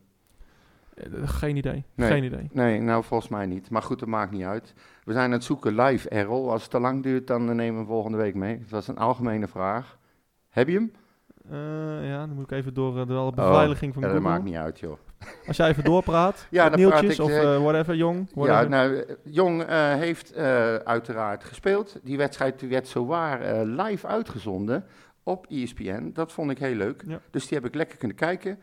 [0.95, 1.85] eh, geen idee.
[1.95, 2.11] Nee.
[2.11, 2.49] Geen idee.
[2.53, 3.71] Nee, nou volgens mij niet.
[3.71, 4.75] Maar goed, dat maakt niet uit.
[5.05, 6.51] We zijn aan het zoeken live, Errol.
[6.51, 8.59] Als het te lang duurt, dan eh, nemen we hem volgende week mee.
[8.59, 9.99] Het was een algemene vraag.
[10.49, 10.93] Heb je hem?
[12.05, 14.55] Ja, dan moet ik even door, door alle beveiliging van Oh, Ja, dat maakt niet
[14.55, 14.99] uit, joh.
[15.47, 18.29] Als jij even doorpraat, Ja, dan praat Nieltjes ik, of whatever, jong.
[18.35, 19.67] Ja, nou, Jong
[19.99, 20.37] heeft
[20.85, 21.99] uiteraard gespeeld.
[22.03, 24.85] Die wedstrijd werd zowaar live uitgezonden
[25.23, 26.11] op ESPN.
[26.13, 27.03] Dat vond ik heel leuk.
[27.07, 27.21] Ja.
[27.31, 28.59] Dus die heb ik lekker kunnen kijken.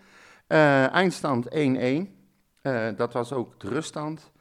[0.47, 2.17] Eh, eindstand 1-1.
[2.61, 4.31] Eh, dat was ook de ruststand.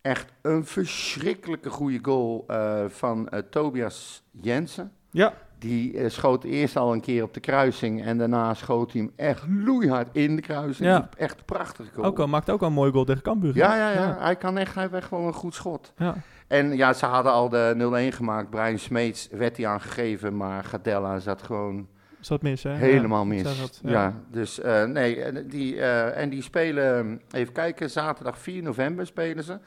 [0.00, 4.92] Echt een verschrikkelijke goede goal eh, van Tobias Jensen.
[5.10, 9.12] ja, Die schoot eerst al een keer op de kruising en daarna schoot hij hem
[9.16, 10.88] echt loeihard in de kruising.
[10.88, 11.08] Ja.
[11.16, 12.06] Echt een prachtige goal.
[12.06, 13.56] ook al, maakt ook al een mooi goal tegen Cambuur.
[13.56, 15.92] Ja, ja, ja, Hij kan echt, hij heeft echt wel een goed schot.
[15.96, 16.14] ja.
[16.52, 18.50] En ja, ze hadden al de 0-1 gemaakt.
[18.50, 21.88] Brian Smeets werd hij aangegeven, maar Gadella zat gewoon
[22.20, 22.70] Zat mis, hè?
[22.70, 23.42] helemaal Ja, mis.
[23.42, 23.90] dat, ja.
[23.90, 24.22] ja.
[24.30, 29.44] dus eh, nee, en die, eh, en die spelen, even kijken, zaterdag 4 november spelen
[29.44, 29.58] ze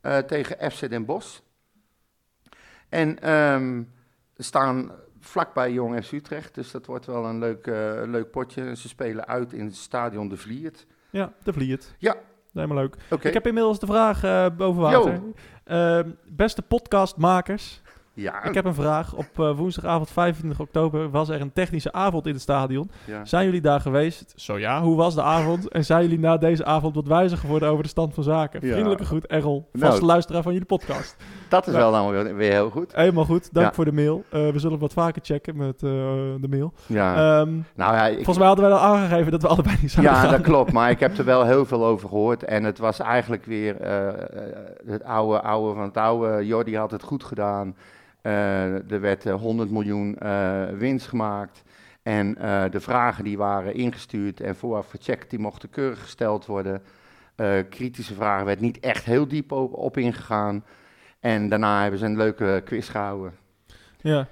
[0.00, 1.38] eh, tegen FC Den Bosch.
[2.88, 3.82] En ehm
[4.36, 8.76] staan vlakbij Jong FC Utrecht, dus dat wordt wel een leuk, eh, leuk potje.
[8.76, 10.86] Ze spelen uit in het stadion De Vliert.
[11.10, 11.94] Ja, de Vliert.
[11.98, 12.16] Ja.
[12.52, 12.96] Helemaal leuk.
[13.20, 15.12] Ik heb inmiddels de vraag eh, boven water.
[15.12, 15.32] Yo.
[15.68, 17.80] Ehm, beste podcastmakers.
[18.14, 18.44] ja.
[18.44, 19.14] Ik heb een vraag.
[19.14, 22.90] Op eh, woensdagavond 25 oktober was er een technische avond in het stadion.
[23.04, 23.24] ja.
[23.24, 24.32] Zijn jullie daar geweest?
[24.36, 25.68] Zo ja, hoe was de avond?
[25.68, 28.66] En zijn jullie na deze avond wat wijzer geworden over de stand van zaken?
[28.66, 28.72] Ja.
[28.72, 29.86] Vriendelijke groet, Errol, Nou.
[29.90, 31.16] vaste luisteraar van jullie podcast.
[31.48, 32.94] Dat is wel dan weer, weer heel goed.
[32.94, 34.24] Helemaal goed, dank voor de mail.
[34.30, 35.90] Eh, we zullen wat vaker checken met eh,
[36.40, 36.72] de mail.
[36.86, 37.40] Ja.
[37.40, 40.14] Ehm, nou ja, ik, volgens mij hadden wij al aangegeven dat we allebei niet zouden
[40.14, 40.30] Ja, gaan.
[40.30, 40.72] dat klopt.
[40.72, 42.44] Maar ik heb er wel heel veel over gehoord.
[42.44, 44.08] En het was eigenlijk weer eh,
[44.86, 46.46] het oude, oude van het oude.
[46.46, 47.76] Jordi had het goed gedaan.
[48.22, 50.18] Er werd eh, 100 miljoen
[50.78, 51.62] winst gemaakt.
[52.02, 52.34] En
[52.70, 56.82] de vragen die waren ingestuurd en vooraf gecheckt, die mochten keurig gesteld worden.
[57.70, 60.64] Kritische vragen werd niet echt heel diep op, op ingegaan.
[61.20, 63.36] En daarna hebben ze een leuke quiz gehouden.
[64.00, 64.26] Ja,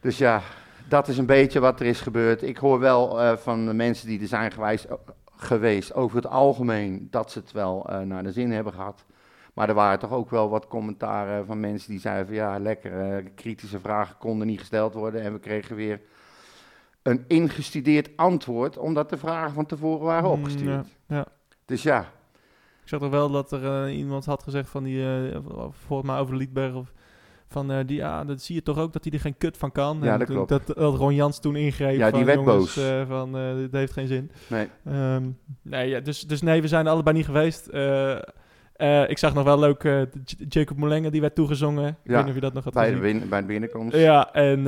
[0.00, 0.40] Dus ja,
[0.88, 2.42] dat is een beetje wat er is gebeurd.
[2.42, 4.86] Ik hoor wel eh, van de mensen die er zijn geweest,
[5.36, 9.04] geweest over het algemeen dat ze het wel eh, naar de zin hebben gehad.
[9.54, 13.00] Maar er waren toch ook wel wat commentaren van mensen die zeiden van ja, lekker,
[13.00, 15.20] eh, kritische vragen konden niet gesteld worden.
[15.22, 16.00] En we kregen weer
[17.02, 20.86] een ingestudeerd antwoord, omdat de vragen van tevoren waren Mm, opgestuurd.
[21.06, 21.26] ja, ja.
[21.64, 22.10] Dus ja,
[22.84, 25.38] Ik zag toch wel dat er eh, iemand had gezegd van die, eh,
[25.86, 26.92] volgens mij over Liedberg of
[27.48, 29.72] van eh, die, ja, dat zie je toch ook dat hij er geen kut van
[29.72, 29.98] kan.
[30.02, 30.48] Ja, En dat klopt.
[30.48, 31.96] Dat, dat Ron Jans toen ingreep.
[31.96, 33.06] Ja, die van, werd jongens, boos.
[33.08, 34.30] van, dit heeft geen zin.
[34.48, 34.68] nee.
[34.84, 35.30] Ehm,
[35.62, 37.66] nee, ja, dus, dus nee, we zijn allebei niet geweest.
[39.08, 40.06] Ik zag nog wel leuk,
[40.48, 41.88] Jacob Molenga, die werd toegezongen.
[41.88, 43.96] Ik weet niet of je dat nog had bij, de win- bij de binnenkomst.
[43.96, 44.66] Ja, en,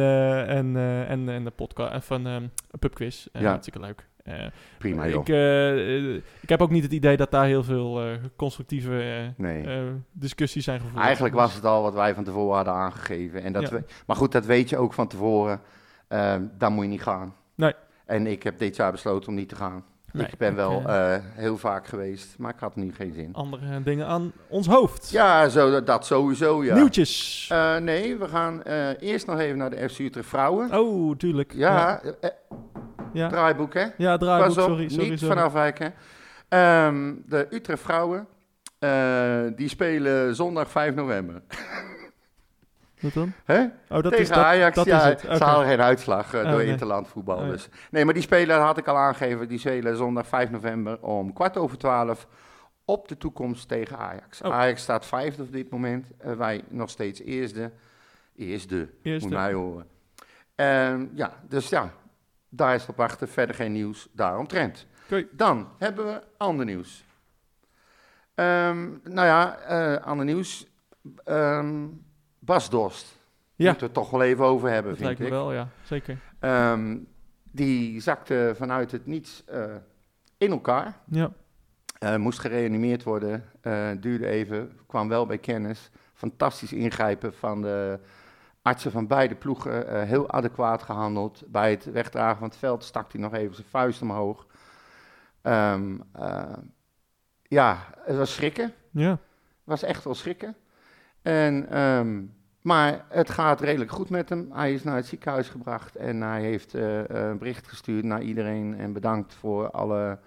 [0.48, 0.76] en,
[1.08, 3.26] en, en de podcast van ehm een pubquiz.
[3.32, 3.48] Ja.
[3.48, 4.06] Hartstikke leuk.
[4.26, 4.46] Eh,
[4.78, 5.20] Prima joh.
[5.20, 9.66] ik, eh, ik heb ook niet het idee dat daar heel veel eh, constructieve Nee.
[10.12, 11.02] discussies zijn gevoerd.
[11.04, 13.42] Eigenlijk was het al wat wij van tevoren hadden aangegeven.
[13.42, 13.70] En dat Ja.
[13.70, 15.60] we, maar goed, dat weet je ook van tevoren.
[16.08, 17.34] Ehm dan moet je niet gaan.
[17.54, 17.72] Nee.
[18.04, 19.84] En ik heb dit jaar besloten om niet te gaan.
[20.12, 20.82] Nee, ik ben wel
[21.34, 23.34] heel vaak geweest, maar ik had nu geen zin.
[23.34, 25.10] andere dingen aan ons hoofd.
[25.10, 26.74] Ja, zo, dat, sowieso, ja.
[26.74, 27.46] Nieuwtjes.
[27.80, 28.62] Nee, we gaan
[29.00, 30.78] eerst nog even naar de FC Utrecht Vrouwen.
[30.78, 31.52] oh, tuurlijk.
[31.54, 32.30] Ja, Ja,
[33.16, 33.28] ja.
[33.28, 33.86] draaiboek hè.
[33.96, 34.88] ja draaiboek, Pas op, sorry.
[34.88, 35.34] sorry, niet sorry.
[35.34, 35.94] van afwijken.
[36.48, 38.26] Ehm, de Utrecht Vrouwen,
[38.78, 41.42] eh, die spelen zondag 5 november.
[43.00, 43.32] Wat dan?
[43.44, 43.60] Hè?
[43.62, 45.36] Oh, dat Tegen is dat, Ajax, dat ja, is het.
[45.36, 46.66] ze halen geen uitslag eh, Oh, door nee.
[46.66, 47.36] interland voetbal.
[47.38, 47.68] Oh, dus.
[47.90, 51.56] Nee, maar die spelen, had ik al aangegeven, die spelen zondag 5 november om kwart
[51.56, 52.26] over twaalf
[52.84, 54.42] op de toekomst tegen Ajax.
[54.42, 54.52] Oh.
[54.52, 57.70] Ajax staat vijfde op dit moment, eh, wij nog steeds eerste.
[58.36, 59.28] Eerste, Eerste.
[59.28, 59.86] moet mij horen.
[60.54, 61.90] Ehm, ja, dus ja,
[62.48, 63.28] daar is op wachten.
[63.28, 64.86] Verder geen nieuws daaromtrent.
[65.04, 65.26] Oké.
[65.32, 67.04] Dan hebben we ander nieuws.
[68.34, 70.66] Ehm, nou ja, eh ander nieuws.
[71.24, 71.86] Ehm,
[72.38, 73.18] Bas Dost.
[73.54, 73.68] Ja.
[73.68, 75.32] Moeten we het toch wel even over hebben, Dat vind lijkt me ik.
[75.32, 75.68] wel, ja.
[75.82, 76.18] Zeker.
[76.40, 76.96] Ehm,
[77.42, 79.74] die zakte vanuit het niets eh,
[80.38, 80.98] in elkaar.
[81.10, 81.30] Ja.
[81.98, 83.44] Eh, moest gereanimeerd worden.
[84.00, 84.78] duurde even.
[84.86, 85.90] Kwam wel bij kennis.
[86.14, 87.98] Fantastisch ingrijpen van de
[88.66, 89.88] artsen van beide ploegen.
[89.88, 91.42] eh, heel adequaat gehandeld.
[91.46, 94.46] Bij het wegdragen van het veld stak hij nog even zijn vuist omhoog.
[95.42, 96.52] Ehm, eh,
[97.42, 98.72] ja, het was schrikken.
[98.90, 99.10] Ja.
[99.10, 99.18] Het
[99.64, 100.56] was echt wel schrikken.
[101.22, 102.22] En, ehm,
[102.60, 104.48] maar het gaat redelijk goed met hem.
[104.52, 108.74] Hij is naar het ziekenhuis gebracht en hij heeft eh, een bericht gestuurd naar iedereen
[108.78, 110.18] en bedankt voor alle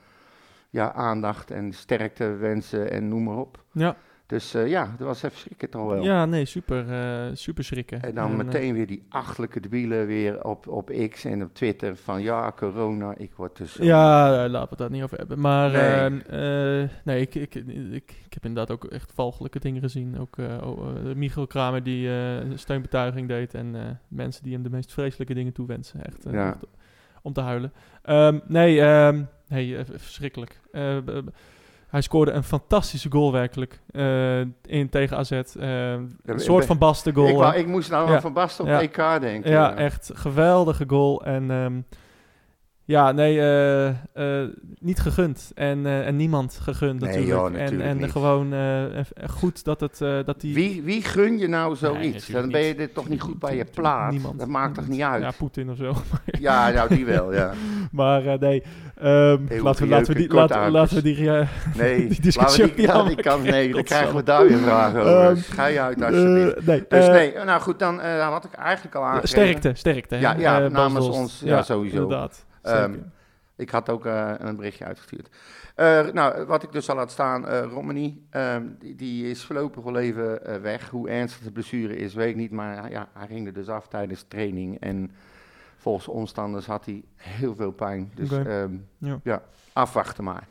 [0.69, 3.63] ja, aandacht en sterkte wensen en noem maar op.
[3.71, 3.95] Ja.
[4.29, 6.03] Dus eh, ja, dat was even schrikken toch wel.
[6.03, 8.01] Ja, nee, super, eh, super schrikken.
[8.01, 11.95] En dan eh, meteen weer die achtelijke debielen weer op, op X en op Twitter
[11.95, 13.77] van ja, corona, ik word dus...
[13.81, 15.39] Ja, laten we het daar niet over hebben.
[15.39, 16.21] Maar Nee.
[16.29, 20.19] nee, nee ik, ik, ik, ik heb inderdaad ook echt valgelijke dingen gezien.
[20.19, 20.37] Ook
[21.15, 23.53] Michiel Kramer die een steunbetuiging deed.
[23.53, 26.05] En mensen die hem de meest vreselijke dingen toewensen.
[26.05, 26.49] Echt, Ja.
[26.49, 26.65] echt
[27.21, 27.73] om te huilen.
[28.01, 30.59] Ehm, nee, ehm, nee verschrikkelijk.
[31.89, 33.79] Hij scoorde een fantastische goal werkelijk.
[33.91, 35.31] eh, in tegen AZ.
[35.31, 35.41] Eh,
[35.91, 37.27] een soort van Basten goal.
[37.29, 38.21] ik, wou- ik moest nou Ja.
[38.21, 38.81] Van Basten op Ja.
[38.81, 39.51] EK denken.
[39.51, 41.23] Ja, echt geweldige goal.
[41.25, 41.81] En ehm,
[42.89, 45.51] ja, nee, eh, eh, niet gegund.
[45.55, 47.27] En, eh, en niemand gegund Nee, natuurlijk.
[47.39, 48.11] joh, en natuurlijk en niet.
[48.11, 50.53] gewoon eh, goed dat, het, eh, dat die...
[50.53, 52.27] Wie, wie gun je nou zoiets?
[52.27, 54.11] dan ben je er toch niet goed bij je Natuurlijk plaat.
[54.11, 54.39] niemand.
[54.39, 55.21] Dat maakt toch niet uit?
[55.23, 55.93] Ja, Poetin of zo.
[56.39, 57.51] Ja, nou die wel, ja.
[57.91, 58.63] maar eh, nee,
[58.97, 61.29] ehm, laten, we, laten, we die, laten, laten we die...
[61.77, 63.51] Nee, Die discussie laten we die, ja, ik kan, aanmaken.
[63.51, 65.29] nee, dan krijgen we daar weer vragen over.
[65.29, 66.65] Ehm, Schei uit alsjeblieft.
[66.65, 69.27] nee, dus nee, nou goed, dan eh, had ik eigenlijk al aangegeven.
[69.29, 70.15] Sterkte, sterkte.
[70.15, 71.95] hè, Ja, ja, namens ons, ja, sowieso.
[72.01, 72.95] Inderdaad, Ehm.
[73.55, 75.29] Ik had ook eh, een berichtje uitgestuurd.
[75.75, 79.97] Eh, nou, wat ik dus al had staan, Romani, ehm, die, die is voorlopig wel
[79.97, 80.89] even weg.
[80.89, 82.51] Hoe ernstig de blessure is, weet ik niet.
[82.51, 84.79] Maar ja, hij ging er dus af tijdens training.
[84.79, 85.11] En
[85.77, 88.11] volgens omstanders had hij heel veel pijn.
[88.15, 89.19] Dus ehm, Ja.
[89.23, 89.41] ja.
[89.73, 90.47] afwachten maar.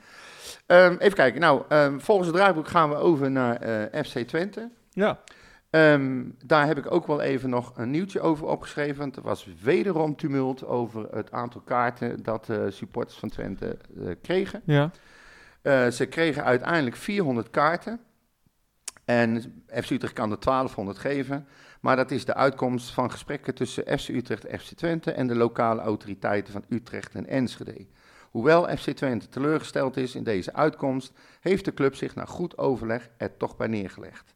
[0.67, 1.41] Even kijken.
[1.41, 1.63] Nou,
[1.99, 3.61] volgens het draaiboek gaan we over naar
[4.05, 4.71] FC Twente.
[4.91, 5.19] ja,
[5.71, 8.99] Ehm, daar heb ik ook wel even nog een nieuwtje over opgeschreven.
[8.99, 14.15] Want er was wederom tumult over het aantal kaarten dat de supporters van Twente eh,
[14.23, 14.63] kregen.
[14.65, 14.91] ja.
[15.63, 18.01] Eh, ze kregen uiteindelijk 400 kaarten.
[19.05, 21.47] En FC Utrecht kan er 1200 geven.
[21.81, 25.35] Maar dat is de uitkomst van gesprekken tussen FC Utrecht en FC Twente en de
[25.35, 27.87] lokale autoriteiten van Utrecht en Enschede.
[28.31, 33.09] Hoewel FC Twente teleurgesteld is in deze uitkomst, heeft de club zich na goed overleg
[33.17, 34.35] er toch bij neergelegd.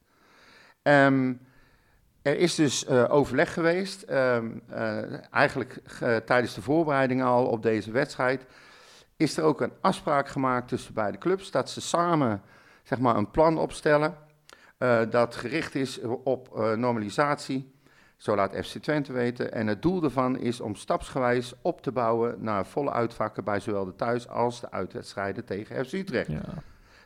[0.82, 1.32] Ehm,
[2.22, 5.78] er is dus eh, overleg geweest, ehm, eh, eigenlijk
[6.24, 8.44] tijdens de voorbereiding al op deze wedstrijd,
[9.16, 12.42] is er ook een afspraak gemaakt tussen beide clubs dat ze samen
[12.82, 14.14] zeg maar, een plan opstellen
[14.78, 17.70] eh, dat gericht is op normalisatie.
[18.16, 19.52] Zo laat FC Twente weten.
[19.52, 23.84] En het doel daarvan is om stapsgewijs op te bouwen naar volle uitvakken bij zowel
[23.84, 26.30] de thuis- als de uitwedstrijden tegen FC Utrecht.
[26.30, 26.62] ja.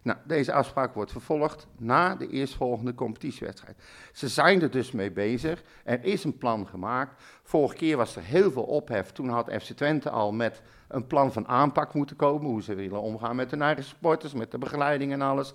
[0.06, 3.76] Nou, deze afspraak wordt vervolgd na de eerstvolgende competitiewedstrijd.
[4.12, 5.62] Ze zijn er dus mee bezig.
[5.84, 7.22] Er is een plan gemaakt.
[7.42, 9.10] Vorige keer was er heel veel ophef.
[9.10, 12.50] Toen had FC Twente al met een plan van aanpak moeten komen.
[12.50, 15.54] Hoe ze willen omgaan met hun eigen supporters, met de begeleiding en alles.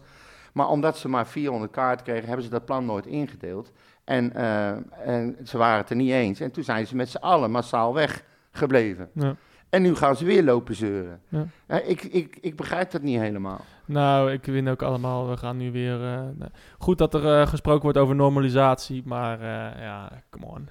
[0.54, 3.72] Maar omdat ze maar 400 kaarten kregen, hebben ze dat plan nooit ingedeeld.
[4.04, 4.70] En, eh,
[5.08, 6.40] en ze waren het er niet eens.
[6.40, 9.10] En toen zijn ze met z'n allen massaal weggebleven.
[9.14, 9.36] ja.
[9.72, 11.22] En nu gaan ze weer lopen zeuren.
[11.28, 11.46] Ja.
[11.68, 13.62] Ja, ik, ik, ik begrijp dat niet helemaal.
[13.92, 15.30] Nou, ik win ook allemaal.
[15.30, 16.04] We gaan nu weer.
[16.04, 16.50] eh, nee.
[16.78, 20.70] Goed dat er eh, gesproken wordt over normalisatie, maar eh, ja, come on.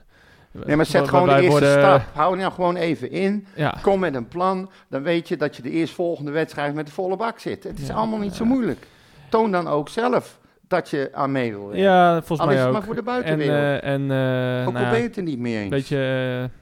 [0.64, 2.02] Nee, maar zet gewoon de eerste worden- stap.
[2.14, 3.46] Hou nou gewoon even in.
[3.54, 4.70] Ja, Kom met een plan.
[4.88, 7.64] Dan weet je dat je de eerstvolgende wedstrijd met de volle bak zit.
[7.64, 8.86] Het is Ja, allemaal niet zo moeilijk.
[9.28, 12.68] Toon dan ook zelf dat je aan mee wil ja volgens Al mij is het
[12.68, 12.74] ook.
[12.74, 13.82] maar voor de en buitenwereld.
[13.82, 15.70] eh, en eh, ook nou al ja, ben je het er niet mee eens.
[15.70, 16.59] weet je, eh,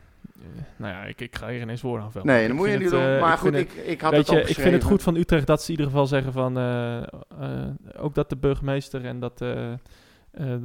[0.77, 2.27] nou ja, ik, ik ga hier ineens woorden aan vellen.
[2.27, 3.01] nee, dat moet je niet doen.
[3.03, 5.17] eh, maar ik goed, ik, ik had Weet het je, ik vind het goed van
[5.17, 7.05] Utrecht dat ze in ieder geval zeggen van eh, eh,
[7.97, 9.79] ook dat de burgemeester en dat eh, eh,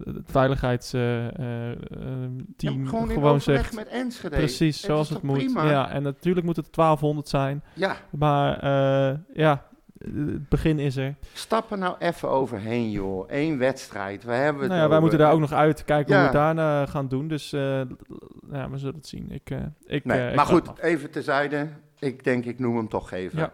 [0.05, 4.35] het veiligheidsteam Ja, gewoon in gewoon zegt met Enschede.
[4.35, 5.37] precies zoals het moet.
[5.37, 5.69] prima?
[5.69, 9.65] Ja, en natuurlijk moet het 1200 zijn, Ja, maar eh, ja,
[10.03, 11.15] het begin is er.
[11.33, 13.25] stap er nou even overheen, joh.
[13.31, 14.23] Eén wedstrijd.
[14.23, 16.21] We hebben het Nou ja, wij moeten daar ook nog uit kijken Ja.
[16.21, 17.27] hoe we het daarna gaan doen.
[17.27, 17.61] Dus eh,
[18.51, 19.31] ja, we zullen het zien.
[19.31, 20.81] Ik, eh, ik, Nee, eh, ik maar goed, af.
[20.81, 21.67] even terzijde.
[21.99, 23.39] Ik denk, ik noem hem toch even.
[23.39, 23.51] Ja.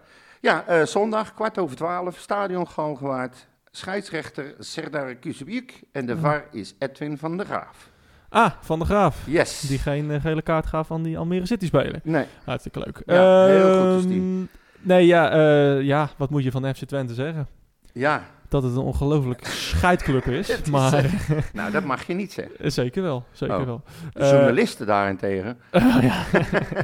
[0.68, 3.48] Ja, zondag, kwart over twaalf, stadion Galgenwaard.
[3.72, 6.18] Scheidsrechter Serdar Kusubik en de.
[6.18, 7.90] VAR is Edwin van der Graaf.
[8.30, 9.24] Ah, Van der Graaf.
[9.28, 9.60] Yes.
[9.60, 12.00] Die geen gele kaart gaf aan die Almere City spelen.
[12.04, 12.26] Nee.
[12.46, 13.02] Hartstikke leuk.
[13.06, 14.48] Ja, heel goed, dus Ehm, die.
[14.82, 17.48] Nee, ja, eh, ja, wat moet je van FC Twente zeggen?
[17.94, 20.50] Ja, Dat het een ongelooflijk scheidclub is.
[20.50, 21.06] Is, maar
[21.54, 22.58] nou dat mag je niet zeggen.
[22.60, 23.64] eh, zeker wel, zeker Oh.
[23.66, 23.82] wel.
[24.14, 25.58] De Eh, journalisten daarentegen.
[26.02, 26.24] ja,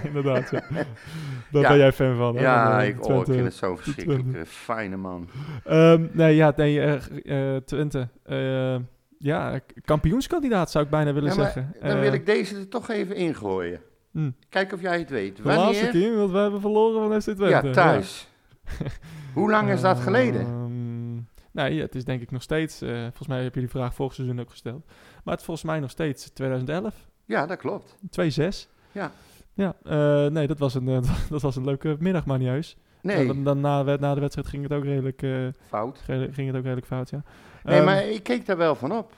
[0.03, 0.49] inderdaad.
[0.49, 0.61] Ja.
[1.51, 1.67] Daar Ja.
[1.69, 2.35] ben jij fan van.
[2.35, 3.31] hè, Ja, eh, ik, oh, ik Twente.
[3.33, 4.39] vind het zo'n verschrikkelijk Twente.
[4.39, 5.29] eh, fijne man.
[5.65, 8.07] Ehm, nee, ja, nee, eh, eh, Twente.
[8.23, 8.75] Eh,
[9.17, 11.73] ja, kampioenskandidaat zou ik bijna willen Ja, zeggen.
[11.81, 13.79] dan Eh, wil ik deze er toch even ingooien.
[14.21, 14.31] Hm.
[14.49, 15.37] Kijk of jij het weet.
[15.37, 15.91] De laatste Wanneer?
[15.91, 17.67] keer, want we hebben verloren van FC Twente.
[17.67, 18.27] Ja, thuis.
[19.33, 20.41] Hoe lang is dat geleden?
[20.41, 21.15] Ehm,
[21.51, 22.81] nee, het is denk ik nog steeds...
[22.81, 24.85] eh, volgens mij heb je die vraag vorig seizoen ook gesteld.
[25.23, 26.93] Maar het is volgens mij nog steeds 2011.
[27.25, 27.95] Ja, dat klopt.
[28.21, 28.69] 2-6.
[28.91, 29.11] Ja.
[29.53, 32.77] Ja, eh, nee, dat was, een, eh, dat was een leuke middag, maar niet heus.
[33.01, 36.01] Nee, dan, dan na, na de wedstrijd ging het ook redelijk, fout.
[36.05, 37.23] ging het ook redelijk fout, ja.
[37.63, 39.13] Nee, Ehm, maar ik keek daar wel van op.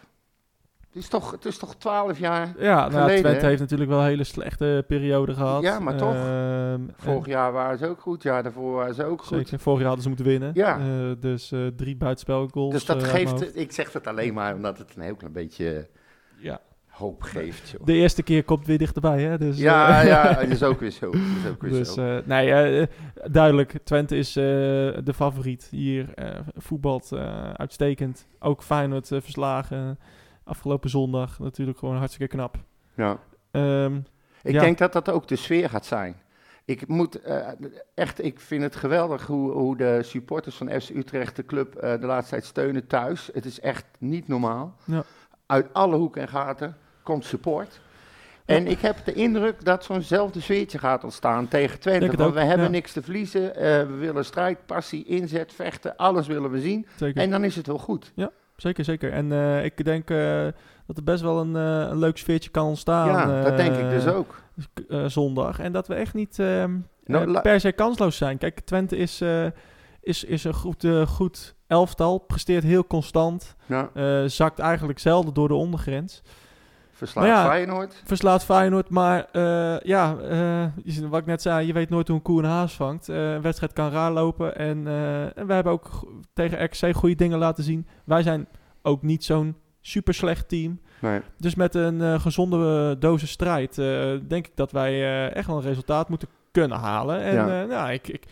[0.97, 2.53] Het is toch, het is toch 12 jaar.
[2.59, 3.47] Ja, nou, geleden, Twente hè?
[3.47, 5.61] heeft natuurlijk wel een hele slechte periode gehad.
[5.63, 6.13] Ja, maar toch.
[6.13, 8.23] Ehm, Vorig en jaar waren ze ook goed.
[8.23, 9.37] Ja, daarvoor waren ze ook goed.
[9.37, 10.51] Zeker, vorig jaar hadden ze moeten winnen.
[10.53, 10.77] Ja.
[10.79, 10.85] Eh,
[11.19, 12.73] dus eh, drie buitenspelgoals.
[12.73, 13.41] Dus dat eh, uit mijn hoofd.
[13.43, 15.87] geeft, ik zeg het alleen maar omdat het een heel klein beetje
[16.39, 16.59] Ja.
[16.87, 17.69] hoop geeft.
[17.69, 17.85] Joh.
[17.85, 19.37] De eerste keer komt weer dichterbij, hè?
[19.37, 21.11] Dus, Ja, eh, ja, dat is ook weer zo.
[21.11, 22.01] Dat is ook weer Dus zo.
[22.17, 22.87] eh, nee, eh, eh,
[23.31, 23.77] duidelijk.
[23.83, 24.43] Twente is eh,
[25.03, 26.13] de favoriet hier.
[26.13, 28.27] eh voetbalt eh, uitstekend.
[28.39, 29.99] Ook Feyenoord eh, verslagen.
[30.47, 32.57] Afgelopen zondag natuurlijk gewoon hartstikke knap.
[32.95, 33.19] ja.
[33.51, 33.95] Ehm,
[34.43, 34.59] Ik Ja.
[34.59, 36.15] denk dat dat ook de sfeer gaat zijn.
[36.65, 37.47] Ik moet eh,
[37.93, 41.99] echt, ik vind het geweldig hoe, hoe de supporters van FC Utrecht de club eh,
[41.99, 43.29] de laatste tijd steunen thuis.
[43.33, 44.75] Het is echt niet normaal.
[44.85, 45.03] Ja.
[45.45, 47.79] Uit alle hoeken en gaten komt support.
[48.45, 52.17] En ik heb de indruk dat zo'nzelfde sfeertje gaat ontstaan tegen Twente.
[52.17, 52.71] Want we hebben ja.
[52.71, 53.55] niks te verliezen.
[53.55, 55.95] eh, we willen strijd, passie, inzet, vechten.
[55.97, 56.87] Alles willen we zien.
[56.95, 57.21] zeker.
[57.21, 58.13] En dan is het wel goed.
[58.57, 59.11] Zeker, zeker.
[59.11, 60.45] En eh, ik denk eh,
[60.87, 63.07] dat er best wel een, eh, een leuk sfeertje kan ontstaan.
[63.07, 64.41] ja, dat denk ik dus ook.
[64.89, 65.59] eh, zondag.
[65.59, 68.37] En dat we echt niet ehm, Nou, per se kansloos zijn.
[68.37, 69.21] Kijk, Twente is,
[70.01, 72.17] is, is een goed, goed elftal.
[72.17, 73.55] Presteert heel constant.
[73.65, 73.89] Ja,
[74.27, 76.21] zakt eigenlijk zelden door de ondergrens.
[76.97, 78.01] Verslaat ja, Feyenoord.
[78.05, 82.23] Verslaat Feyenoord, maar eh, ja, eh, wat ik net zei, je weet nooit hoe een
[82.23, 83.09] koe een haas vangt.
[83.09, 84.87] Eh, een wedstrijd kan raar lopen en,
[85.35, 85.89] en we hebben ook
[86.33, 87.87] tegen RKC goede dingen laten zien.
[88.03, 88.47] Wij zijn
[88.81, 90.79] ook niet zo'n super slecht team.
[91.01, 91.21] Nee.
[91.37, 93.75] Dus met een gezonde dosis strijd
[94.27, 97.21] denk ik dat wij echt wel een resultaat moeten kunnen halen.
[97.21, 97.65] En Ja.
[97.65, 98.25] nou, ik, ik,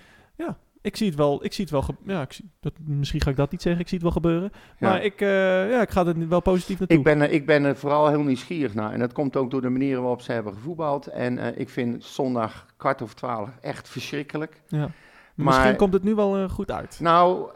[0.85, 1.43] ik zie het wel.
[1.45, 3.81] Ik zie het wel ja, ik zie, dat, misschien ga ik dat niet zeggen.
[3.81, 4.51] Ik zie het wel gebeuren.
[4.53, 4.89] Ja.
[4.89, 6.97] Maar ik, eh, ja, ik ga er wel positief naartoe.
[6.97, 8.91] Ik ben, ik ben er vooral heel nieuwsgierig naar.
[8.91, 11.07] En dat komt ook door de manier waarop ze hebben gevoetbald.
[11.07, 14.61] En eh, ik vind zondag kwart over twaalf echt verschrikkelijk.
[14.67, 14.77] ja.
[14.77, 16.99] maar- Misschien komt het nu wel eh, goed uit.
[16.99, 17.49] Nou,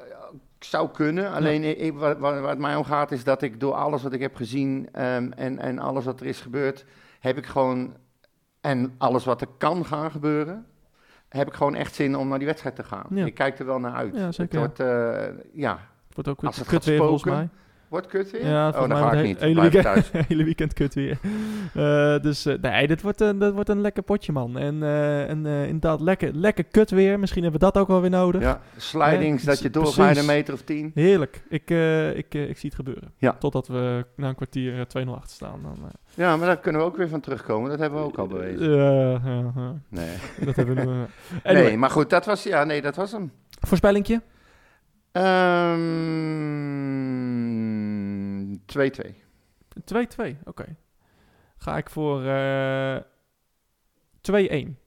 [0.60, 1.32] zou kunnen.
[1.32, 4.22] Alleen ik, wat, wat, wat mij om gaat is dat ik door alles wat ik
[4.22, 6.86] heb gezien ehm, en, en alles wat er is gebeurd,
[7.20, 7.94] heb ik gewoon,
[8.62, 10.66] en alles wat er kan gaan gebeuren,
[11.30, 13.06] heb ik gewoon echt zin om naar die wedstrijd te gaan.
[13.10, 13.26] Ja.
[13.26, 14.16] Ik kijk er wel naar uit.
[14.16, 15.72] Ja, zeker, Het wordt, eh, ja,
[16.08, 17.50] Het wordt ook Als weer het kut weer volgens mij.
[17.90, 18.48] Wordt kut weer?
[18.48, 19.40] Ja, oh, dan ga ik niet.
[19.40, 20.12] hele weekend- thuis.
[20.28, 21.20] hele weekend kut weer.
[21.74, 24.58] Eh, dus eh, nee, dit wordt, een, dat wordt een lekker potje, man.
[24.58, 27.20] En, eh, en inderdaad, lekker, lekker kut weer.
[27.20, 28.42] Misschien hebben we dat ook wel weer nodig.
[28.42, 30.92] Ja, slidings, dat je doorgaat een meter of tien.
[30.94, 31.44] Heerlijk.
[31.50, 31.70] Ik,
[32.16, 33.12] ik, ik zie het gebeuren.
[33.18, 33.34] Ja.
[33.40, 35.60] Totdat we na een kwartier eh, 2-0 achter staan.
[35.64, 35.78] Dan,
[36.14, 37.70] Ja, maar daar kunnen we ook weer van terugkomen.
[37.70, 38.72] Dat hebben we ook al bewezen.
[38.76, 40.16] ja, ja, Nee.
[40.46, 40.84] dat hebben we.
[41.44, 43.32] Anyway, nee, maar goed, dat was, ja, nee, dat was hem.
[43.60, 44.22] voorspellingje?
[45.12, 46.40] Ehm
[48.78, 49.14] 2-2.
[50.34, 50.76] 2-2, oké.
[51.58, 52.98] Ga ik voor eh
[54.22, 54.78] 2-1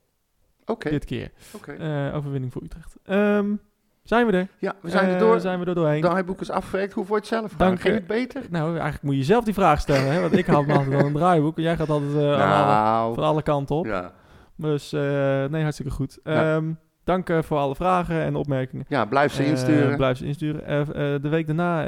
[0.64, 1.30] Oké, dit keer.
[1.52, 1.72] oké.
[1.72, 2.96] Eh, overwinning voor Utrecht.
[3.04, 3.54] Ehm,
[4.02, 4.48] zijn we er?
[4.58, 5.40] Ja, we zijn er Eh, door.
[5.40, 6.00] Zijn we er doorheen?
[6.00, 6.92] De draaiboek is afgewerkt.
[6.92, 7.48] Hoe je het zelf?
[7.48, 7.98] Dank Dank Ging je.
[8.00, 8.42] het beter?
[8.50, 10.20] Nou, eigenlijk moet je zelf die vraag stellen, hè?
[10.20, 13.24] Want ik had altijd al een draaiboek en jij gaat altijd eh, alle- nou, van
[13.24, 13.86] alle kanten op.
[13.86, 14.12] ja.
[14.56, 15.00] Dus eh,
[15.44, 16.18] nee, hartstikke goed.
[16.24, 16.54] Ja.
[16.56, 16.72] Ehm,
[17.04, 18.84] dank eh, voor alle vragen en opmerkingen.
[18.88, 19.96] ja, blijf ze Eh, insturen.
[19.96, 20.66] blijf ze insturen.
[20.66, 20.84] Eh,
[21.22, 21.84] de week daarna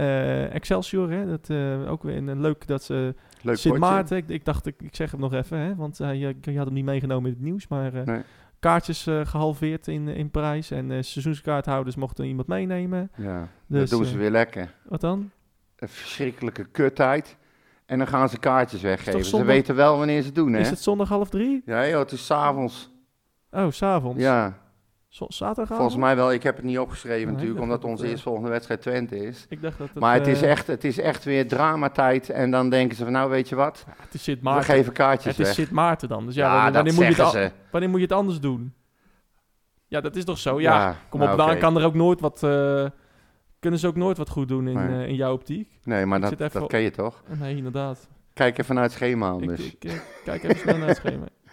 [0.49, 1.27] Excelsior, hè?
[1.27, 1.51] Dat
[1.89, 3.91] ook weer een, leuk dat ze Leuk Sint potje.
[3.91, 4.17] Maarten.
[4.17, 5.75] Ik, ik dacht, ik, ik zeg hem nog even, hè?
[5.75, 8.23] Want eh, je, je had hem niet meegenomen in het nieuws, maar Nee.
[8.59, 13.11] kaartjes eh, gehalveerd in, in prijs en seizoenskaarthouders mochten iemand meenemen.
[13.17, 14.75] Ja, Dus, dat doen ze weer lekker.
[14.89, 15.31] Wat dan?
[15.77, 17.37] Een verschrikkelijke kuttijd.
[17.87, 19.25] En dan gaan ze kaartjes weggeven.
[19.25, 20.59] Ze weten wel wanneer ze het doen, hè?
[20.61, 21.63] Is het zondag half drie?
[21.67, 22.91] Ja, joh, het is s'avonds.
[23.51, 24.23] Oh, s'avonds.
[24.23, 24.59] Ja,
[25.17, 26.33] Volgens mij wel.
[26.33, 29.47] Ik heb het niet opgeschreven Nee, natuurlijk, omdat onze het, eerstvolgende wedstrijd Twente is.
[29.49, 29.99] Ik dacht dat het...
[29.99, 32.31] Maar het is, eh, echt, het is echt weer dramatijd.
[32.31, 33.85] En dan denken ze van, nou weet je wat?
[33.87, 34.75] ja, het is Sint We Maarten.
[34.75, 35.55] geven kaartjes Het is weg.
[35.55, 36.27] Sint Maarten dan.
[36.27, 37.51] Dus ja, Ja, wanneer, moet je het ze.
[37.71, 38.75] wanneer moet je het anders doen?
[39.87, 40.61] Ja, dat is toch zo?
[40.61, 41.59] Ja, Ja, kom nou, op, dan oké.
[41.59, 42.43] kan er ook nooit wat...
[42.43, 42.87] eh,
[43.59, 45.03] kunnen ze ook nooit wat goed doen in, Nee.
[45.03, 45.79] eh, in jouw optiek?
[45.85, 47.23] Nee, maar Ik dat, dat ken je toch?
[47.41, 48.09] Nee, inderdaad.
[48.33, 49.61] Kijk even naar het schema anders.
[49.73, 49.93] ik, eh,
[50.25, 51.25] kijk even snel naar het schema.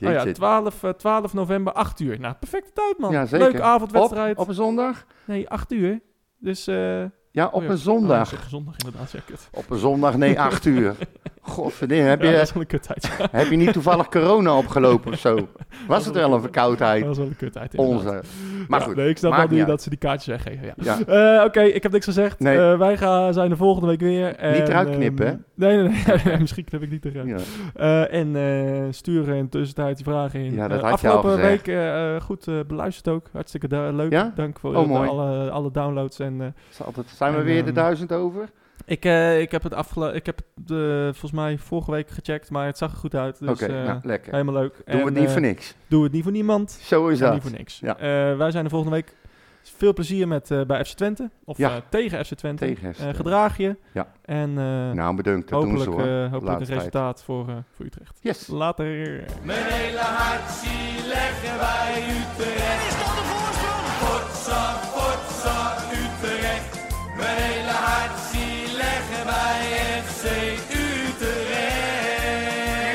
[0.00, 0.32] Oh ja, Jeetje.
[0.32, 2.20] 12, eh, 12 november, 8 uur.
[2.20, 3.12] Nou, perfecte tijd, man.
[3.12, 3.26] Ja.
[3.30, 4.36] Leuke avondwedstrijd.
[4.36, 5.06] Op, op een zondag?
[5.24, 6.00] Nee, 8 uur.
[6.38, 6.66] Dus...
[6.66, 7.04] eh
[7.36, 7.68] Ja, op oh ja.
[7.68, 8.32] een Oh, zondag.
[8.32, 9.48] op een zondag inderdaad, ja, kut.
[9.52, 10.94] Op een zondag, nee, 8 uur.
[11.40, 13.28] Godverdomme, heb Ja, dat je, is wel een ja.
[13.38, 15.48] heb je niet toevallig corona opgelopen of zo?
[15.88, 17.02] Was het wel een verkoudheid?
[17.02, 17.78] Dat is wel een inderdaad.
[17.78, 18.22] Onze.
[18.68, 20.96] Maar goed, nee, ik snap wel nu niet dat ze die kaartjes weggeven, ja.
[21.06, 21.38] Ja.
[21.38, 22.38] Eh, Oké, ik heb niks gezegd.
[22.40, 22.58] Nee.
[22.58, 24.36] Eh, wij gaan, zijn er volgende week weer.
[24.36, 27.46] En, eruit knippen, ehm, Nee, nee, nee, nee, misschien knip ik niet eruit.
[27.74, 30.54] Eh, en stuur in de tussentijd die vragen in.
[30.54, 31.66] Ja, dat had je al afgelopen gezegd.
[31.66, 33.26] week goed beluisterd ook.
[33.32, 34.10] Hartstikke leuk.
[34.34, 36.18] Dank voor Oh, alle, alle downloads.
[36.18, 38.48] En, Is altijd- Zijn we En, weer de ehm, duizend over?
[38.84, 42.50] ik, eh, ik heb het, afgelo- ik heb het eh, volgens mij vorige week gecheckt,
[42.50, 43.38] maar het zag er goed uit.
[43.38, 44.32] Dus Oké, eh, nou, lekker.
[44.32, 44.74] helemaal leuk.
[44.86, 45.74] Doen we het niet voor niks.
[45.86, 46.70] Doe het niet voor niemand.
[46.82, 47.32] Zo is dat.
[47.32, 47.78] niet voor niks.
[47.78, 47.96] Ja.
[47.96, 49.14] Eh, wij zijn er volgende week.
[49.76, 51.30] Veel plezier met, eh, bij FC Twente.
[51.44, 51.70] Of Ja.
[51.70, 52.64] eh, tegen FC Twente.
[52.66, 53.16] Tegen FC Eh, Twente.
[53.16, 53.76] gedraag je.
[53.92, 54.06] Ja.
[54.24, 55.48] En eh, Nou, bedankt.
[55.48, 56.22] Dat doen hopelijk, ze hoor.
[56.24, 58.18] eh, hopelijk een resultaat voor, eh, voor Utrecht.
[58.20, 58.46] Yes.
[58.46, 58.86] Later.
[59.42, 62.86] Mijn hele hart zie leggen wij Utrecht.
[62.88, 63.86] Is dat de voorsprong?
[64.00, 65.75] Potsa, potsa.
[67.16, 67.70] Mijn hele
[68.76, 70.24] leggen wij FC
[70.70, 72.18] Utrecht.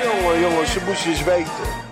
[0.04, 1.91] Jongen, jongen, ze moesten eens weten.